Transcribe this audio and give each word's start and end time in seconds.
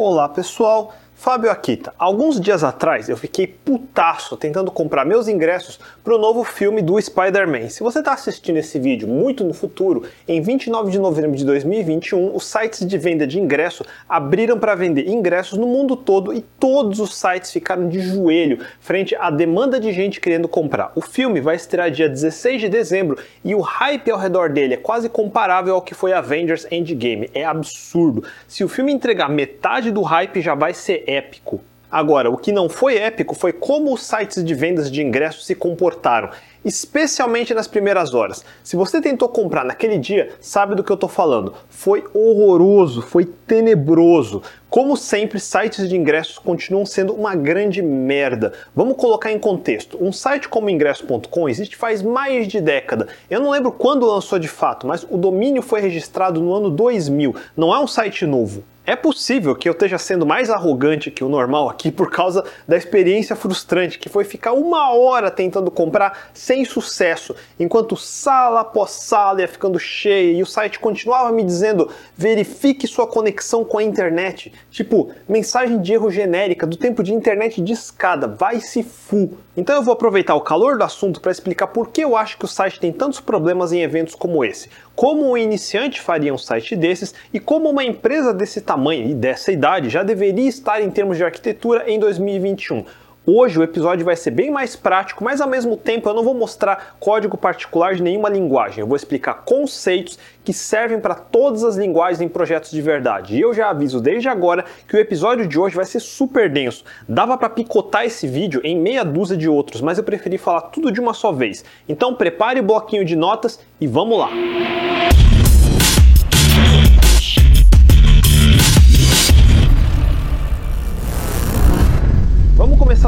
Olá 0.00 0.28
pessoal, 0.28 0.92
Fábio 1.18 1.50
Akita. 1.50 1.92
Alguns 1.98 2.40
dias 2.40 2.62
atrás 2.62 3.08
eu 3.08 3.16
fiquei 3.16 3.44
putaço 3.44 4.36
tentando 4.36 4.70
comprar 4.70 5.04
meus 5.04 5.26
ingressos 5.26 5.80
para 6.04 6.14
o 6.14 6.18
novo 6.18 6.44
filme 6.44 6.80
do 6.80 6.98
Spider-Man. 6.98 7.70
Se 7.70 7.82
você 7.82 7.98
está 7.98 8.12
assistindo 8.12 8.56
esse 8.56 8.78
vídeo 8.78 9.08
muito 9.08 9.42
no 9.42 9.52
futuro, 9.52 10.04
em 10.28 10.40
29 10.40 10.92
de 10.92 10.98
novembro 11.00 11.36
de 11.36 11.44
2021, 11.44 12.36
os 12.36 12.46
sites 12.46 12.86
de 12.86 12.96
venda 12.96 13.26
de 13.26 13.40
ingresso 13.40 13.84
abriram 14.08 14.60
para 14.60 14.76
vender 14.76 15.08
ingressos 15.08 15.58
no 15.58 15.66
mundo 15.66 15.96
todo 15.96 16.32
e 16.32 16.40
todos 16.40 17.00
os 17.00 17.16
sites 17.16 17.50
ficaram 17.50 17.88
de 17.88 17.98
joelho 17.98 18.64
frente 18.78 19.16
à 19.16 19.28
demanda 19.28 19.80
de 19.80 19.92
gente 19.92 20.20
querendo 20.20 20.46
comprar. 20.46 20.92
O 20.94 21.00
filme 21.00 21.40
vai 21.40 21.56
estrear 21.56 21.90
dia 21.90 22.08
16 22.08 22.60
de 22.60 22.68
dezembro 22.68 23.18
e 23.44 23.56
o 23.56 23.60
hype 23.60 24.08
ao 24.08 24.20
redor 24.20 24.50
dele 24.50 24.74
é 24.74 24.78
quase 24.78 25.08
comparável 25.08 25.74
ao 25.74 25.82
que 25.82 25.94
foi 25.94 26.12
Avengers 26.12 26.64
Endgame. 26.70 27.28
É 27.34 27.44
absurdo. 27.44 28.22
Se 28.46 28.62
o 28.62 28.68
filme 28.68 28.92
entregar 28.92 29.28
metade 29.28 29.90
do 29.90 30.02
hype, 30.02 30.40
já 30.40 30.54
vai 30.54 30.72
ser 30.72 31.07
épico. 31.08 31.60
Agora, 31.90 32.30
o 32.30 32.36
que 32.36 32.52
não 32.52 32.68
foi 32.68 32.98
épico 32.98 33.34
foi 33.34 33.50
como 33.50 33.94
os 33.94 34.04
sites 34.04 34.44
de 34.44 34.54
vendas 34.54 34.90
de 34.90 35.02
ingressos 35.02 35.46
se 35.46 35.54
comportaram, 35.54 36.28
especialmente 36.64 37.54
nas 37.54 37.66
primeiras 37.66 38.14
horas. 38.14 38.44
Se 38.62 38.76
você 38.76 39.00
tentou 39.00 39.28
comprar 39.28 39.64
naquele 39.64 39.98
dia, 39.98 40.32
sabe 40.40 40.74
do 40.74 40.84
que 40.84 40.90
eu 40.90 40.94
estou 40.94 41.08
falando. 41.08 41.54
Foi 41.68 42.04
horroroso, 42.12 43.02
foi 43.02 43.24
tenebroso. 43.24 44.42
Como 44.70 44.96
sempre, 44.96 45.40
sites 45.40 45.88
de 45.88 45.96
ingressos 45.96 46.38
continuam 46.38 46.84
sendo 46.84 47.14
uma 47.14 47.34
grande 47.34 47.80
merda. 47.80 48.52
Vamos 48.76 48.96
colocar 48.96 49.32
em 49.32 49.38
contexto. 49.38 49.96
Um 49.98 50.12
site 50.12 50.48
como 50.48 50.68
ingresso.com 50.68 51.48
existe 51.48 51.76
faz 51.76 52.02
mais 52.02 52.46
de 52.46 52.60
década. 52.60 53.08
Eu 53.30 53.40
não 53.40 53.50
lembro 53.50 53.72
quando 53.72 54.06
lançou 54.06 54.38
de 54.38 54.48
fato, 54.48 54.86
mas 54.86 55.06
o 55.08 55.16
domínio 55.16 55.62
foi 55.62 55.80
registrado 55.80 56.40
no 56.40 56.52
ano 56.52 56.68
2000. 56.68 57.34
Não 57.56 57.74
é 57.74 57.78
um 57.78 57.86
site 57.86 58.26
novo. 58.26 58.62
É 58.88 58.96
possível 58.96 59.54
que 59.54 59.68
eu 59.68 59.74
esteja 59.74 59.98
sendo 59.98 60.24
mais 60.24 60.48
arrogante 60.48 61.10
que 61.10 61.22
o 61.22 61.28
normal 61.28 61.68
aqui 61.68 61.92
por 61.92 62.10
causa 62.10 62.42
da 62.66 62.74
experiência 62.74 63.36
frustrante 63.36 63.98
que 63.98 64.08
foi 64.08 64.24
ficar 64.24 64.52
uma 64.52 64.94
hora 64.94 65.30
tentando 65.30 65.70
comprar 65.70 66.30
sem 66.48 66.64
sucesso, 66.64 67.36
enquanto 67.60 67.94
sala 67.94 68.60
após 68.60 68.92
sala 68.92 69.42
ia 69.42 69.46
ficando 69.46 69.78
cheia 69.78 70.32
e 70.32 70.42
o 70.42 70.46
site 70.46 70.78
continuava 70.78 71.30
me 71.30 71.44
dizendo 71.44 71.90
verifique 72.16 72.86
sua 72.86 73.06
conexão 73.06 73.66
com 73.66 73.76
a 73.76 73.82
internet. 73.82 74.50
Tipo, 74.70 75.10
mensagem 75.28 75.78
de 75.78 75.92
erro 75.92 76.10
genérica 76.10 76.66
do 76.66 76.78
tempo 76.78 77.02
de 77.02 77.12
internet 77.12 77.60
de 77.60 77.74
escada, 77.74 78.26
vai 78.26 78.60
se 78.60 78.82
fu. 78.82 79.36
Então 79.54 79.76
eu 79.76 79.82
vou 79.82 79.92
aproveitar 79.92 80.36
o 80.36 80.40
calor 80.40 80.78
do 80.78 80.84
assunto 80.84 81.20
para 81.20 81.32
explicar 81.32 81.66
por 81.66 81.90
que 81.90 82.00
eu 82.00 82.16
acho 82.16 82.38
que 82.38 82.46
o 82.46 82.48
site 82.48 82.80
tem 82.80 82.92
tantos 82.92 83.20
problemas 83.20 83.70
em 83.70 83.82
eventos 83.82 84.14
como 84.14 84.42
esse, 84.42 84.70
como 84.96 85.30
um 85.30 85.36
iniciante 85.36 86.00
faria 86.00 86.32
um 86.32 86.38
site 86.38 86.74
desses 86.74 87.14
e 87.30 87.38
como 87.38 87.68
uma 87.68 87.84
empresa 87.84 88.32
desse 88.32 88.62
tamanho 88.62 89.10
e 89.10 89.14
dessa 89.14 89.52
idade 89.52 89.90
já 89.90 90.02
deveria 90.02 90.48
estar 90.48 90.80
em 90.80 90.90
termos 90.90 91.18
de 91.18 91.24
arquitetura 91.24 91.84
em 91.90 91.98
2021. 91.98 92.86
Hoje 93.30 93.58
o 93.58 93.62
episódio 93.62 94.06
vai 94.06 94.16
ser 94.16 94.30
bem 94.30 94.50
mais 94.50 94.74
prático, 94.74 95.22
mas 95.22 95.42
ao 95.42 95.46
mesmo 95.46 95.76
tempo 95.76 96.08
eu 96.08 96.14
não 96.14 96.24
vou 96.24 96.32
mostrar 96.32 96.96
código 96.98 97.36
particular 97.36 97.94
de 97.94 98.02
nenhuma 98.02 98.30
linguagem. 98.30 98.80
Eu 98.80 98.86
vou 98.86 98.96
explicar 98.96 99.42
conceitos 99.44 100.18
que 100.42 100.50
servem 100.50 100.98
para 100.98 101.14
todas 101.14 101.62
as 101.62 101.76
linguagens 101.76 102.22
em 102.22 102.28
projetos 102.28 102.70
de 102.70 102.80
verdade. 102.80 103.36
E 103.36 103.40
eu 103.42 103.52
já 103.52 103.68
aviso 103.68 104.00
desde 104.00 104.30
agora 104.30 104.64
que 104.88 104.96
o 104.96 104.98
episódio 104.98 105.46
de 105.46 105.58
hoje 105.58 105.76
vai 105.76 105.84
ser 105.84 106.00
super 106.00 106.48
denso. 106.48 106.84
Dava 107.06 107.36
para 107.36 107.50
picotar 107.50 108.06
esse 108.06 108.26
vídeo 108.26 108.62
em 108.64 108.80
meia 108.80 109.04
dúzia 109.04 109.36
de 109.36 109.46
outros, 109.46 109.82
mas 109.82 109.98
eu 109.98 110.04
preferi 110.04 110.38
falar 110.38 110.62
tudo 110.62 110.90
de 110.90 110.98
uma 110.98 111.12
só 111.12 111.30
vez. 111.30 111.62
Então 111.86 112.14
prepare 112.14 112.60
o 112.60 112.62
bloquinho 112.62 113.04
de 113.04 113.14
notas 113.14 113.60
e 113.78 113.86
vamos 113.86 114.18
lá. 114.18 114.30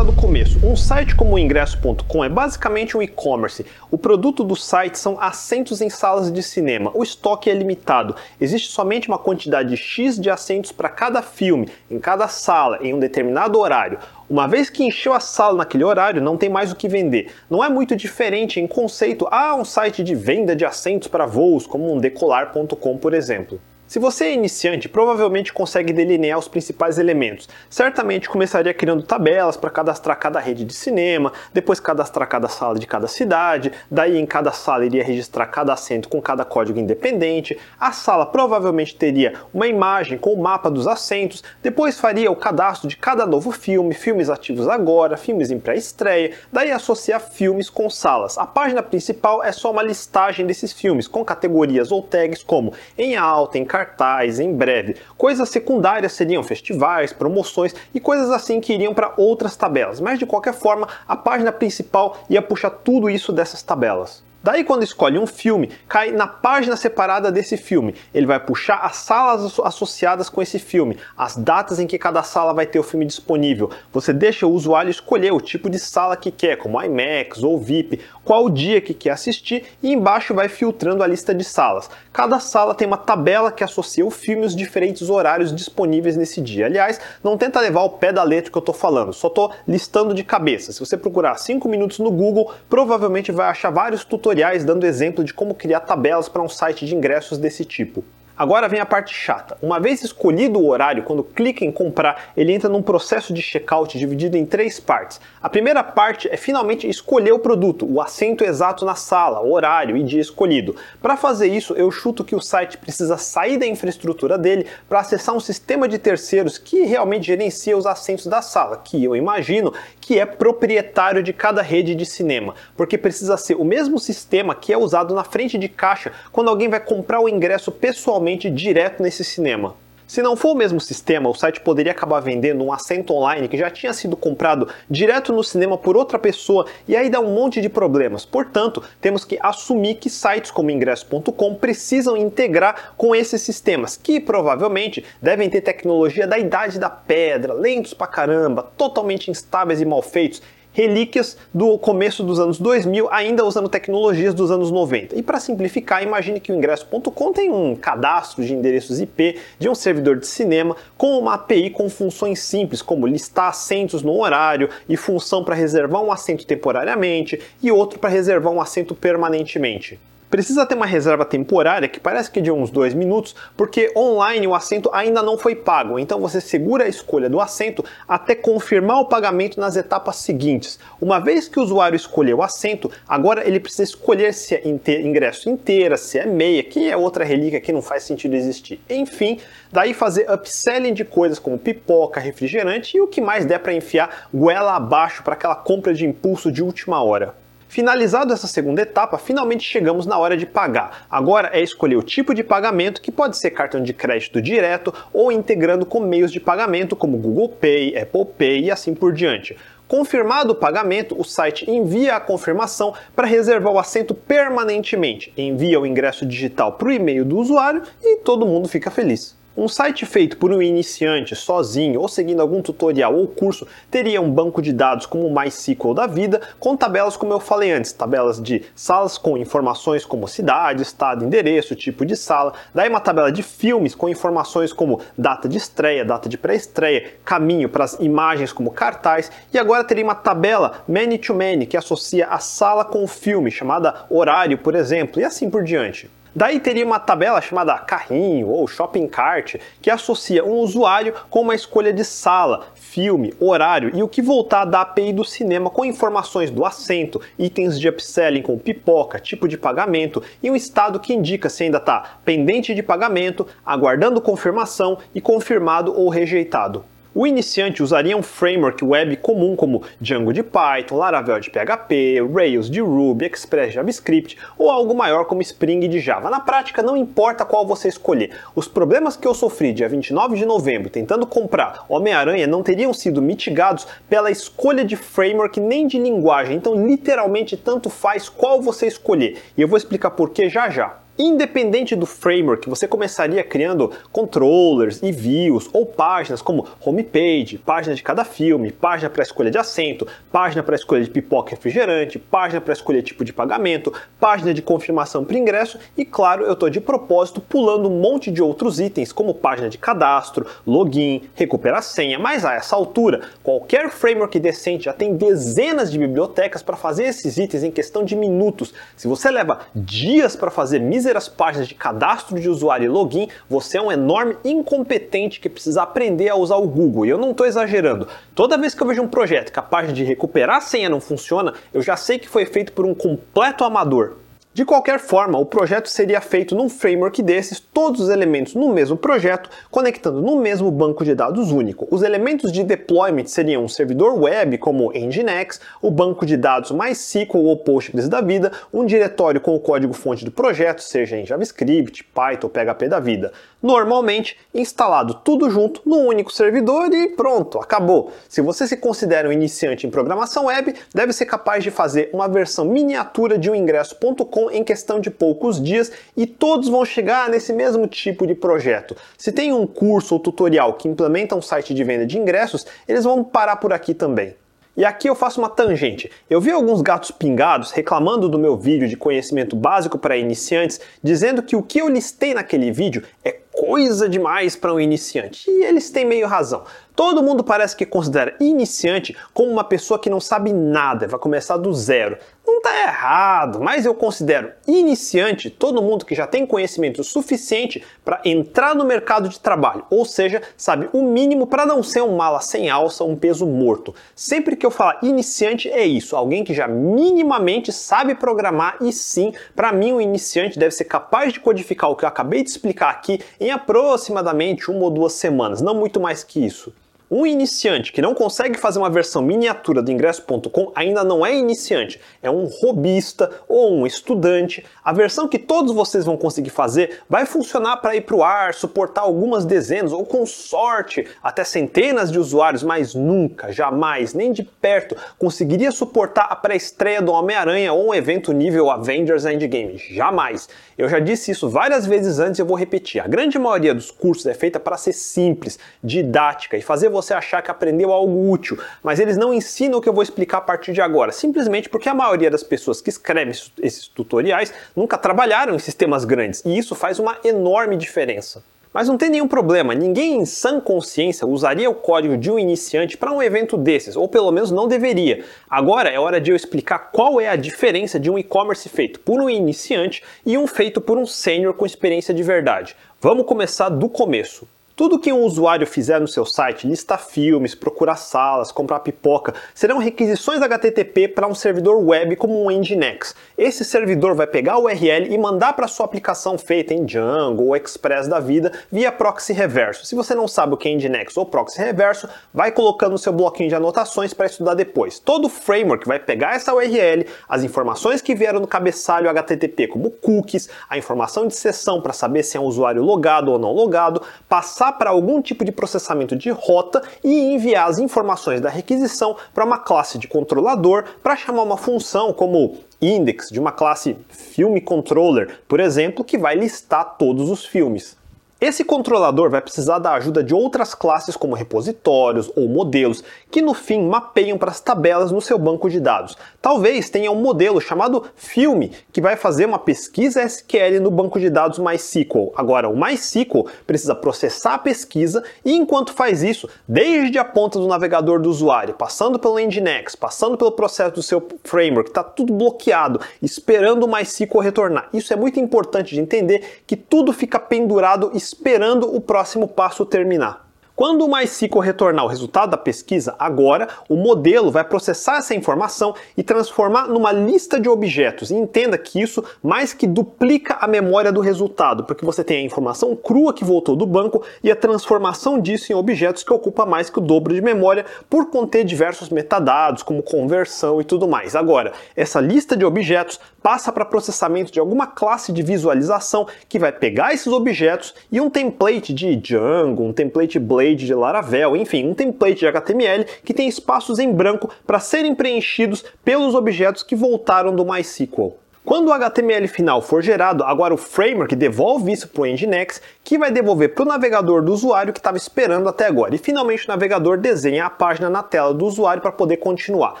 Começar 0.00 0.02
do 0.02 0.12
começo. 0.12 0.66
Um 0.66 0.76
site 0.76 1.14
como 1.14 1.34
o 1.34 1.38
ingresso.com 1.38 2.24
é 2.24 2.28
basicamente 2.28 2.96
um 2.96 3.02
e-commerce. 3.02 3.66
O 3.90 3.98
produto 3.98 4.42
do 4.42 4.56
site 4.56 4.98
são 4.98 5.20
assentos 5.20 5.80
em 5.80 5.90
salas 5.90 6.32
de 6.32 6.42
cinema. 6.42 6.90
O 6.94 7.02
estoque 7.02 7.50
é 7.50 7.54
limitado. 7.54 8.14
Existe 8.40 8.70
somente 8.70 9.08
uma 9.08 9.18
quantidade 9.18 9.76
X 9.76 10.18
de 10.18 10.30
assentos 10.30 10.72
para 10.72 10.88
cada 10.88 11.22
filme, 11.22 11.68
em 11.90 11.98
cada 11.98 12.28
sala, 12.28 12.78
em 12.82 12.94
um 12.94 12.98
determinado 12.98 13.58
horário. 13.58 13.98
Uma 14.28 14.46
vez 14.46 14.70
que 14.70 14.84
encheu 14.84 15.12
a 15.12 15.20
sala 15.20 15.58
naquele 15.58 15.84
horário, 15.84 16.22
não 16.22 16.36
tem 16.36 16.48
mais 16.48 16.72
o 16.72 16.76
que 16.76 16.88
vender. 16.88 17.32
Não 17.48 17.62
é 17.62 17.68
muito 17.68 17.94
diferente 17.96 18.60
em 18.60 18.66
conceito 18.66 19.26
a 19.30 19.54
um 19.54 19.64
site 19.64 20.02
de 20.02 20.14
venda 20.14 20.56
de 20.56 20.64
assentos 20.64 21.08
para 21.08 21.26
voos, 21.26 21.66
como 21.66 21.92
um 21.92 21.98
decolar.com, 21.98 22.96
por 22.96 23.12
exemplo. 23.12 23.60
Se 23.90 23.98
você 23.98 24.26
é 24.26 24.34
iniciante, 24.34 24.88
provavelmente 24.88 25.52
consegue 25.52 25.92
delinear 25.92 26.38
os 26.38 26.46
principais 26.46 26.96
elementos. 26.96 27.48
Certamente 27.68 28.28
começaria 28.28 28.72
criando 28.72 29.02
tabelas 29.02 29.56
para 29.56 29.68
cadastrar 29.68 30.16
cada 30.16 30.38
rede 30.38 30.64
de 30.64 30.72
cinema, 30.72 31.32
depois 31.52 31.80
cadastrar 31.80 32.28
cada 32.28 32.46
sala 32.46 32.78
de 32.78 32.86
cada 32.86 33.08
cidade, 33.08 33.72
daí 33.90 34.16
em 34.16 34.24
cada 34.24 34.52
sala 34.52 34.86
iria 34.86 35.02
registrar 35.02 35.46
cada 35.46 35.72
assento 35.72 36.08
com 36.08 36.22
cada 36.22 36.44
código 36.44 36.78
independente. 36.78 37.58
A 37.80 37.90
sala 37.90 38.26
provavelmente 38.26 38.94
teria 38.94 39.34
uma 39.52 39.66
imagem 39.66 40.16
com 40.18 40.34
o 40.34 40.40
mapa 40.40 40.70
dos 40.70 40.86
assentos, 40.86 41.42
depois 41.60 41.98
faria 41.98 42.30
o 42.30 42.36
cadastro 42.36 42.88
de 42.88 42.96
cada 42.96 43.26
novo 43.26 43.50
filme, 43.50 43.92
filmes 43.92 44.30
ativos 44.30 44.68
agora, 44.68 45.16
filmes 45.16 45.50
em 45.50 45.58
pré-estreia, 45.58 46.30
daí 46.52 46.70
associar 46.70 47.20
filmes 47.20 47.68
com 47.68 47.90
salas. 47.90 48.38
A 48.38 48.46
página 48.46 48.84
principal 48.84 49.42
é 49.42 49.50
só 49.50 49.72
uma 49.72 49.82
listagem 49.82 50.46
desses 50.46 50.72
filmes 50.72 51.08
com 51.08 51.24
categorias 51.24 51.90
ou 51.90 52.00
tags 52.00 52.44
como 52.44 52.72
em 52.96 53.16
alta, 53.16 53.58
em 53.58 53.64
cartaz, 53.80 54.38
em 54.38 54.52
breve. 54.52 54.96
Coisas 55.16 55.48
secundárias 55.48 56.12
seriam 56.12 56.42
festivais, 56.42 57.12
promoções 57.12 57.74
e 57.94 58.00
coisas 58.00 58.30
assim 58.30 58.60
que 58.60 58.74
iriam 58.74 58.94
para 58.94 59.14
outras 59.16 59.56
tabelas, 59.56 60.00
mas 60.00 60.18
de 60.18 60.26
qualquer 60.26 60.54
forma 60.54 60.88
a 61.08 61.16
página 61.16 61.52
principal 61.52 62.18
ia 62.28 62.42
puxar 62.42 62.70
tudo 62.70 63.08
isso 63.08 63.32
dessas 63.32 63.62
tabelas. 63.62 64.22
Daí, 64.42 64.64
quando 64.64 64.82
escolhe 64.82 65.18
um 65.18 65.26
filme, 65.26 65.70
cai 65.86 66.12
na 66.12 66.26
página 66.26 66.74
separada 66.74 67.30
desse 67.30 67.58
filme. 67.58 67.94
Ele 68.14 68.24
vai 68.24 68.40
puxar 68.40 68.76
as 68.76 68.96
salas 68.96 69.60
associadas 69.60 70.30
com 70.30 70.40
esse 70.40 70.58
filme, 70.58 70.96
as 71.14 71.36
datas 71.36 71.78
em 71.78 71.86
que 71.86 71.98
cada 71.98 72.22
sala 72.22 72.54
vai 72.54 72.64
ter 72.64 72.78
o 72.78 72.82
filme 72.82 73.04
disponível. 73.04 73.70
Você 73.92 74.14
deixa 74.14 74.46
o 74.46 74.52
usuário 74.52 74.90
escolher 74.90 75.30
o 75.30 75.40
tipo 75.42 75.68
de 75.68 75.78
sala 75.78 76.16
que 76.16 76.30
quer, 76.30 76.56
como 76.56 76.82
IMAX 76.82 77.42
ou 77.42 77.60
VIP, 77.60 78.00
qual 78.24 78.48
dia 78.48 78.80
que 78.80 78.94
quer 78.94 79.10
assistir 79.10 79.66
e 79.82 79.92
embaixo 79.92 80.32
vai 80.32 80.48
filtrando 80.48 81.02
a 81.02 81.06
lista 81.06 81.34
de 81.34 81.44
salas. 81.44 81.90
Cada 82.10 82.40
sala 82.40 82.74
tem 82.74 82.88
uma 82.88 82.96
tabela 82.96 83.52
que 83.52 83.62
associa 83.62 84.06
o 84.06 84.10
filme 84.10 84.44
e 84.44 84.46
os 84.46 84.56
diferentes 84.56 85.10
horários 85.10 85.54
disponíveis 85.54 86.16
nesse 86.16 86.40
dia. 86.40 86.64
Aliás, 86.64 86.98
não 87.22 87.36
tenta 87.36 87.60
levar 87.60 87.82
o 87.82 87.90
pé 87.90 88.10
da 88.10 88.22
letra 88.22 88.50
que 88.50 88.56
eu 88.56 88.60
estou 88.60 88.74
falando, 88.74 89.12
só 89.12 89.28
estou 89.28 89.52
listando 89.68 90.14
de 90.14 90.24
cabeça. 90.24 90.72
Se 90.72 90.80
você 90.80 90.96
procurar 90.96 91.36
5 91.36 91.68
minutos 91.68 91.98
no 91.98 92.10
Google, 92.10 92.54
provavelmente 92.70 93.30
vai 93.30 93.46
achar 93.46 93.70
vários 93.70 94.02
tutoriais 94.02 94.29
tutoriais 94.30 94.64
dando 94.64 94.86
exemplo 94.86 95.24
de 95.24 95.34
como 95.34 95.54
criar 95.54 95.80
tabelas 95.80 96.28
para 96.28 96.40
um 96.40 96.48
site 96.48 96.86
de 96.86 96.94
ingressos 96.94 97.36
desse 97.36 97.64
tipo. 97.64 98.04
Agora 98.40 98.68
vem 98.68 98.80
a 98.80 98.86
parte 98.86 99.14
chata. 99.14 99.58
Uma 99.60 99.78
vez 99.78 100.02
escolhido 100.02 100.58
o 100.58 100.66
horário, 100.66 101.02
quando 101.02 101.22
clica 101.22 101.62
em 101.62 101.70
comprar, 101.70 102.32
ele 102.34 102.54
entra 102.54 102.70
num 102.70 102.80
processo 102.80 103.34
de 103.34 103.42
checkout 103.42 103.98
dividido 103.98 104.34
em 104.34 104.46
três 104.46 104.80
partes. 104.80 105.20
A 105.42 105.50
primeira 105.50 105.84
parte 105.84 106.26
é 106.26 106.38
finalmente 106.38 106.88
escolher 106.88 107.32
o 107.32 107.38
produto, 107.38 107.84
o 107.86 108.00
assento 108.00 108.42
exato 108.42 108.82
na 108.86 108.94
sala, 108.94 109.42
o 109.42 109.52
horário 109.52 109.94
e 109.94 110.02
dia 110.02 110.22
escolhido. 110.22 110.74
Para 111.02 111.18
fazer 111.18 111.48
isso, 111.48 111.74
eu 111.74 111.90
chuto 111.90 112.24
que 112.24 112.34
o 112.34 112.40
site 112.40 112.78
precisa 112.78 113.18
sair 113.18 113.58
da 113.58 113.66
infraestrutura 113.66 114.38
dele 114.38 114.66
para 114.88 115.00
acessar 115.00 115.34
um 115.34 115.40
sistema 115.40 115.86
de 115.86 115.98
terceiros 115.98 116.56
que 116.56 116.84
realmente 116.84 117.26
gerencia 117.26 117.76
os 117.76 117.84
assentos 117.84 118.26
da 118.26 118.40
sala, 118.40 118.80
que 118.82 119.04
eu 119.04 119.14
imagino 119.14 119.70
que 120.00 120.18
é 120.18 120.24
proprietário 120.24 121.22
de 121.22 121.34
cada 121.34 121.60
rede 121.60 121.94
de 121.94 122.06
cinema, 122.06 122.54
porque 122.74 122.96
precisa 122.96 123.36
ser 123.36 123.56
o 123.56 123.64
mesmo 123.66 123.98
sistema 123.98 124.54
que 124.54 124.72
é 124.72 124.78
usado 124.78 125.14
na 125.14 125.24
frente 125.24 125.58
de 125.58 125.68
caixa 125.68 126.10
quando 126.32 126.48
alguém 126.48 126.70
vai 126.70 126.80
comprar 126.80 127.20
o 127.20 127.28
ingresso 127.28 127.70
pessoalmente 127.70 128.29
direto 128.38 129.02
nesse 129.02 129.24
cinema. 129.24 129.74
Se 130.10 130.22
não 130.22 130.34
for 130.34 130.50
o 130.50 130.54
mesmo 130.56 130.80
sistema, 130.80 131.30
o 131.30 131.34
site 131.36 131.60
poderia 131.60 131.92
acabar 131.92 132.18
vendendo 132.18 132.64
um 132.64 132.72
assento 132.72 133.14
online 133.14 133.46
que 133.46 133.56
já 133.56 133.70
tinha 133.70 133.92
sido 133.92 134.16
comprado 134.16 134.66
direto 134.90 135.32
no 135.32 135.44
cinema 135.44 135.78
por 135.78 135.96
outra 135.96 136.18
pessoa 136.18 136.66
e 136.88 136.96
aí 136.96 137.08
dá 137.08 137.20
um 137.20 137.32
monte 137.32 137.60
de 137.60 137.68
problemas. 137.68 138.24
Portanto, 138.24 138.82
temos 139.00 139.24
que 139.24 139.38
assumir 139.40 139.94
que 139.94 140.10
sites 140.10 140.50
como 140.50 140.68
ingresso.com 140.68 141.54
precisam 141.54 142.16
integrar 142.16 142.92
com 142.96 143.14
esses 143.14 143.40
sistemas, 143.42 143.96
que 143.96 144.18
provavelmente 144.18 145.04
devem 145.22 145.48
ter 145.48 145.60
tecnologia 145.60 146.26
da 146.26 146.36
idade 146.36 146.80
da 146.80 146.90
pedra, 146.90 147.52
lentos 147.52 147.94
pra 147.94 148.08
caramba, 148.08 148.68
totalmente 148.76 149.30
instáveis 149.30 149.80
e 149.80 149.84
mal 149.84 150.02
feitos 150.02 150.42
relíquias 150.72 151.36
do 151.52 151.78
começo 151.78 152.22
dos 152.22 152.38
anos 152.38 152.58
2000, 152.58 153.08
ainda 153.12 153.44
usando 153.44 153.68
tecnologias 153.68 154.34
dos 154.34 154.50
anos 154.50 154.70
90. 154.70 155.18
E 155.18 155.22
para 155.22 155.40
simplificar, 155.40 156.02
imagine 156.02 156.40
que 156.40 156.52
o 156.52 156.56
ingresso.com 156.56 157.32
tem 157.32 157.50
um 157.50 157.74
cadastro 157.74 158.44
de 158.44 158.54
endereços 158.54 159.00
IP 159.00 159.38
de 159.58 159.68
um 159.68 159.74
servidor 159.74 160.16
de 160.16 160.26
cinema 160.26 160.76
com 160.96 161.18
uma 161.18 161.34
API 161.34 161.70
com 161.70 161.88
funções 161.88 162.40
simples, 162.40 162.82
como 162.82 163.06
listar 163.06 163.48
assentos 163.48 164.02
no 164.02 164.18
horário 164.20 164.68
e 164.88 164.96
função 164.96 165.44
para 165.44 165.54
reservar 165.54 166.02
um 166.02 166.12
assento 166.12 166.46
temporariamente 166.46 167.40
e 167.62 167.70
outro 167.70 167.98
para 167.98 168.10
reservar 168.10 168.52
um 168.52 168.60
assento 168.60 168.94
permanentemente. 168.94 169.98
Precisa 170.30 170.64
ter 170.64 170.76
uma 170.76 170.86
reserva 170.86 171.24
temporária 171.24 171.88
que 171.88 171.98
parece 171.98 172.30
que 172.30 172.40
de 172.40 172.52
uns 172.52 172.70
dois 172.70 172.94
minutos, 172.94 173.34
porque 173.56 173.92
online 173.96 174.46
o 174.46 174.54
assento 174.54 174.88
ainda 174.92 175.24
não 175.24 175.36
foi 175.36 175.56
pago, 175.56 175.98
então 175.98 176.20
você 176.20 176.40
segura 176.40 176.84
a 176.84 176.88
escolha 176.88 177.28
do 177.28 177.40
assento 177.40 177.84
até 178.06 178.36
confirmar 178.36 179.00
o 179.00 179.06
pagamento 179.06 179.58
nas 179.58 179.74
etapas 179.74 180.16
seguintes. 180.16 180.78
Uma 181.00 181.18
vez 181.18 181.48
que 181.48 181.58
o 181.58 181.62
usuário 181.64 181.96
escolheu 181.96 182.38
o 182.38 182.42
assento, 182.44 182.88
agora 183.08 183.44
ele 183.44 183.58
precisa 183.58 183.82
escolher 183.82 184.32
se 184.32 184.54
é 184.54 184.68
ingresso 184.68 185.50
inteira, 185.50 185.96
se 185.96 186.16
é 186.16 186.26
meia, 186.26 186.62
que 186.62 186.88
é 186.88 186.96
outra 186.96 187.24
relíquia 187.24 187.60
que 187.60 187.72
não 187.72 187.82
faz 187.82 188.04
sentido 188.04 188.36
existir. 188.36 188.80
Enfim, 188.88 189.40
daí 189.72 189.92
fazer 189.92 190.30
upselling 190.30 190.94
de 190.94 191.04
coisas 191.04 191.40
como 191.40 191.58
pipoca, 191.58 192.20
refrigerante 192.20 192.96
e 192.96 193.00
o 193.00 193.08
que 193.08 193.20
mais 193.20 193.44
der 193.44 193.58
para 193.58 193.74
enfiar 193.74 194.28
goela 194.32 194.76
abaixo 194.76 195.24
para 195.24 195.34
aquela 195.34 195.56
compra 195.56 195.92
de 195.92 196.06
impulso 196.06 196.52
de 196.52 196.62
última 196.62 197.02
hora. 197.02 197.34
Finalizado 197.70 198.32
essa 198.32 198.48
segunda 198.48 198.82
etapa, 198.82 199.16
finalmente 199.16 199.62
chegamos 199.62 200.04
na 200.04 200.18
hora 200.18 200.36
de 200.36 200.44
pagar. 200.44 201.06
Agora 201.08 201.50
é 201.52 201.62
escolher 201.62 201.94
o 201.94 202.02
tipo 202.02 202.34
de 202.34 202.42
pagamento, 202.42 203.00
que 203.00 203.12
pode 203.12 203.38
ser 203.38 203.52
cartão 203.52 203.80
de 203.80 203.92
crédito 203.92 204.42
direto 204.42 204.92
ou 205.12 205.30
integrando 205.30 205.86
com 205.86 206.00
meios 206.00 206.32
de 206.32 206.40
pagamento 206.40 206.96
como 206.96 207.16
Google 207.16 207.48
Pay, 207.48 207.96
Apple 207.96 208.24
Pay 208.36 208.64
e 208.64 208.70
assim 208.72 208.92
por 208.92 209.12
diante. 209.12 209.56
Confirmado 209.86 210.50
o 210.50 210.56
pagamento, 210.56 211.14
o 211.16 211.22
site 211.22 211.70
envia 211.70 212.16
a 212.16 212.20
confirmação 212.20 212.92
para 213.14 213.28
reservar 213.28 213.72
o 213.72 213.78
assento 213.78 214.14
permanentemente, 214.14 215.32
envia 215.36 215.78
o 215.78 215.86
ingresso 215.86 216.26
digital 216.26 216.72
para 216.72 216.88
o 216.88 216.92
e-mail 216.92 217.24
do 217.24 217.38
usuário 217.38 217.82
e 218.02 218.16
todo 218.16 218.46
mundo 218.46 218.68
fica 218.68 218.90
feliz. 218.90 219.38
Um 219.56 219.66
site 219.66 220.06
feito 220.06 220.36
por 220.36 220.52
um 220.52 220.62
iniciante 220.62 221.34
sozinho 221.34 222.00
ou 222.00 222.06
seguindo 222.06 222.40
algum 222.40 222.62
tutorial 222.62 223.16
ou 223.16 223.26
curso 223.26 223.66
teria 223.90 224.20
um 224.20 224.30
banco 224.30 224.62
de 224.62 224.72
dados 224.72 225.06
como 225.06 225.26
o 225.26 225.34
MySQL 225.34 225.92
da 225.92 226.06
vida, 226.06 226.40
com 226.60 226.76
tabelas 226.76 227.16
como 227.16 227.32
eu 227.32 227.40
falei 227.40 227.72
antes, 227.72 227.92
tabelas 227.92 228.40
de 228.40 228.62
salas 228.76 229.18
com 229.18 229.36
informações 229.36 230.04
como 230.06 230.28
cidade, 230.28 230.82
estado, 230.82 231.24
endereço, 231.24 231.74
tipo 231.74 232.06
de 232.06 232.14
sala, 232.14 232.52
daí 232.72 232.88
uma 232.88 233.00
tabela 233.00 233.32
de 233.32 233.42
filmes 233.42 233.92
com 233.92 234.08
informações 234.08 234.72
como 234.72 235.00
data 235.18 235.48
de 235.48 235.58
estreia, 235.58 236.04
data 236.04 236.28
de 236.28 236.38
pré-estreia, 236.38 237.14
caminho 237.24 237.68
para 237.68 237.82
as 237.82 237.94
imagens 237.94 238.52
como 238.52 238.70
cartaz, 238.70 239.32
e 239.52 239.58
agora 239.58 239.82
teria 239.82 240.04
uma 240.04 240.14
tabela 240.14 240.84
many-to-many 240.86 241.66
que 241.66 241.76
associa 241.76 242.28
a 242.28 242.38
sala 242.38 242.84
com 242.84 243.02
o 243.02 243.08
filme, 243.08 243.50
chamada 243.50 244.06
horário, 244.08 244.58
por 244.58 244.76
exemplo, 244.76 245.20
e 245.20 245.24
assim 245.24 245.50
por 245.50 245.64
diante. 245.64 246.08
Daí 246.34 246.60
teria 246.60 246.86
uma 246.86 247.00
tabela 247.00 247.40
chamada 247.40 247.76
carrinho 247.78 248.48
ou 248.48 248.68
shopping 248.68 249.08
cart 249.08 249.56
que 249.82 249.90
associa 249.90 250.44
um 250.44 250.58
usuário 250.58 251.12
com 251.28 251.40
uma 251.40 251.56
escolha 251.56 251.92
de 251.92 252.04
sala, 252.04 252.68
filme, 252.74 253.34
horário 253.40 253.90
e 253.94 254.02
o 254.02 254.08
que 254.08 254.22
voltar 254.22 254.64
da 254.64 254.82
API 254.82 255.12
do 255.12 255.24
cinema 255.24 255.70
com 255.70 255.84
informações 255.84 256.48
do 256.48 256.64
assento, 256.64 257.20
itens 257.36 257.80
de 257.80 257.88
upselling 257.88 258.42
com 258.42 258.56
pipoca, 258.56 259.18
tipo 259.18 259.48
de 259.48 259.58
pagamento 259.58 260.22
e 260.40 260.48
um 260.48 260.54
estado 260.54 261.00
que 261.00 261.12
indica 261.12 261.48
se 261.48 261.64
ainda 261.64 261.78
está 261.78 262.18
pendente 262.24 262.74
de 262.76 262.82
pagamento, 262.82 263.46
aguardando 263.66 264.20
confirmação 264.20 264.98
e 265.12 265.20
confirmado 265.20 265.92
ou 265.98 266.08
rejeitado. 266.08 266.84
O 267.12 267.26
iniciante 267.26 267.82
usaria 267.82 268.16
um 268.16 268.22
framework 268.22 268.84
web 268.84 269.16
comum 269.16 269.56
como 269.56 269.82
Django 270.00 270.32
de 270.32 270.44
Python, 270.44 270.96
Laravel 270.96 271.40
de 271.40 271.50
PHP, 271.50 272.20
Rails 272.32 272.70
de 272.70 272.80
Ruby, 272.80 273.24
Express 273.24 273.70
de 273.70 273.74
JavaScript 273.74 274.38
ou 274.56 274.70
algo 274.70 274.94
maior 274.94 275.24
como 275.24 275.42
Spring 275.42 275.88
de 275.88 275.98
Java. 275.98 276.30
Na 276.30 276.38
prática, 276.38 276.84
não 276.84 276.96
importa 276.96 277.44
qual 277.44 277.66
você 277.66 277.88
escolher. 277.88 278.30
Os 278.54 278.68
problemas 278.68 279.16
que 279.16 279.26
eu 279.26 279.34
sofri 279.34 279.72
dia 279.72 279.88
29 279.88 280.36
de 280.36 280.46
novembro 280.46 280.88
tentando 280.88 281.26
comprar 281.26 281.84
Homem-Aranha 281.88 282.46
não 282.46 282.62
teriam 282.62 282.94
sido 282.94 283.20
mitigados 283.20 283.88
pela 284.08 284.30
escolha 284.30 284.84
de 284.84 284.94
framework 284.94 285.58
nem 285.58 285.88
de 285.88 285.98
linguagem. 285.98 286.56
Então, 286.56 286.86
literalmente, 286.86 287.56
tanto 287.56 287.90
faz 287.90 288.28
qual 288.28 288.62
você 288.62 288.86
escolher. 288.86 289.36
E 289.58 289.62
eu 289.62 289.66
vou 289.66 289.76
explicar 289.76 290.10
por 290.12 290.30
que 290.30 290.48
já 290.48 290.70
já. 290.70 291.00
Independente 291.22 291.94
do 291.94 292.06
framework, 292.06 292.66
você 292.66 292.88
começaria 292.88 293.44
criando 293.44 293.92
controllers 294.10 295.02
e 295.02 295.12
views 295.12 295.68
ou 295.70 295.84
páginas 295.84 296.40
como 296.40 296.66
homepage, 296.82 297.58
página 297.58 297.94
de 297.94 298.02
cada 298.02 298.24
filme, 298.24 298.72
página 298.72 299.10
para 299.10 299.22
escolha 299.22 299.50
de 299.50 299.58
assento, 299.58 300.06
página 300.32 300.62
para 300.62 300.74
escolha 300.74 301.04
de 301.04 301.10
pipoca 301.10 301.50
e 301.50 301.54
refrigerante, 301.56 302.18
página 302.18 302.58
para 302.58 302.72
escolher 302.72 303.02
tipo 303.02 303.22
de 303.22 303.34
pagamento, 303.34 303.92
página 304.18 304.54
de 304.54 304.62
confirmação 304.62 305.22
para 305.22 305.36
ingresso 305.36 305.78
e, 305.94 306.06
claro, 306.06 306.46
eu 306.46 306.54
estou 306.54 306.70
de 306.70 306.80
propósito 306.80 307.38
pulando 307.38 307.90
um 307.90 308.00
monte 308.00 308.30
de 308.30 308.42
outros 308.42 308.80
itens 308.80 309.12
como 309.12 309.34
página 309.34 309.68
de 309.68 309.76
cadastro, 309.76 310.46
login, 310.66 311.24
recuperar 311.34 311.82
senha, 311.82 312.18
mas 312.18 312.46
a 312.46 312.54
essa 312.54 312.74
altura, 312.74 313.20
qualquer 313.42 313.90
framework 313.90 314.40
decente 314.40 314.86
já 314.86 314.94
tem 314.94 315.14
dezenas 315.14 315.92
de 315.92 315.98
bibliotecas 315.98 316.62
para 316.62 316.78
fazer 316.78 317.04
esses 317.04 317.36
itens 317.36 317.62
em 317.62 317.70
questão 317.70 318.04
de 318.04 318.16
minutos. 318.16 318.72
Se 318.96 319.06
você 319.06 319.30
leva 319.30 319.60
dias 319.74 320.34
para 320.34 320.50
fazer 320.50 320.80
míseras 321.10 321.28
páginas 321.28 321.66
de 321.66 321.74
cadastro 321.74 322.38
de 322.38 322.48
usuário 322.48 322.84
e 322.84 322.88
login, 322.88 323.28
você 323.48 323.78
é 323.78 323.82
um 323.82 323.90
enorme 323.90 324.36
incompetente 324.44 325.40
que 325.40 325.48
precisa 325.48 325.82
aprender 325.82 326.28
a 326.28 326.36
usar 326.36 326.56
o 326.56 326.68
Google. 326.68 327.04
E 327.04 327.08
eu 327.08 327.18
não 327.18 327.32
estou 327.32 327.46
exagerando. 327.46 328.06
Toda 328.34 328.56
vez 328.56 328.74
que 328.74 328.82
eu 328.82 328.86
vejo 328.86 329.02
um 329.02 329.08
projeto 329.08 329.50
página 329.62 329.92
de 329.92 330.04
recuperar 330.04 330.58
a 330.58 330.60
senha 330.60 330.88
não 330.88 331.00
funciona, 331.00 331.54
eu 331.74 331.82
já 331.82 331.96
sei 331.96 332.18
que 332.18 332.28
foi 332.28 332.46
feito 332.46 332.72
por 332.72 332.86
um 332.86 332.94
completo 332.94 333.64
amador. 333.64 334.16
De 334.60 334.64
qualquer 334.66 335.00
forma, 335.00 335.38
o 335.38 335.46
projeto 335.46 335.86
seria 335.86 336.20
feito 336.20 336.54
num 336.54 336.68
framework 336.68 337.22
desses, 337.22 337.58
todos 337.58 337.98
os 337.98 338.10
elementos 338.10 338.54
no 338.54 338.68
mesmo 338.68 338.94
projeto, 338.94 339.48
conectando 339.70 340.20
no 340.20 340.36
mesmo 340.36 340.70
banco 340.70 341.02
de 341.02 341.14
dados 341.14 341.50
único. 341.50 341.88
Os 341.90 342.02
elementos 342.02 342.52
de 342.52 342.62
deployment 342.62 343.24
seriam 343.24 343.64
um 343.64 343.68
servidor 343.68 344.12
web, 344.20 344.58
como 344.58 344.92
Nginx, 344.92 345.62
o 345.80 345.90
banco 345.90 346.26
de 346.26 346.36
dados 346.36 346.72
MySQL 346.72 347.42
ou 347.42 347.56
Postgres 347.56 348.06
da 348.06 348.20
vida, 348.20 348.52
um 348.70 348.84
diretório 348.84 349.40
com 349.40 349.56
o 349.56 349.60
código-fonte 349.60 350.26
do 350.26 350.30
projeto, 350.30 350.82
seja 350.82 351.16
em 351.16 351.24
JavaScript, 351.24 352.04
Python 352.04 352.50
PHP 352.50 352.86
da 352.86 353.00
vida. 353.00 353.32
Normalmente, 353.62 354.38
instalado 354.54 355.14
tudo 355.14 355.50
junto 355.50 355.80
num 355.86 356.06
único 356.06 356.32
servidor 356.32 356.92
e 356.92 357.08
pronto, 357.08 357.58
acabou. 357.58 358.12
Se 358.28 358.42
você 358.42 358.66
se 358.66 358.76
considera 358.76 359.28
um 359.28 359.32
iniciante 359.32 359.86
em 359.86 359.90
programação 359.90 360.46
web, 360.46 360.74
deve 360.94 361.14
ser 361.14 361.24
capaz 361.24 361.64
de 361.64 361.70
fazer 361.70 362.10
uma 362.12 362.28
versão 362.28 362.66
miniatura 362.66 363.38
de 363.38 363.50
um 363.50 363.54
ingresso.com 363.54 364.49
em 364.52 364.64
questão 364.64 365.00
de 365.00 365.10
poucos 365.10 365.62
dias 365.62 365.90
e 366.16 366.26
todos 366.26 366.68
vão 366.68 366.84
chegar 366.84 367.28
nesse 367.28 367.52
mesmo 367.52 367.86
tipo 367.86 368.26
de 368.26 368.34
projeto. 368.34 368.96
Se 369.16 369.32
tem 369.32 369.52
um 369.52 369.66
curso 369.66 370.14
ou 370.14 370.20
tutorial 370.20 370.74
que 370.74 370.88
implementa 370.88 371.36
um 371.36 371.42
site 371.42 371.74
de 371.74 371.84
venda 371.84 372.06
de 372.06 372.18
ingressos, 372.18 372.66
eles 372.88 373.04
vão 373.04 373.24
parar 373.24 373.56
por 373.56 373.72
aqui 373.72 373.94
também. 373.94 374.34
E 374.76 374.84
aqui 374.84 375.10
eu 375.10 375.14
faço 375.14 375.40
uma 375.40 375.48
tangente. 375.48 376.10
Eu 376.28 376.40
vi 376.40 376.50
alguns 376.50 376.80
gatos 376.80 377.10
pingados 377.10 377.70
reclamando 377.70 378.28
do 378.28 378.38
meu 378.38 378.56
vídeo 378.56 378.88
de 378.88 378.96
conhecimento 378.96 379.56
básico 379.56 379.98
para 379.98 380.16
iniciantes, 380.16 380.80
dizendo 381.02 381.42
que 381.42 381.56
o 381.56 381.62
que 381.62 381.80
eu 381.80 381.88
listei 381.88 382.32
naquele 382.32 382.70
vídeo 382.70 383.02
é 383.24 383.40
coisa 383.52 384.08
demais 384.08 384.56
para 384.56 384.72
um 384.72 384.80
iniciante. 384.80 385.50
E 385.50 385.64
eles 385.64 385.90
têm 385.90 386.04
meio 386.04 386.26
razão. 386.26 386.64
Todo 386.96 387.22
mundo 387.22 387.44
parece 387.44 387.76
que 387.76 387.84
considera 387.84 388.34
iniciante 388.40 389.16
como 389.34 389.50
uma 389.50 389.64
pessoa 389.64 389.98
que 389.98 390.08
não 390.08 390.20
sabe 390.20 390.52
nada, 390.52 391.08
vai 391.08 391.18
começar 391.18 391.56
do 391.56 391.72
zero. 391.74 392.16
Não 392.52 392.60
tá 392.60 392.82
errado, 392.82 393.60
mas 393.60 393.86
eu 393.86 393.94
considero 393.94 394.50
iniciante 394.66 395.48
todo 395.48 395.80
mundo 395.80 396.04
que 396.04 396.16
já 396.16 396.26
tem 396.26 396.44
conhecimento 396.44 397.02
suficiente 397.04 397.82
para 398.04 398.20
entrar 398.24 398.74
no 398.74 398.84
mercado 398.84 399.28
de 399.28 399.38
trabalho, 399.38 399.84
ou 399.88 400.04
seja, 400.04 400.42
sabe 400.56 400.90
o 400.92 401.00
mínimo 401.00 401.46
para 401.46 401.64
não 401.64 401.80
ser 401.80 402.02
um 402.02 402.16
mala 402.16 402.40
sem 402.40 402.68
alça, 402.68 403.04
um 403.04 403.14
peso 403.14 403.46
morto. 403.46 403.94
Sempre 404.16 404.56
que 404.56 404.66
eu 404.66 404.70
falar 404.70 404.98
iniciante 405.00 405.70
é 405.70 405.86
isso, 405.86 406.16
alguém 406.16 406.42
que 406.42 406.52
já 406.52 406.66
minimamente 406.66 407.72
sabe 407.72 408.16
programar 408.16 408.78
e 408.80 408.92
sim, 408.92 409.32
para 409.54 409.72
mim 409.72 409.92
o 409.92 410.00
iniciante 410.00 410.58
deve 410.58 410.72
ser 410.72 410.86
capaz 410.86 411.32
de 411.32 411.38
codificar 411.38 411.88
o 411.88 411.94
que 411.96 412.04
eu 412.04 412.08
acabei 412.08 412.42
de 412.42 412.50
explicar 412.50 412.90
aqui 412.90 413.20
em 413.38 413.52
aproximadamente 413.52 414.70
uma 414.72 414.82
ou 414.82 414.90
duas 414.90 415.12
semanas, 415.12 415.62
não 415.62 415.74
muito 415.74 416.00
mais 416.00 416.24
que 416.24 416.44
isso. 416.44 416.74
Um 417.12 417.26
iniciante 417.26 417.92
que 417.92 418.00
não 418.00 418.14
consegue 418.14 418.56
fazer 418.56 418.78
uma 418.78 418.88
versão 418.88 419.20
miniatura 419.20 419.82
do 419.82 419.90
ingresso.com 419.90 420.70
ainda 420.76 421.02
não 421.02 421.26
é 421.26 421.34
iniciante, 421.36 422.00
é 422.22 422.30
um 422.30 422.44
robista 422.44 423.28
ou 423.48 423.72
um 423.72 423.84
estudante. 423.84 424.64
A 424.84 424.92
versão 424.92 425.26
que 425.26 425.36
todos 425.36 425.74
vocês 425.74 426.04
vão 426.04 426.16
conseguir 426.16 426.50
fazer 426.50 427.00
vai 427.08 427.26
funcionar 427.26 427.78
para 427.78 427.96
ir 427.96 428.02
para 428.02 428.14
o 428.14 428.22
ar, 428.22 428.54
suportar 428.54 429.00
algumas 429.00 429.44
dezenas 429.44 429.92
ou 429.92 430.06
com 430.06 430.24
sorte 430.24 431.04
até 431.20 431.42
centenas 431.42 432.12
de 432.12 432.18
usuários, 432.20 432.62
mas 432.62 432.94
nunca, 432.94 433.50
jamais, 433.50 434.14
nem 434.14 434.30
de 434.30 434.44
perto 434.44 434.94
conseguiria 435.18 435.72
suportar 435.72 436.28
a 436.30 436.36
pré-estreia 436.36 437.02
do 437.02 437.10
Homem-Aranha 437.10 437.72
ou 437.72 437.88
um 437.88 437.94
evento 437.94 438.32
nível 438.32 438.70
Avengers 438.70 439.26
Endgame. 439.26 439.78
Jamais. 439.78 440.48
Eu 440.78 440.88
já 440.88 441.00
disse 441.00 441.32
isso 441.32 441.48
várias 441.48 441.84
vezes 441.84 442.20
antes 442.20 442.38
e 442.38 442.42
eu 442.42 442.46
vou 442.46 442.56
repetir. 442.56 443.02
A 443.02 443.08
grande 443.08 443.36
maioria 443.36 443.74
dos 443.74 443.90
cursos 443.90 444.26
é 444.26 444.32
feita 444.32 444.60
para 444.60 444.76
ser 444.76 444.92
simples, 444.92 445.58
didática 445.82 446.56
e 446.56 446.62
fazer 446.62 446.88
você 446.88 446.99
você 447.00 447.14
achar 447.14 447.42
que 447.42 447.50
aprendeu 447.50 447.92
algo 447.92 448.30
útil, 448.30 448.58
mas 448.82 449.00
eles 449.00 449.16
não 449.16 449.32
ensinam 449.32 449.78
o 449.78 449.82
que 449.82 449.88
eu 449.88 449.92
vou 449.92 450.02
explicar 450.02 450.38
a 450.38 450.42
partir 450.42 450.72
de 450.72 450.80
agora, 450.80 451.12
simplesmente 451.12 451.68
porque 451.68 451.88
a 451.88 451.94
maioria 451.94 452.30
das 452.30 452.42
pessoas 452.42 452.80
que 452.80 452.90
escrevem 452.90 453.32
esses 453.62 453.88
tutoriais 453.88 454.52
nunca 454.74 454.98
trabalharam 454.98 455.54
em 455.54 455.58
sistemas 455.58 456.04
grandes 456.04 456.42
e 456.44 456.56
isso 456.56 456.74
faz 456.74 456.98
uma 456.98 457.16
enorme 457.24 457.76
diferença. 457.76 458.42
Mas 458.72 458.86
não 458.86 458.96
tem 458.96 459.10
nenhum 459.10 459.26
problema, 459.26 459.74
ninguém 459.74 460.18
em 460.20 460.24
sã 460.24 460.60
consciência 460.60 461.26
usaria 461.26 461.68
o 461.68 461.74
código 461.74 462.16
de 462.16 462.30
um 462.30 462.38
iniciante 462.38 462.96
para 462.96 463.12
um 463.12 463.20
evento 463.20 463.56
desses, 463.56 463.96
ou 463.96 464.08
pelo 464.08 464.30
menos 464.30 464.52
não 464.52 464.68
deveria. 464.68 465.24
Agora 465.48 465.88
é 465.88 465.98
hora 465.98 466.20
de 466.20 466.30
eu 466.30 466.36
explicar 466.36 466.90
qual 466.92 467.20
é 467.20 467.28
a 467.28 467.34
diferença 467.34 467.98
de 467.98 468.08
um 468.08 468.16
e-commerce 468.16 468.68
feito 468.68 469.00
por 469.00 469.20
um 469.20 469.28
iniciante 469.28 470.04
e 470.24 470.38
um 470.38 470.46
feito 470.46 470.80
por 470.80 470.96
um 470.96 471.06
sênior 471.06 471.54
com 471.54 471.66
experiência 471.66 472.14
de 472.14 472.22
verdade. 472.22 472.76
Vamos 473.00 473.26
começar 473.26 473.70
do 473.70 473.88
começo. 473.88 474.46
Tudo 474.80 474.98
que 474.98 475.12
um 475.12 475.24
usuário 475.24 475.66
fizer 475.66 476.00
no 476.00 476.08
seu 476.08 476.24
site, 476.24 476.66
listar 476.66 477.04
filmes, 477.04 477.54
procurar 477.54 477.96
salas, 477.96 478.50
comprar 478.50 478.80
pipoca, 478.80 479.34
serão 479.54 479.76
requisições 479.76 480.40
HTTP 480.40 481.06
para 481.06 481.26
um 481.26 481.34
servidor 481.34 481.76
web 481.86 482.16
como 482.16 482.42
um 482.42 482.50
Nginx. 482.50 483.14
Esse 483.36 483.62
servidor 483.62 484.14
vai 484.14 484.26
pegar 484.26 484.56
o 484.56 484.62
URL 484.62 485.12
e 485.12 485.18
mandar 485.18 485.52
para 485.52 485.68
sua 485.68 485.84
aplicação 485.84 486.38
feita 486.38 486.72
em 486.72 486.86
Django 486.86 487.44
ou 487.44 487.56
Express 487.56 488.08
da 488.08 488.20
vida 488.20 488.52
via 488.72 488.90
proxy 488.90 489.34
reverso. 489.34 489.84
Se 489.84 489.94
você 489.94 490.14
não 490.14 490.26
sabe 490.26 490.54
o 490.54 490.56
que 490.56 490.66
é 490.66 490.74
Nginx 490.74 491.14
ou 491.18 491.26
proxy 491.26 491.58
reverso, 491.58 492.08
vai 492.32 492.50
colocando 492.50 492.94
o 492.94 492.98
seu 492.98 493.12
bloquinho 493.12 493.50
de 493.50 493.54
anotações 493.54 494.14
para 494.14 494.24
estudar 494.24 494.54
depois. 494.54 494.98
Todo 494.98 495.28
framework 495.28 495.86
vai 495.86 495.98
pegar 495.98 496.36
essa 496.36 496.54
URL, 496.54 497.04
as 497.28 497.44
informações 497.44 498.00
que 498.00 498.14
vieram 498.14 498.40
no 498.40 498.46
cabeçalho 498.46 499.10
HTTP, 499.10 499.66
como 499.66 499.90
cookies, 499.90 500.48
a 500.70 500.78
informação 500.78 501.26
de 501.26 501.36
sessão 501.36 501.82
para 501.82 501.92
saber 501.92 502.22
se 502.22 502.38
é 502.38 502.40
um 502.40 502.44
usuário 502.44 502.82
logado 502.82 503.30
ou 503.30 503.38
não 503.38 503.52
logado, 503.52 504.00
passar 504.26 504.69
para 504.72 504.90
algum 504.90 505.20
tipo 505.20 505.44
de 505.44 505.52
processamento 505.52 506.16
de 506.16 506.30
rota 506.30 506.82
e 507.02 507.34
enviar 507.34 507.68
as 507.68 507.78
informações 507.78 508.40
da 508.40 508.48
requisição 508.48 509.16
para 509.34 509.44
uma 509.44 509.58
classe 509.58 509.98
de 509.98 510.08
controlador 510.08 510.84
para 511.02 511.16
chamar 511.16 511.42
uma 511.42 511.56
função 511.56 512.12
como 512.12 512.58
index 512.80 513.28
de 513.28 513.38
uma 513.38 513.52
classe 513.52 513.96
filme 514.08 514.60
controller, 514.60 515.40
por 515.46 515.60
exemplo, 515.60 516.04
que 516.04 516.16
vai 516.16 516.34
listar 516.34 516.96
todos 516.96 517.28
os 517.28 517.44
filmes. 517.44 517.99
Esse 518.40 518.64
controlador 518.64 519.28
vai 519.28 519.42
precisar 519.42 519.78
da 519.78 519.92
ajuda 519.92 520.24
de 520.24 520.32
outras 520.32 520.74
classes 520.74 521.14
como 521.14 521.34
repositórios 521.34 522.32
ou 522.34 522.48
modelos, 522.48 523.04
que 523.30 523.42
no 523.42 523.52
fim 523.52 523.86
mapeiam 523.86 524.38
para 524.38 524.50
as 524.50 524.58
tabelas 524.58 525.12
no 525.12 525.20
seu 525.20 525.38
banco 525.38 525.68
de 525.68 525.78
dados. 525.78 526.16
Talvez 526.40 526.88
tenha 526.88 527.12
um 527.12 527.20
modelo 527.20 527.60
chamado 527.60 528.02
Filme, 528.16 528.72
que 528.90 529.00
vai 529.02 529.14
fazer 529.14 529.44
uma 529.44 529.58
pesquisa 529.58 530.22
SQL 530.22 530.80
no 530.80 530.90
banco 530.90 531.20
de 531.20 531.28
dados 531.28 531.58
MySQL. 531.58 532.32
Agora, 532.34 532.66
o 532.66 532.74
MySQL 532.74 533.46
precisa 533.66 533.94
processar 533.94 534.54
a 534.54 534.58
pesquisa 534.58 535.22
e 535.44 535.52
enquanto 535.52 535.92
faz 535.92 536.22
isso, 536.22 536.48
desde 536.66 537.18
a 537.18 537.24
ponta 537.26 537.58
do 537.58 537.68
navegador 537.68 538.22
do 538.22 538.30
usuário, 538.30 538.72
passando 538.72 539.18
pelo 539.18 539.38
Nginx, 539.38 539.94
passando 539.94 540.38
pelo 540.38 540.52
processo 540.52 540.94
do 540.94 541.02
seu 541.02 541.28
framework, 541.44 541.90
está 541.90 542.02
tudo 542.02 542.32
bloqueado, 542.32 543.02
esperando 543.20 543.84
o 543.84 543.92
MySQL 543.92 544.40
retornar. 544.40 544.88
Isso 544.94 545.12
é 545.12 545.16
muito 545.16 545.38
importante 545.38 545.94
de 545.94 546.00
entender 546.00 546.62
que 546.66 546.74
tudo 546.74 547.12
fica 547.12 547.38
pendurado 547.38 548.10
e 548.14 548.29
esperando 548.30 548.94
o 548.94 549.00
próximo 549.00 549.48
passo 549.48 549.84
terminar. 549.84 550.48
Quando 550.80 551.04
o 551.04 551.14
MySQL 551.14 551.58
retornar 551.58 552.06
o 552.06 552.08
resultado 552.08 552.52
da 552.52 552.56
pesquisa, 552.56 553.14
agora 553.18 553.68
o 553.86 553.96
modelo 553.96 554.50
vai 554.50 554.64
processar 554.64 555.18
essa 555.18 555.34
informação 555.34 555.94
e 556.16 556.22
transformar 556.22 556.88
numa 556.88 557.12
lista 557.12 557.60
de 557.60 557.68
objetos. 557.68 558.30
E 558.30 558.34
entenda 558.34 558.78
que 558.78 558.98
isso 558.98 559.22
mais 559.42 559.74
que 559.74 559.86
duplica 559.86 560.56
a 560.58 560.66
memória 560.66 561.12
do 561.12 561.20
resultado, 561.20 561.84
porque 561.84 562.02
você 562.02 562.24
tem 562.24 562.38
a 562.38 562.46
informação 562.46 562.96
crua 562.96 563.34
que 563.34 563.44
voltou 563.44 563.76
do 563.76 563.84
banco 563.84 564.22
e 564.42 564.50
a 564.50 564.56
transformação 564.56 565.38
disso 565.38 565.70
em 565.70 565.76
objetos 565.76 566.22
que 566.22 566.32
ocupa 566.32 566.64
mais 566.64 566.88
que 566.88 566.98
o 566.98 567.02
dobro 567.02 567.34
de 567.34 567.42
memória 567.42 567.84
por 568.08 568.30
conter 568.30 568.64
diversos 568.64 569.10
metadados, 569.10 569.82
como 569.82 570.02
conversão 570.02 570.80
e 570.80 570.84
tudo 570.84 571.06
mais. 571.06 571.36
Agora, 571.36 571.72
essa 571.94 572.22
lista 572.22 572.56
de 572.56 572.64
objetos 572.64 573.20
passa 573.42 573.72
para 573.72 573.84
processamento 573.84 574.52
de 574.52 574.60
alguma 574.60 574.86
classe 574.86 575.32
de 575.32 575.42
visualização 575.42 576.26
que 576.48 576.58
vai 576.58 576.72
pegar 576.72 577.12
esses 577.14 577.28
objetos 577.28 577.94
e 578.10 578.20
um 578.20 578.30
template 578.30 578.92
de 578.92 579.16
Django, 579.16 579.84
um 579.84 579.92
template 579.92 580.38
Blade 580.38 580.86
de 580.86 580.94
Laravel, 580.94 581.56
enfim, 581.56 581.88
um 581.88 581.94
template 581.94 582.40
de 582.40 582.46
HTML 582.46 583.06
que 583.24 583.34
tem 583.34 583.48
espaços 583.48 583.98
em 583.98 584.12
branco 584.12 584.50
para 584.66 584.78
serem 584.78 585.14
preenchidos 585.14 585.84
pelos 586.04 586.34
objetos 586.34 586.82
que 586.82 586.94
voltaram 586.94 587.54
do 587.54 587.64
MySQL. 587.64 588.36
Quando 588.70 588.86
o 588.86 588.92
HTML 588.92 589.48
final 589.48 589.82
for 589.82 590.00
gerado, 590.00 590.44
agora 590.44 590.72
o 590.72 590.76
framework 590.76 591.34
devolve 591.34 591.90
isso 591.90 592.06
para 592.06 592.22
o 592.22 592.26
Nginx, 592.26 592.80
que 593.02 593.18
vai 593.18 593.28
devolver 593.28 593.74
para 593.74 593.82
o 593.82 593.88
navegador 593.88 594.42
do 594.42 594.52
usuário 594.52 594.92
que 594.92 595.00
estava 595.00 595.16
esperando 595.16 595.68
até 595.68 595.86
agora. 595.86 596.14
E 596.14 596.18
finalmente 596.18 596.66
o 596.66 596.68
navegador 596.68 597.18
desenha 597.18 597.66
a 597.66 597.70
página 597.70 598.08
na 598.08 598.22
tela 598.22 598.54
do 598.54 598.64
usuário 598.64 599.02
para 599.02 599.10
poder 599.10 599.38
continuar. 599.38 600.00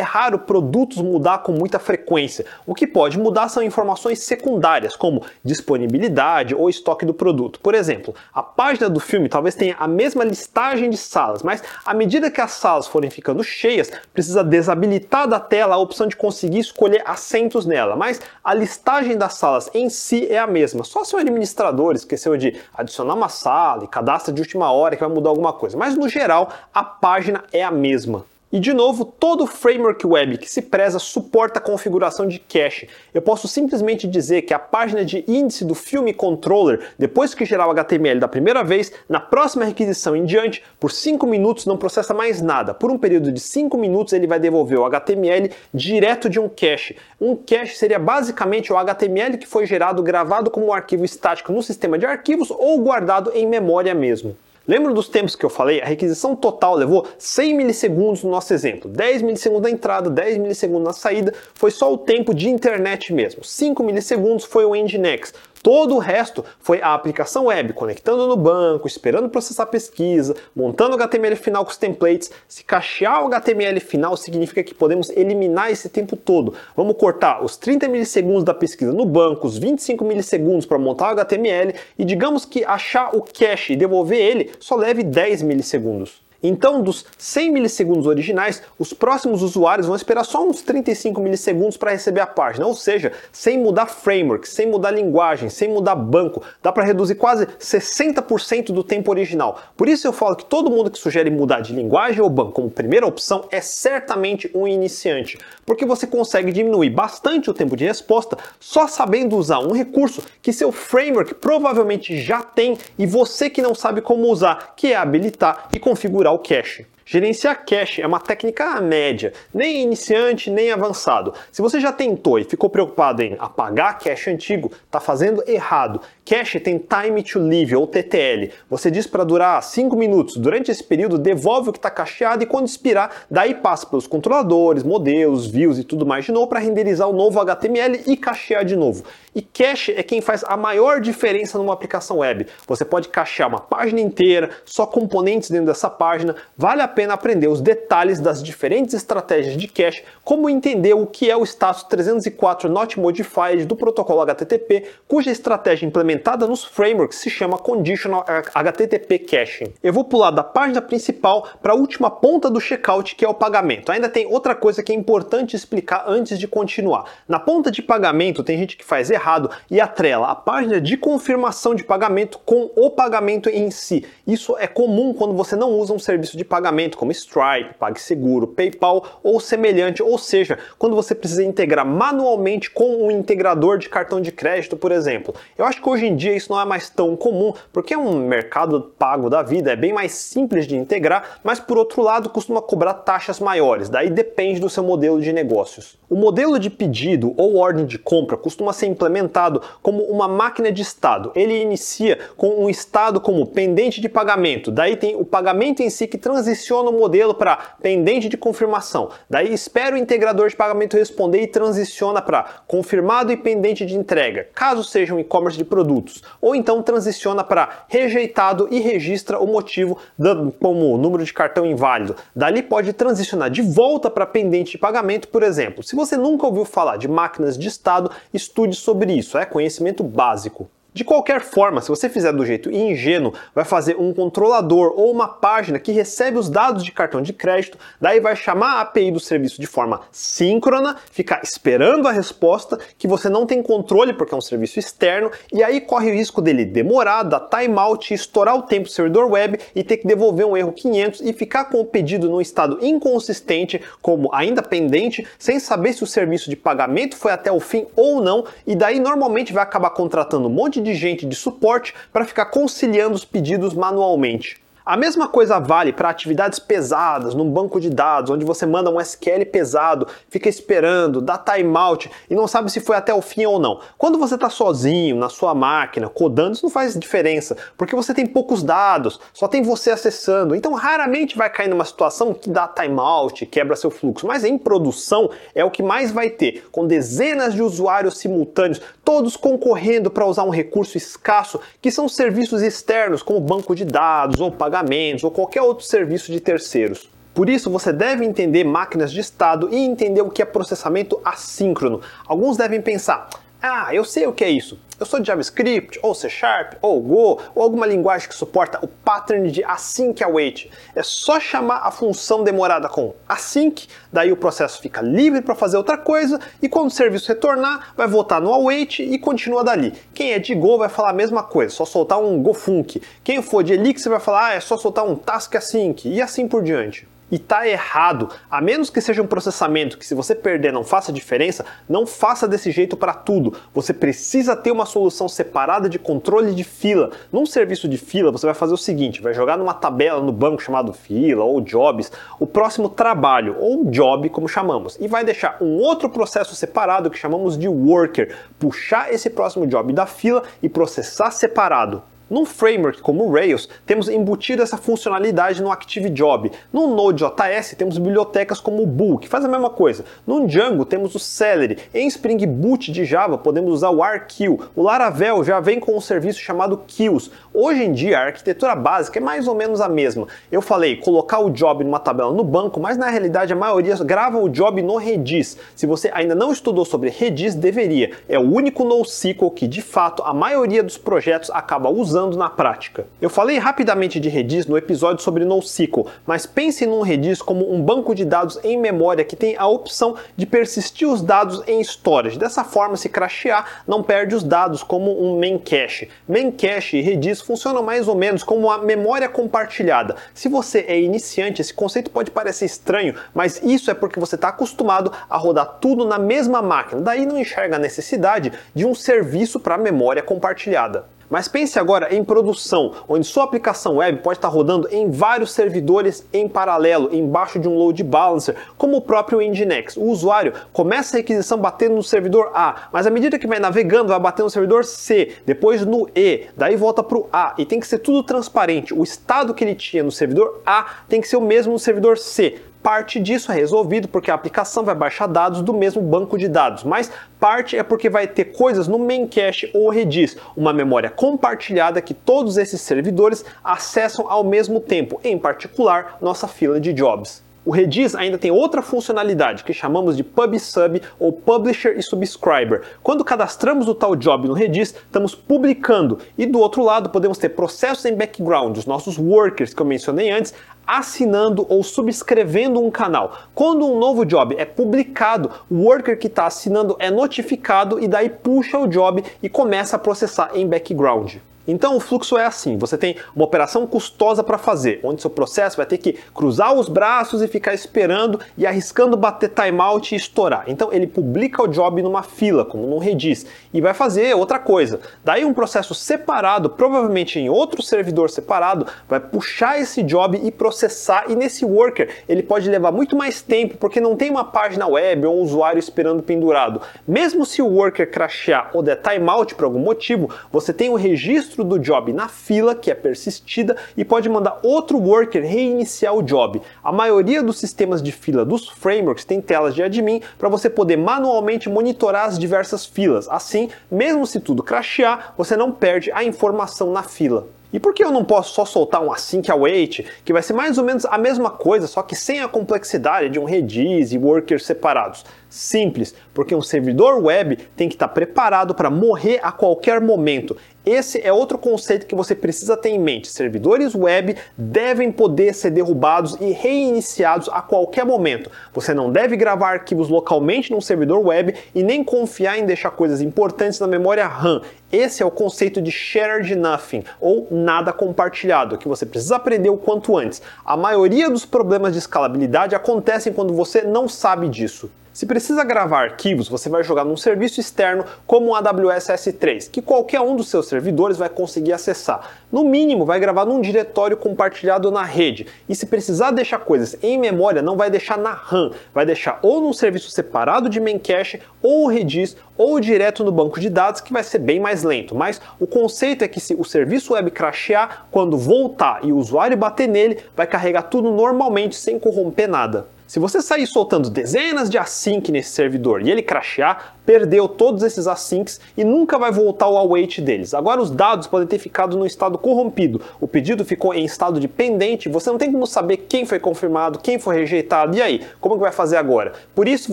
raro 0.00 0.40
produtos 0.40 0.98
mudar 0.98 1.38
com 1.38 1.52
muita 1.52 1.78
frequência. 1.78 2.44
O 2.66 2.74
que 2.74 2.86
pode 2.86 3.18
mudar 3.18 3.48
são 3.48 3.62
informações 3.62 4.20
secundárias, 4.20 4.96
como 4.96 5.22
disponibilidade 5.44 6.54
ou 6.56 6.68
estoque 6.68 7.06
do 7.06 7.14
produto. 7.14 7.60
Por 7.60 7.74
exemplo, 7.74 8.14
a 8.34 8.42
página 8.42 8.88
do 8.90 8.98
filme 8.98 9.28
talvez 9.28 9.54
tenha 9.54 9.76
a 9.78 9.86
mesma 9.86 10.24
listagem 10.24 10.90
de 10.90 10.96
salas, 10.96 11.42
mas 11.42 11.62
à 11.84 11.94
medida 11.94 12.30
que 12.30 12.40
as 12.40 12.52
salas 12.52 12.88
forem 12.88 13.10
ficando 13.10 13.44
cheias, 13.44 13.92
precisa 14.12 14.42
desabilitar 14.42 15.28
da 15.28 15.38
tela 15.38 15.76
a 15.76 15.78
opção 15.78 16.08
de 16.08 16.16
conseguir 16.16 16.58
escolher 16.58 17.02
assentos 17.06 17.64
nela. 17.64 17.94
Mas 17.94 18.20
a 18.42 18.54
listagem 18.54 19.16
das 19.16 19.34
salas 19.34 19.70
em 19.72 19.88
si 19.88 20.26
é 20.26 20.38
a 20.38 20.46
mesma, 20.46 20.82
só 20.82 21.04
se 21.04 21.14
o 21.14 21.18
administrador 21.18 21.94
esqueceu 21.94 22.36
de 22.36 22.56
adicionar 22.74 23.14
uma 23.14 23.28
sala 23.28 23.84
e 23.84 23.88
cadastra 23.88 24.32
de 24.32 24.40
última 24.40 24.72
hora 24.72 24.96
vai 25.02 25.11
mudar 25.12 25.30
alguma 25.30 25.52
coisa. 25.52 25.76
Mas 25.76 25.96
no 25.96 26.08
geral, 26.08 26.50
a 26.72 26.82
página 26.82 27.44
é 27.52 27.62
a 27.62 27.70
mesma. 27.70 28.24
E 28.52 28.60
de 28.60 28.74
novo, 28.74 29.06
todo 29.06 29.46
framework 29.46 30.06
web 30.06 30.36
que 30.36 30.50
se 30.50 30.60
preza 30.60 30.98
suporta 30.98 31.58
a 31.58 31.62
configuração 31.62 32.28
de 32.28 32.38
cache. 32.38 32.86
Eu 33.14 33.22
posso 33.22 33.48
simplesmente 33.48 34.06
dizer 34.06 34.42
que 34.42 34.52
a 34.52 34.58
página 34.58 35.06
de 35.06 35.24
índice 35.26 35.64
do 35.64 35.74
filme 35.74 36.12
controller, 36.12 36.80
depois 36.98 37.34
que 37.34 37.46
gerar 37.46 37.66
o 37.66 37.70
HTML 37.70 38.20
da 38.20 38.28
primeira 38.28 38.62
vez, 38.62 38.92
na 39.08 39.18
próxima 39.18 39.64
requisição 39.64 40.14
em 40.14 40.26
diante, 40.26 40.62
por 40.78 40.92
5 40.92 41.26
minutos 41.26 41.64
não 41.64 41.78
processa 41.78 42.12
mais 42.12 42.42
nada. 42.42 42.74
Por 42.74 42.90
um 42.90 42.98
período 42.98 43.32
de 43.32 43.40
5 43.40 43.78
minutos 43.78 44.12
ele 44.12 44.26
vai 44.26 44.38
devolver 44.38 44.78
o 44.78 44.84
HTML 44.84 45.50
direto 45.72 46.28
de 46.28 46.38
um 46.38 46.46
cache. 46.46 46.98
Um 47.18 47.34
cache 47.34 47.74
seria 47.76 47.98
basicamente 47.98 48.70
o 48.70 48.76
HTML 48.76 49.38
que 49.38 49.48
foi 49.48 49.64
gerado 49.64 50.02
gravado 50.02 50.50
como 50.50 50.66
um 50.66 50.72
arquivo 50.74 51.06
estático 51.06 51.54
no 51.54 51.62
sistema 51.62 51.98
de 51.98 52.04
arquivos 52.04 52.50
ou 52.50 52.78
guardado 52.80 53.32
em 53.34 53.46
memória 53.46 53.94
mesmo. 53.94 54.36
Lembra 54.66 54.92
dos 54.92 55.08
tempos 55.08 55.34
que 55.34 55.44
eu 55.44 55.50
falei? 55.50 55.80
A 55.80 55.86
requisição 55.86 56.36
total 56.36 56.76
levou 56.76 57.06
100 57.18 57.54
milissegundos 57.54 58.22
no 58.22 58.30
nosso 58.30 58.54
exemplo. 58.54 58.88
10 58.88 59.22
milissegundos 59.22 59.62
na 59.62 59.70
entrada, 59.70 60.08
10 60.08 60.38
milissegundos 60.38 60.84
na 60.84 60.92
saída, 60.92 61.34
foi 61.54 61.70
só 61.70 61.92
o 61.92 61.98
tempo 61.98 62.32
de 62.32 62.48
internet 62.48 63.12
mesmo. 63.12 63.42
5 63.42 63.82
milissegundos 63.82 64.44
foi 64.44 64.64
o 64.64 64.74
Nginx. 64.74 65.34
Todo 65.62 65.94
o 65.94 65.98
resto 66.00 66.44
foi 66.58 66.82
a 66.82 66.92
aplicação 66.92 67.44
web, 67.44 67.72
conectando 67.72 68.26
no 68.26 68.36
banco, 68.36 68.88
esperando 68.88 69.28
processar 69.28 69.66
pesquisa, 69.66 70.34
montando 70.56 70.96
o 70.96 71.00
HTML 71.00 71.36
final 71.36 71.64
com 71.64 71.70
os 71.70 71.76
templates. 71.76 72.32
Se 72.48 72.64
cachear 72.64 73.22
o 73.22 73.26
HTML 73.26 73.78
final 73.78 74.16
significa 74.16 74.64
que 74.64 74.74
podemos 74.74 75.10
eliminar 75.10 75.70
esse 75.70 75.88
tempo 75.88 76.16
todo. 76.16 76.54
Vamos 76.76 76.96
cortar 76.96 77.44
os 77.44 77.56
30 77.56 77.86
milissegundos 77.86 78.42
da 78.42 78.52
pesquisa 78.52 78.92
no 78.92 79.06
banco, 79.06 79.46
os 79.46 79.56
25 79.56 80.04
milissegundos 80.04 80.66
para 80.66 80.78
montar 80.78 81.14
o 81.14 81.20
HTML 81.20 81.74
e 81.96 82.04
digamos 82.04 82.44
que 82.44 82.64
achar 82.64 83.14
o 83.14 83.22
cache 83.22 83.74
e 83.74 83.76
devolver 83.76 84.18
ele 84.18 84.50
só 84.58 84.74
leve 84.74 85.04
10 85.04 85.42
milissegundos. 85.42 86.21
Então, 86.42 86.82
dos 86.82 87.06
100 87.16 87.52
milissegundos 87.52 88.06
originais, 88.06 88.62
os 88.78 88.92
próximos 88.92 89.42
usuários 89.42 89.86
vão 89.86 89.94
esperar 89.94 90.24
só 90.24 90.44
uns 90.44 90.62
35 90.62 91.20
milissegundos 91.20 91.76
para 91.76 91.92
receber 91.92 92.20
a 92.20 92.26
página, 92.26 92.66
ou 92.66 92.74
seja, 92.74 93.12
sem 93.30 93.58
mudar 93.58 93.86
framework, 93.86 94.48
sem 94.48 94.66
mudar 94.66 94.90
linguagem, 94.90 95.48
sem 95.48 95.68
mudar 95.68 95.94
banco, 95.94 96.42
dá 96.62 96.72
para 96.72 96.84
reduzir 96.84 97.14
quase 97.14 97.46
60% 97.46 98.72
do 98.72 98.82
tempo 98.82 99.10
original. 99.10 99.60
Por 99.76 99.88
isso 99.88 100.06
eu 100.06 100.12
falo 100.12 100.34
que 100.34 100.44
todo 100.44 100.70
mundo 100.70 100.90
que 100.90 100.98
sugere 100.98 101.30
mudar 101.30 101.60
de 101.60 101.72
linguagem 101.72 102.20
ou 102.20 102.28
banco 102.28 102.52
como 102.52 102.70
primeira 102.70 103.06
opção 103.06 103.44
é 103.50 103.60
certamente 103.60 104.50
um 104.54 104.66
iniciante, 104.66 105.38
porque 105.64 105.86
você 105.86 106.06
consegue 106.06 106.50
diminuir 106.50 106.90
bastante 106.90 107.50
o 107.50 107.54
tempo 107.54 107.76
de 107.76 107.84
resposta 107.84 108.36
só 108.58 108.86
sabendo 108.86 109.36
usar 109.36 109.60
um 109.60 109.72
recurso 109.72 110.22
que 110.40 110.52
seu 110.52 110.72
framework 110.72 111.34
provavelmente 111.34 112.20
já 112.20 112.42
tem 112.42 112.76
e 112.98 113.06
você 113.06 113.48
que 113.48 113.62
não 113.62 113.74
sabe 113.74 114.00
como 114.00 114.28
usar, 114.28 114.74
que 114.76 114.92
é 114.92 114.96
habilitar 114.96 115.68
e 115.72 115.78
configurar 115.78 116.31
o 116.32 116.38
cache. 116.38 116.86
Gerenciar 117.04 117.66
cache 117.66 118.00
é 118.00 118.06
uma 118.06 118.20
técnica 118.20 118.80
média, 118.80 119.32
nem 119.52 119.82
iniciante 119.82 120.50
nem 120.50 120.70
avançado. 120.70 121.34
Se 121.50 121.60
você 121.60 121.80
já 121.80 121.92
tentou 121.92 122.38
e 122.38 122.44
ficou 122.44 122.70
preocupado 122.70 123.22
em 123.22 123.36
apagar 123.38 123.98
cache 123.98 124.30
antigo, 124.30 124.70
está 124.86 125.00
fazendo 125.00 125.42
errado. 125.46 126.00
Cache 126.24 126.58
tem 126.58 126.78
time 126.78 127.22
to 127.22 127.38
leave 127.38 127.76
ou 127.76 127.86
TTL. 127.86 128.50
Você 128.68 128.90
diz 128.90 129.06
para 129.06 129.24
durar 129.24 129.62
5 129.62 129.94
minutos. 129.96 130.36
Durante 130.36 130.70
esse 130.70 130.82
período, 130.82 131.18
devolve 131.18 131.68
o 131.68 131.72
que 131.72 131.78
está 131.78 131.90
cacheado 131.90 132.42
e 132.42 132.46
quando 132.46 132.66
expirar, 132.66 133.24
daí 133.30 133.54
passa 133.54 133.86
pelos 133.86 134.06
controladores, 134.06 134.82
modelos, 134.82 135.46
views 135.46 135.78
e 135.78 135.84
tudo 135.84 136.06
mais 136.06 136.24
de 136.24 136.32
novo 136.32 136.46
para 136.48 136.60
renderizar 136.60 137.08
o 137.08 137.12
novo 137.12 137.38
HTML 137.40 138.02
e 138.06 138.16
cachear 138.16 138.64
de 138.64 138.76
novo. 138.76 139.04
E 139.34 139.42
cache 139.42 139.92
é 139.92 140.02
quem 140.02 140.20
faz 140.20 140.44
a 140.44 140.56
maior 140.56 141.00
diferença 141.00 141.58
numa 141.58 141.72
aplicação 141.72 142.18
web. 142.18 142.46
Você 142.66 142.84
pode 142.84 143.08
cachear 143.08 143.48
uma 143.48 143.60
página 143.60 144.00
inteira, 144.00 144.50
só 144.64 144.86
componentes 144.86 145.50
dentro 145.50 145.66
dessa 145.66 145.88
página. 145.88 146.36
Vale 146.56 146.82
a 146.82 146.88
pena 146.88 147.02
pena 147.02 147.14
aprender 147.14 147.48
os 147.48 147.60
detalhes 147.60 148.20
das 148.20 148.42
diferentes 148.42 148.94
estratégias 148.94 149.56
de 149.56 149.66
cache, 149.66 150.04
como 150.22 150.48
entender 150.48 150.94
o 150.94 151.04
que 151.04 151.30
é 151.30 151.36
o 151.36 151.44
status 151.44 151.82
304 151.84 152.70
Not 152.70 152.98
Modified 152.98 153.64
do 153.66 153.74
protocolo 153.74 154.20
HTTP, 154.20 154.84
cuja 155.08 155.30
estratégia 155.30 155.84
implementada 155.84 156.11
nos 156.48 156.64
frameworks 156.64 157.18
se 157.18 157.30
chama 157.30 157.56
Conditional 157.58 158.24
HTTP 158.54 159.18
Caching. 159.20 159.72
Eu 159.82 159.92
vou 159.92 160.04
pular 160.04 160.30
da 160.30 160.42
página 160.42 160.82
principal 160.82 161.48
para 161.62 161.72
a 161.72 161.76
última 161.76 162.10
ponta 162.10 162.50
do 162.50 162.60
checkout, 162.60 163.14
que 163.14 163.24
é 163.24 163.28
o 163.28 163.34
pagamento. 163.34 163.90
Ainda 163.92 164.08
tem 164.08 164.26
outra 164.26 164.54
coisa 164.54 164.82
que 164.82 164.92
é 164.92 164.94
importante 164.94 165.56
explicar 165.56 166.04
antes 166.06 166.38
de 166.38 166.46
continuar. 166.46 167.04
Na 167.28 167.38
ponta 167.38 167.70
de 167.70 167.82
pagamento 167.82 168.42
tem 168.42 168.58
gente 168.58 168.76
que 168.76 168.84
faz 168.84 169.10
errado 169.10 169.50
e 169.70 169.80
atrela 169.80 170.28
a 170.28 170.34
página 170.34 170.80
de 170.80 170.96
confirmação 170.96 171.74
de 171.74 171.84
pagamento 171.84 172.38
com 172.44 172.70
o 172.76 172.90
pagamento 172.90 173.48
em 173.48 173.70
si. 173.70 174.04
Isso 174.26 174.56
é 174.58 174.66
comum 174.66 175.14
quando 175.14 175.34
você 175.34 175.56
não 175.56 175.70
usa 175.70 175.92
um 175.92 175.98
serviço 175.98 176.36
de 176.36 176.44
pagamento 176.44 176.98
como 176.98 177.12
Stripe, 177.12 177.74
PagSeguro, 177.78 178.46
PayPal 178.46 179.20
ou 179.22 179.40
semelhante, 179.40 180.02
ou 180.02 180.18
seja, 180.18 180.58
quando 180.78 180.96
você 180.96 181.14
precisa 181.14 181.44
integrar 181.44 181.86
manualmente 181.86 182.70
com 182.70 183.06
um 183.06 183.10
integrador 183.10 183.78
de 183.78 183.88
cartão 183.88 184.20
de 184.20 184.32
crédito, 184.32 184.76
por 184.76 184.92
exemplo. 184.92 185.34
Eu 185.56 185.64
acho 185.64 185.80
que 185.80 185.88
hoje 186.02 186.06
em 186.08 186.16
dia 186.16 186.34
isso 186.34 186.50
não 186.50 186.60
é 186.60 186.64
mais 186.64 186.90
tão 186.90 187.14
comum, 187.16 187.52
porque 187.72 187.94
é 187.94 187.98
um 187.98 188.26
mercado 188.26 188.92
pago 188.98 189.30
da 189.30 189.42
vida, 189.42 189.72
é 189.72 189.76
bem 189.76 189.92
mais 189.92 190.12
simples 190.12 190.66
de 190.66 190.76
integrar, 190.76 191.38
mas 191.44 191.60
por 191.60 191.78
outro 191.78 192.02
lado 192.02 192.28
costuma 192.28 192.60
cobrar 192.60 192.94
taxas 192.94 193.38
maiores, 193.38 193.88
daí 193.88 194.10
depende 194.10 194.60
do 194.60 194.68
seu 194.68 194.82
modelo 194.82 195.20
de 195.20 195.32
negócios. 195.32 195.96
O 196.10 196.16
modelo 196.16 196.58
de 196.58 196.68
pedido 196.68 197.32
ou 197.36 197.56
ordem 197.56 197.86
de 197.86 197.98
compra 197.98 198.36
costuma 198.36 198.72
ser 198.72 198.86
implementado 198.86 199.62
como 199.80 200.02
uma 200.02 200.28
máquina 200.28 200.70
de 200.70 200.82
estado. 200.82 201.32
Ele 201.34 201.62
inicia 201.62 202.18
com 202.36 202.64
um 202.64 202.68
estado 202.68 203.20
como 203.20 203.46
pendente 203.46 204.00
de 204.00 204.08
pagamento, 204.08 204.70
daí 204.70 204.96
tem 204.96 205.14
o 205.14 205.24
pagamento 205.24 205.82
em 205.82 205.88
si 205.88 206.06
que 206.06 206.18
transiciona 206.18 206.90
no 206.90 206.98
modelo 206.98 207.34
para 207.34 207.56
pendente 207.80 208.28
de 208.28 208.36
confirmação. 208.36 209.10
Daí 209.30 209.54
espera 209.54 209.94
o 209.94 209.98
integrador 209.98 210.48
de 210.48 210.56
pagamento 210.56 210.96
responder 210.96 211.42
e 211.42 211.46
transiciona 211.46 212.20
para 212.20 212.44
confirmado 212.66 213.30
e 213.30 213.36
pendente 213.36 213.86
de 213.86 213.96
entrega, 213.96 214.48
caso 214.52 214.82
seja 214.82 215.14
um 215.14 215.20
e-commerce 215.20 215.56
de 215.56 215.64
produtos. 215.92 216.22
Ou 216.40 216.54
então 216.54 216.82
transiciona 216.82 217.44
para 217.44 217.84
rejeitado 217.88 218.68
e 218.70 218.80
registra 218.80 219.38
o 219.38 219.46
motivo 219.46 219.98
dando 220.18 220.50
como 220.52 220.96
número 220.96 221.24
de 221.24 221.32
cartão 221.32 221.66
inválido. 221.66 222.16
Dali 222.34 222.62
pode 222.62 222.92
transicionar 222.92 223.50
de 223.50 223.60
volta 223.60 224.10
para 224.10 224.26
pendente 224.26 224.72
de 224.72 224.78
pagamento, 224.78 225.28
por 225.28 225.42
exemplo. 225.42 225.82
Se 225.82 225.94
você 225.94 226.16
nunca 226.16 226.46
ouviu 226.46 226.64
falar 226.64 226.96
de 226.96 227.08
máquinas 227.08 227.58
de 227.58 227.68
estado, 227.68 228.10
estude 228.32 228.74
sobre 228.74 229.12
isso, 229.12 229.36
é 229.36 229.44
conhecimento 229.44 230.02
básico. 230.02 230.68
De 230.94 231.04
qualquer 231.04 231.40
forma, 231.40 231.80
se 231.80 231.88
você 231.88 232.06
fizer 232.06 232.34
do 232.34 232.44
jeito 232.44 232.70
ingênuo, 232.70 233.32
vai 233.54 233.64
fazer 233.64 233.96
um 233.98 234.12
controlador 234.12 234.92
ou 234.94 235.10
uma 235.10 235.26
página 235.26 235.78
que 235.78 235.90
recebe 235.90 236.36
os 236.36 236.50
dados 236.50 236.84
de 236.84 236.92
cartão 236.92 237.22
de 237.22 237.32
crédito, 237.32 237.78
daí 237.98 238.20
vai 238.20 238.36
chamar 238.36 238.74
a 238.74 238.80
API 238.82 239.10
do 239.10 239.18
serviço 239.18 239.58
de 239.58 239.66
forma 239.66 240.02
síncrona, 240.10 240.96
ficar 241.10 241.40
esperando 241.42 242.06
a 242.06 242.12
resposta, 242.12 242.78
que 242.98 243.08
você 243.08 243.30
não 243.30 243.46
tem 243.46 243.62
controle 243.62 244.12
porque 244.12 244.34
é 244.34 244.36
um 244.36 244.42
serviço 244.42 244.78
externo, 244.78 245.30
e 245.50 245.62
aí 245.62 245.80
corre 245.80 246.10
o 246.10 246.14
risco 246.14 246.42
dele 246.42 246.66
demorar, 246.66 247.22
dar 247.22 247.40
timeout, 247.40 248.12
estourar 248.12 248.54
o 248.54 248.62
tempo 248.62 248.84
do 248.84 248.92
servidor 248.92 249.30
web 249.30 249.58
e 249.74 249.82
ter 249.82 249.96
que 249.96 250.06
devolver 250.06 250.44
um 250.44 250.54
erro 250.54 250.72
500 250.72 251.22
e 251.22 251.32
ficar 251.32 251.66
com 251.66 251.80
o 251.80 251.86
pedido 251.86 252.28
num 252.28 252.40
estado 252.40 252.78
inconsistente, 252.82 253.80
como 254.02 254.28
ainda 254.34 254.62
pendente, 254.62 255.26
sem 255.38 255.58
saber 255.58 255.94
se 255.94 256.04
o 256.04 256.06
serviço 256.06 256.50
de 256.50 256.56
pagamento 256.56 257.16
foi 257.16 257.32
até 257.32 257.50
o 257.50 257.60
fim 257.60 257.86
ou 257.96 258.20
não, 258.20 258.44
e 258.66 258.76
daí 258.76 259.00
normalmente 259.00 259.54
vai 259.54 259.62
acabar 259.62 259.88
contratando 259.88 260.48
um 260.48 260.50
monte 260.50 260.81
de 260.82 260.94
gente 260.94 261.26
de 261.26 261.34
suporte 261.34 261.94
para 262.12 262.24
ficar 262.24 262.46
conciliando 262.46 263.14
os 263.14 263.24
pedidos 263.24 263.74
manualmente. 263.74 264.61
A 264.84 264.96
mesma 264.96 265.28
coisa 265.28 265.60
vale 265.60 265.92
para 265.92 266.10
atividades 266.10 266.58
pesadas 266.58 267.36
num 267.36 267.48
banco 267.48 267.80
de 267.80 267.88
dados, 267.88 268.32
onde 268.32 268.44
você 268.44 268.66
manda 268.66 268.90
um 268.90 269.00
SQL 269.00 269.46
pesado, 269.46 270.08
fica 270.28 270.48
esperando, 270.48 271.20
dá 271.20 271.38
timeout 271.38 272.10
e 272.28 272.34
não 272.34 272.48
sabe 272.48 272.68
se 272.68 272.80
foi 272.80 272.96
até 272.96 273.14
o 273.14 273.22
fim 273.22 273.44
ou 273.44 273.60
não. 273.60 273.78
Quando 273.96 274.18
você 274.18 274.34
está 274.34 274.50
sozinho 274.50 275.14
na 275.14 275.28
sua 275.28 275.54
máquina, 275.54 276.08
codando, 276.08 276.54
isso 276.54 276.64
não 276.64 276.70
faz 276.70 276.98
diferença, 276.98 277.56
porque 277.78 277.94
você 277.94 278.12
tem 278.12 278.26
poucos 278.26 278.64
dados, 278.64 279.20
só 279.32 279.46
tem 279.46 279.62
você 279.62 279.92
acessando, 279.92 280.52
então 280.52 280.72
raramente 280.72 281.38
vai 281.38 281.48
cair 281.48 281.68
numa 281.68 281.84
situação 281.84 282.34
que 282.34 282.50
dá 282.50 282.66
timeout, 282.66 283.46
quebra 283.46 283.76
seu 283.76 283.90
fluxo. 283.90 284.26
Mas 284.26 284.42
em 284.42 284.58
produção 284.58 285.30
é 285.54 285.64
o 285.64 285.70
que 285.70 285.82
mais 285.82 286.10
vai 286.10 286.28
ter, 286.28 286.68
com 286.72 286.88
dezenas 286.88 287.54
de 287.54 287.62
usuários 287.62 288.18
simultâneos, 288.18 288.80
todos 289.04 289.36
concorrendo 289.36 290.10
para 290.10 290.26
usar 290.26 290.42
um 290.42 290.50
recurso 290.50 290.98
escasso, 290.98 291.60
que 291.80 291.92
são 291.92 292.08
serviços 292.08 292.62
externos, 292.62 293.22
como 293.22 293.38
banco 293.38 293.76
de 293.76 293.84
dados 293.84 294.40
ou 294.40 294.50
pagamento 294.50 294.71
pagamentos 294.72 295.22
ou 295.22 295.30
qualquer 295.30 295.60
outro 295.60 295.84
serviço 295.84 296.32
de 296.32 296.40
terceiros. 296.40 297.10
Por 297.34 297.48
isso, 297.48 297.70
você 297.70 297.92
deve 297.92 298.24
entender 298.24 298.64
máquinas 298.64 299.12
de 299.12 299.20
estado 299.20 299.68
e 299.70 299.76
entender 299.76 300.22
o 300.22 300.30
que 300.30 300.40
é 300.40 300.44
processamento 300.44 301.20
assíncrono. 301.22 302.00
Alguns 302.26 302.56
devem 302.56 302.80
pensar, 302.80 303.28
ah, 303.62 303.94
eu 303.94 304.04
sei 304.04 304.26
o 304.26 304.32
que 304.32 304.42
é 304.42 304.50
isso. 304.50 304.76
Eu 304.98 305.06
sou 305.06 305.20
de 305.20 305.26
JavaScript, 305.26 305.98
ou 306.02 306.14
C 306.14 306.28
Sharp, 306.28 306.74
ou 306.82 307.00
Go, 307.00 307.40
ou 307.54 307.62
alguma 307.62 307.86
linguagem 307.86 308.28
que 308.28 308.34
suporta 308.34 308.78
o 308.82 308.88
pattern 308.88 309.50
de 309.52 309.62
async 309.62 310.20
await. 310.20 310.68
É 310.96 311.02
só 311.04 311.38
chamar 311.38 311.78
a 311.84 311.92
função 311.92 312.42
demorada 312.42 312.88
com 312.88 313.14
async, 313.28 313.86
daí 314.12 314.32
o 314.32 314.36
processo 314.36 314.80
fica 314.80 315.00
livre 315.00 315.40
para 315.40 315.54
fazer 315.54 315.76
outra 315.76 315.96
coisa, 315.96 316.40
e 316.60 316.68
quando 316.68 316.88
o 316.88 316.90
serviço 316.90 317.28
retornar, 317.28 317.92
vai 317.96 318.08
voltar 318.08 318.40
no 318.40 318.52
await 318.52 318.98
e 318.98 319.16
continua 319.18 319.62
dali. 319.62 319.92
Quem 320.12 320.32
é 320.32 320.40
de 320.40 320.54
Go 320.54 320.78
vai 320.78 320.88
falar 320.88 321.10
a 321.10 321.14
mesma 321.14 321.44
coisa, 321.44 321.72
só 321.72 321.84
soltar 321.84 322.20
um 322.20 322.42
GoFunk. 322.42 323.00
Quem 323.22 323.42
for 323.42 323.62
de 323.62 323.74
Elixir 323.74 324.10
vai 324.10 324.20
falar, 324.20 324.46
ah, 324.46 324.54
é 324.54 324.60
só 324.60 324.76
soltar 324.76 325.04
um 325.04 325.14
task 325.14 325.54
async, 325.54 326.04
e 326.04 326.20
assim 326.20 326.48
por 326.48 326.64
diante 326.64 327.06
e 327.32 327.38
tá 327.38 327.66
errado. 327.66 328.28
A 328.50 328.60
menos 328.60 328.90
que 328.90 329.00
seja 329.00 329.22
um 329.22 329.26
processamento 329.26 329.96
que 329.96 330.06
se 330.06 330.14
você 330.14 330.34
perder 330.34 330.70
não 330.70 330.84
faça 330.84 331.10
diferença, 331.10 331.64
não 331.88 332.06
faça 332.06 332.46
desse 332.46 332.70
jeito 332.70 332.94
para 332.94 333.14
tudo. 333.14 333.54
Você 333.72 333.94
precisa 333.94 334.54
ter 334.54 334.70
uma 334.70 334.84
solução 334.84 335.26
separada 335.28 335.88
de 335.88 335.98
controle 335.98 336.54
de 336.54 336.62
fila. 336.62 337.10
Num 337.32 337.46
serviço 337.46 337.88
de 337.88 337.96
fila, 337.96 338.30
você 338.30 338.44
vai 338.44 338.54
fazer 338.54 338.74
o 338.74 338.76
seguinte, 338.76 339.22
vai 339.22 339.32
jogar 339.32 339.56
numa 339.56 339.72
tabela 339.72 340.22
no 340.22 340.32
banco 340.32 340.62
chamado 340.62 340.92
fila 340.92 341.42
ou 341.42 341.62
jobs, 341.62 342.12
o 342.38 342.46
próximo 342.46 342.90
trabalho 342.90 343.56
ou 343.58 343.86
job 343.86 344.28
como 344.28 344.46
chamamos, 344.46 344.98
e 345.00 345.08
vai 345.08 345.24
deixar 345.24 345.56
um 345.60 345.78
outro 345.78 346.10
processo 346.10 346.54
separado 346.54 347.10
que 347.10 347.18
chamamos 347.18 347.56
de 347.56 347.68
worker, 347.68 348.36
puxar 348.58 349.10
esse 349.12 349.30
próximo 349.30 349.66
job 349.66 349.92
da 349.94 350.04
fila 350.04 350.42
e 350.62 350.68
processar 350.68 351.30
separado. 351.30 352.02
Num 352.32 352.46
framework 352.46 353.02
como 353.02 353.26
o 353.26 353.30
Rails, 353.30 353.68
temos 353.84 354.08
embutido 354.08 354.62
essa 354.62 354.78
funcionalidade 354.78 355.62
no 355.62 355.70
Active 355.70 356.08
Job. 356.08 356.50
No 356.72 356.86
Node.js, 356.96 357.74
temos 357.76 357.98
bibliotecas 357.98 358.58
como 358.58 358.82
o 358.82 358.86
Bool, 358.86 359.18
que 359.18 359.28
faz 359.28 359.44
a 359.44 359.48
mesma 359.48 359.68
coisa. 359.68 360.06
No 360.26 360.46
Django, 360.46 360.86
temos 360.86 361.14
o 361.14 361.18
Celery. 361.18 361.76
Em 361.92 362.06
Spring 362.06 362.46
Boot 362.46 362.90
de 362.90 363.04
Java, 363.04 363.36
podemos 363.36 363.70
usar 363.70 363.90
o 363.90 364.02
RQ. 364.02 364.48
O 364.74 364.82
Laravel 364.82 365.44
já 365.44 365.60
vem 365.60 365.78
com 365.78 365.94
um 365.94 366.00
serviço 366.00 366.40
chamado 366.40 366.82
Queues. 366.86 367.30
Hoje 367.52 367.84
em 367.84 367.92
dia, 367.92 368.18
a 368.18 368.24
arquitetura 368.24 368.74
básica 368.74 369.18
é 369.18 369.22
mais 369.22 369.46
ou 369.46 369.54
menos 369.54 369.82
a 369.82 369.88
mesma. 369.90 370.26
Eu 370.50 370.62
falei 370.62 370.96
colocar 370.96 371.38
o 371.38 371.50
job 371.50 371.84
numa 371.84 372.00
tabela 372.00 372.32
no 372.32 372.42
banco, 372.42 372.80
mas 372.80 372.96
na 372.96 373.10
realidade 373.10 373.52
a 373.52 373.56
maioria 373.56 373.94
grava 373.96 374.38
o 374.38 374.48
job 374.48 374.80
no 374.80 374.96
Redis. 374.96 375.58
Se 375.76 375.84
você 375.84 376.10
ainda 376.14 376.34
não 376.34 376.50
estudou 376.50 376.86
sobre 376.86 377.10
Redis, 377.10 377.54
deveria. 377.54 378.12
É 378.26 378.38
o 378.38 378.50
único 378.50 378.84
NoSQL 378.84 379.50
que, 379.50 379.68
de 379.68 379.82
fato, 379.82 380.22
a 380.22 380.32
maioria 380.32 380.82
dos 380.82 380.96
projetos 380.96 381.50
acaba 381.50 381.90
usando 381.90 382.21
usando 382.22 382.36
na 382.36 382.48
prática. 382.48 383.06
Eu 383.20 383.28
falei 383.28 383.58
rapidamente 383.58 384.20
de 384.20 384.28
Redis 384.28 384.66
no 384.66 384.78
episódio 384.78 385.22
sobre 385.22 385.44
NoSQL, 385.44 386.06
mas 386.26 386.46
pense 386.46 386.86
num 386.86 387.02
Redis 387.02 387.42
como 387.42 387.72
um 387.72 387.82
banco 387.82 388.14
de 388.14 388.24
dados 388.24 388.58
em 388.62 388.78
memória 388.78 389.24
que 389.24 389.36
tem 389.36 389.56
a 389.56 389.66
opção 389.66 390.16
de 390.36 390.46
persistir 390.46 391.08
os 391.08 391.20
dados 391.20 391.62
em 391.66 391.80
storage. 391.80 392.38
Dessa 392.38 392.64
forma, 392.64 392.96
se 392.96 393.08
crashear, 393.08 393.82
não 393.86 394.02
perde 394.02 394.34
os 394.34 394.44
dados 394.44 394.82
como 394.82 395.10
um 395.10 395.38
Memcache. 395.38 396.08
Memcache 396.28 396.98
e 396.98 397.00
Redis 397.00 397.40
funcionam 397.40 397.82
mais 397.82 398.06
ou 398.06 398.14
menos 398.14 398.42
como 398.42 398.68
uma 398.68 398.78
memória 398.78 399.28
compartilhada. 399.28 400.16
Se 400.32 400.48
você 400.48 400.84
é 400.88 401.00
iniciante, 401.00 401.60
esse 401.60 401.74
conceito 401.74 402.10
pode 402.10 402.30
parecer 402.30 402.66
estranho, 402.66 403.14
mas 403.34 403.60
isso 403.62 403.90
é 403.90 403.94
porque 403.94 404.20
você 404.20 404.36
está 404.36 404.48
acostumado 404.48 405.12
a 405.28 405.36
rodar 405.36 405.78
tudo 405.80 406.06
na 406.06 406.18
mesma 406.18 406.62
máquina. 406.62 407.00
Daí 407.00 407.26
não 407.26 407.38
enxerga 407.38 407.76
a 407.76 407.78
necessidade 407.78 408.52
de 408.74 408.86
um 408.86 408.94
serviço 408.94 409.58
para 409.58 409.76
memória 409.76 410.22
compartilhada. 410.22 411.04
Mas 411.32 411.48
pense 411.48 411.78
agora 411.78 412.14
em 412.14 412.22
produção, 412.22 412.92
onde 413.08 413.26
sua 413.26 413.44
aplicação 413.44 413.96
web 413.96 414.18
pode 414.18 414.36
estar 414.36 414.48
rodando 414.48 414.86
em 414.92 415.10
vários 415.10 415.52
servidores 415.52 416.26
em 416.30 416.46
paralelo, 416.46 417.08
embaixo 417.10 417.58
de 417.58 417.66
um 417.66 417.74
load 417.74 418.02
balancer, 418.04 418.54
como 418.76 418.98
o 418.98 419.00
próprio 419.00 419.40
Nginx. 419.40 419.96
O 419.96 420.02
usuário 420.10 420.52
começa 420.74 421.16
a 421.16 421.20
requisição 421.20 421.56
batendo 421.56 421.94
no 421.94 422.02
servidor 422.02 422.50
A, 422.52 422.90
mas 422.92 423.06
à 423.06 423.10
medida 423.10 423.38
que 423.38 423.46
vai 423.46 423.58
navegando, 423.58 424.08
vai 424.08 424.20
bater 424.20 424.42
no 424.42 424.50
servidor 424.50 424.84
C, 424.84 425.32
depois 425.46 425.86
no 425.86 426.06
E, 426.14 426.48
daí 426.54 426.76
volta 426.76 427.02
para 427.02 427.16
o 427.16 427.26
A, 427.32 427.54
e 427.56 427.64
tem 427.64 427.80
que 427.80 427.86
ser 427.86 428.00
tudo 428.00 428.22
transparente. 428.22 428.92
O 428.92 429.02
estado 429.02 429.54
que 429.54 429.64
ele 429.64 429.74
tinha 429.74 430.02
no 430.02 430.12
servidor 430.12 430.60
A 430.66 430.84
tem 431.08 431.18
que 431.18 431.28
ser 431.28 431.38
o 431.38 431.40
mesmo 431.40 431.72
no 431.72 431.78
servidor 431.78 432.18
C. 432.18 432.60
Parte 432.82 433.20
disso 433.20 433.52
é 433.52 433.54
resolvido 433.54 434.08
porque 434.08 434.30
a 434.30 434.34
aplicação 434.34 434.84
vai 434.84 434.94
baixar 434.94 435.28
dados 435.28 435.62
do 435.62 435.72
mesmo 435.72 436.02
banco 436.02 436.36
de 436.36 436.48
dados, 436.48 436.82
mas 436.82 437.12
parte 437.38 437.76
é 437.76 437.82
porque 437.82 438.10
vai 438.10 438.26
ter 438.26 438.46
coisas 438.46 438.88
no 438.88 438.98
main 438.98 439.26
cache 439.28 439.70
ou 439.72 439.88
Redis, 439.88 440.36
uma 440.56 440.72
memória 440.72 441.08
compartilhada 441.08 442.02
que 442.02 442.12
todos 442.12 442.56
esses 442.56 442.80
servidores 442.80 443.44
acessam 443.62 444.28
ao 444.28 444.42
mesmo 444.42 444.80
tempo, 444.80 445.20
em 445.22 445.38
particular 445.38 446.18
nossa 446.20 446.48
fila 446.48 446.80
de 446.80 446.92
jobs. 446.92 447.41
O 447.64 447.70
Redis 447.70 448.16
ainda 448.16 448.36
tem 448.36 448.50
outra 448.50 448.82
funcionalidade 448.82 449.62
que 449.62 449.72
chamamos 449.72 450.16
de 450.16 450.24
PubSub 450.24 451.00
ou 451.16 451.32
Publisher 451.32 451.96
e 451.96 452.02
Subscriber. 452.02 452.82
Quando 453.04 453.24
cadastramos 453.24 453.86
o 453.86 453.94
tal 453.94 454.16
job 454.16 454.48
no 454.48 454.54
Redis, 454.54 454.92
estamos 454.92 455.32
publicando 455.32 456.18
e 456.36 456.44
do 456.44 456.58
outro 456.58 456.82
lado 456.82 457.10
podemos 457.10 457.38
ter 457.38 457.50
processos 457.50 458.04
em 458.04 458.16
background, 458.16 458.76
os 458.78 458.86
nossos 458.86 459.16
workers 459.16 459.72
que 459.72 459.80
eu 459.80 459.86
mencionei 459.86 460.28
antes, 460.30 460.52
assinando 460.84 461.64
ou 461.68 461.84
subscrevendo 461.84 462.80
um 462.80 462.90
canal. 462.90 463.38
Quando 463.54 463.86
um 463.86 463.96
novo 463.96 464.24
job 464.24 464.56
é 464.58 464.64
publicado, 464.64 465.48
o 465.70 465.84
worker 465.84 466.18
que 466.18 466.26
está 466.26 466.46
assinando 466.46 466.96
é 466.98 467.12
notificado 467.12 468.00
e 468.00 468.08
daí 468.08 468.28
puxa 468.28 468.76
o 468.76 468.88
job 468.88 469.22
e 469.40 469.48
começa 469.48 469.94
a 469.94 470.00
processar 470.00 470.50
em 470.54 470.66
background. 470.66 471.36
Então 471.66 471.96
o 471.96 472.00
fluxo 472.00 472.36
é 472.36 472.44
assim: 472.44 472.76
você 472.76 472.98
tem 472.98 473.16
uma 473.34 473.44
operação 473.44 473.86
custosa 473.86 474.42
para 474.42 474.58
fazer, 474.58 475.00
onde 475.02 475.20
seu 475.20 475.30
processo 475.30 475.76
vai 475.76 475.86
ter 475.86 475.98
que 475.98 476.18
cruzar 476.34 476.74
os 476.74 476.88
braços 476.88 477.42
e 477.42 477.48
ficar 477.48 477.74
esperando 477.74 478.40
e 478.56 478.66
arriscando 478.66 479.16
bater 479.16 479.50
timeout 479.50 480.14
e 480.14 480.16
estourar. 480.16 480.64
Então 480.66 480.92
ele 480.92 481.06
publica 481.06 481.62
o 481.62 481.68
job 481.68 482.02
numa 482.02 482.22
fila, 482.22 482.64
como 482.64 482.86
num 482.86 482.98
Redis, 482.98 483.46
e 483.72 483.80
vai 483.80 483.94
fazer 483.94 484.34
outra 484.34 484.58
coisa. 484.58 485.00
Daí 485.24 485.44
um 485.44 485.54
processo 485.54 485.94
separado, 485.94 486.70
provavelmente 486.70 487.38
em 487.38 487.48
outro 487.48 487.82
servidor 487.82 488.30
separado, 488.30 488.86
vai 489.08 489.20
puxar 489.20 489.80
esse 489.80 490.02
job 490.02 490.40
e 490.42 490.50
processar. 490.50 491.26
E 491.28 491.36
nesse 491.36 491.64
worker 491.64 492.08
ele 492.28 492.42
pode 492.42 492.68
levar 492.68 492.92
muito 492.92 493.16
mais 493.16 493.42
tempo 493.42 493.76
porque 493.76 494.00
não 494.00 494.16
tem 494.16 494.30
uma 494.30 494.44
página 494.44 494.86
web 494.86 495.26
ou 495.26 495.38
um 495.38 495.42
usuário 495.42 495.78
esperando 495.78 496.22
pendurado. 496.22 496.80
Mesmo 497.06 497.44
se 497.44 497.62
o 497.62 497.66
worker 497.66 498.10
crashear 498.10 498.70
ou 498.72 498.82
der 498.82 498.96
timeout 498.96 499.54
por 499.54 499.64
algum 499.64 499.78
motivo, 499.78 500.30
você 500.50 500.72
tem 500.72 500.90
o 500.90 500.94
registro 500.94 501.51
registro 501.52 501.64
do 501.64 501.78
job 501.78 502.12
na 502.12 502.28
fila, 502.28 502.74
que 502.74 502.90
é 502.90 502.94
persistida, 502.94 503.76
e 503.96 504.04
pode 504.04 504.28
mandar 504.28 504.58
outro 504.62 504.98
worker 504.98 505.42
reiniciar 505.42 506.14
o 506.14 506.22
job. 506.22 506.62
A 506.82 506.90
maioria 506.90 507.42
dos 507.42 507.58
sistemas 507.58 508.02
de 508.02 508.10
fila 508.10 508.44
dos 508.44 508.68
frameworks 508.68 509.24
tem 509.24 509.40
telas 509.40 509.74
de 509.74 509.82
admin 509.82 510.22
para 510.38 510.48
você 510.48 510.70
poder 510.70 510.96
manualmente 510.96 511.68
monitorar 511.68 512.26
as 512.26 512.38
diversas 512.38 512.86
filas. 512.86 513.28
Assim, 513.28 513.68
mesmo 513.90 514.26
se 514.26 514.40
tudo 514.40 514.62
crashear, 514.62 515.34
você 515.36 515.56
não 515.56 515.70
perde 515.70 516.10
a 516.12 516.24
informação 516.24 516.90
na 516.90 517.02
fila. 517.02 517.46
E 517.72 517.80
por 517.80 517.94
que 517.94 518.04
eu 518.04 518.10
não 518.10 518.22
posso 518.22 518.52
só 518.52 518.66
soltar 518.66 519.02
um 519.02 519.10
async 519.10 519.50
await, 519.50 520.04
que 520.24 520.32
vai 520.32 520.42
ser 520.42 520.52
mais 520.52 520.76
ou 520.76 520.84
menos 520.84 521.06
a 521.06 521.16
mesma 521.16 521.48
coisa, 521.48 521.86
só 521.86 522.02
que 522.02 522.14
sem 522.14 522.40
a 522.40 522.48
complexidade 522.48 523.30
de 523.30 523.38
um 523.38 523.44
Redis 523.44 524.12
e 524.12 524.18
workers 524.18 524.66
separados? 524.66 525.24
Simples, 525.48 526.14
porque 526.34 526.54
um 526.54 526.60
servidor 526.60 527.22
web 527.22 527.56
tem 527.74 527.88
que 527.88 527.94
estar 527.94 528.08
preparado 528.08 528.74
para 528.74 528.90
morrer 528.90 529.40
a 529.42 529.50
qualquer 529.50 530.02
momento. 530.02 530.54
Esse 530.84 531.24
é 531.24 531.32
outro 531.32 531.58
conceito 531.58 532.06
que 532.06 532.14
você 532.14 532.34
precisa 532.34 532.76
ter 532.76 532.88
em 532.88 532.98
mente. 532.98 533.28
Servidores 533.28 533.94
web 533.94 534.36
devem 534.58 535.12
poder 535.12 535.54
ser 535.54 535.70
derrubados 535.70 536.36
e 536.40 536.50
reiniciados 536.50 537.48
a 537.52 537.62
qualquer 537.62 538.04
momento. 538.04 538.50
Você 538.74 538.92
não 538.92 539.12
deve 539.12 539.36
gravar 539.36 539.74
arquivos 539.74 540.08
localmente 540.08 540.72
num 540.72 540.80
servidor 540.80 541.24
web 541.24 541.54
e 541.72 541.84
nem 541.84 542.02
confiar 542.02 542.58
em 542.58 542.66
deixar 542.66 542.90
coisas 542.90 543.20
importantes 543.20 543.78
na 543.78 543.86
memória 543.86 544.26
RAM. 544.26 544.60
Esse 544.90 545.22
é 545.22 545.26
o 545.26 545.30
conceito 545.30 545.80
de 545.80 545.92
shared 545.92 546.56
nothing 546.56 547.04
ou 547.20 547.46
nada 547.48 547.92
compartilhado, 547.92 548.76
que 548.76 548.88
você 548.88 549.06
precisa 549.06 549.36
aprender 549.36 549.70
o 549.70 549.76
quanto 549.76 550.18
antes. 550.18 550.42
A 550.64 550.76
maioria 550.76 551.30
dos 551.30 551.46
problemas 551.46 551.92
de 551.92 552.00
escalabilidade 552.00 552.74
acontecem 552.74 553.32
quando 553.32 553.54
você 553.54 553.82
não 553.82 554.08
sabe 554.08 554.48
disso. 554.48 554.90
Se 555.12 555.26
precisa 555.26 555.62
gravar 555.62 556.04
arquivos, 556.04 556.48
você 556.48 556.70
vai 556.70 556.82
jogar 556.82 557.04
num 557.04 557.18
serviço 557.18 557.60
externo 557.60 558.02
como 558.26 558.46
o 558.46 558.54
AWS 558.54 559.08
S3, 559.08 559.70
que 559.70 559.82
qualquer 559.82 560.22
um 560.22 560.34
dos 560.34 560.48
seus 560.48 560.68
servidores 560.72 561.18
vai 561.18 561.28
conseguir 561.28 561.74
acessar. 561.74 562.30
No 562.50 562.64
mínimo, 562.64 563.04
vai 563.04 563.20
gravar 563.20 563.44
num 563.44 563.60
diretório 563.60 564.16
compartilhado 564.16 564.90
na 564.90 565.02
rede. 565.02 565.46
E 565.68 565.74
se 565.74 565.84
precisar 565.84 566.30
deixar 566.30 566.60
coisas 566.60 566.96
em 567.02 567.18
memória, 567.18 567.60
não 567.60 567.76
vai 567.76 567.90
deixar 567.90 568.16
na 568.16 568.32
RAM, 568.32 568.70
vai 568.94 569.04
deixar 569.04 569.38
ou 569.42 569.60
num 569.60 569.74
serviço 569.74 570.10
separado 570.10 570.70
de 570.70 570.80
main 570.80 570.98
cache, 570.98 571.40
ou 571.62 571.86
Redis, 571.86 572.36
ou 572.56 572.80
direto 572.80 573.22
no 573.22 573.30
banco 573.30 573.60
de 573.60 573.68
dados, 573.68 574.00
que 574.00 574.14
vai 574.14 574.22
ser 574.22 574.38
bem 574.38 574.58
mais 574.58 574.82
lento. 574.82 575.14
Mas 575.14 575.42
o 575.60 575.66
conceito 575.66 576.24
é 576.24 576.28
que 576.28 576.40
se 576.40 576.54
o 576.54 576.64
serviço 576.64 577.12
web 577.12 577.30
crashear, 577.30 578.06
quando 578.10 578.38
voltar 578.38 579.00
e 579.02 579.12
o 579.12 579.18
usuário 579.18 579.56
bater 579.56 579.88
nele, 579.88 580.18
vai 580.34 580.46
carregar 580.46 580.84
tudo 580.84 581.10
normalmente 581.10 581.76
sem 581.76 581.98
corromper 581.98 582.48
nada. 582.48 582.86
Se 583.12 583.18
você 583.18 583.42
sair 583.42 583.66
soltando 583.66 584.08
dezenas 584.08 584.70
de 584.70 584.78
async 584.78 585.30
nesse 585.30 585.50
servidor 585.50 586.00
e 586.00 586.10
ele 586.10 586.22
crashear, 586.22 586.94
perdeu 587.04 587.48
todos 587.48 587.82
esses 587.82 588.06
asyncs 588.06 588.60
e 588.76 588.84
nunca 588.84 589.18
vai 589.18 589.32
voltar 589.32 589.66
ao 589.66 589.76
await 589.76 590.20
deles. 590.20 590.54
Agora 590.54 590.80
os 590.80 590.90
dados 590.90 591.26
podem 591.26 591.46
ter 591.46 591.58
ficado 591.58 591.96
no 591.96 592.06
estado 592.06 592.38
corrompido, 592.38 593.00
o 593.20 593.26
pedido 593.26 593.64
ficou 593.64 593.94
em 593.94 594.04
estado 594.04 594.40
de 594.40 594.48
pendente, 594.48 595.08
você 595.08 595.30
não 595.30 595.38
tem 595.38 595.50
como 595.50 595.66
saber 595.66 595.98
quem 596.08 596.24
foi 596.24 596.38
confirmado, 596.38 596.98
quem 596.98 597.18
foi 597.18 597.36
rejeitado, 597.36 597.96
e 597.96 598.02
aí, 598.02 598.22
como 598.40 598.54
que 598.56 598.60
vai 598.60 598.72
fazer 598.72 598.96
agora? 598.96 599.32
Por 599.54 599.66
isso 599.66 599.92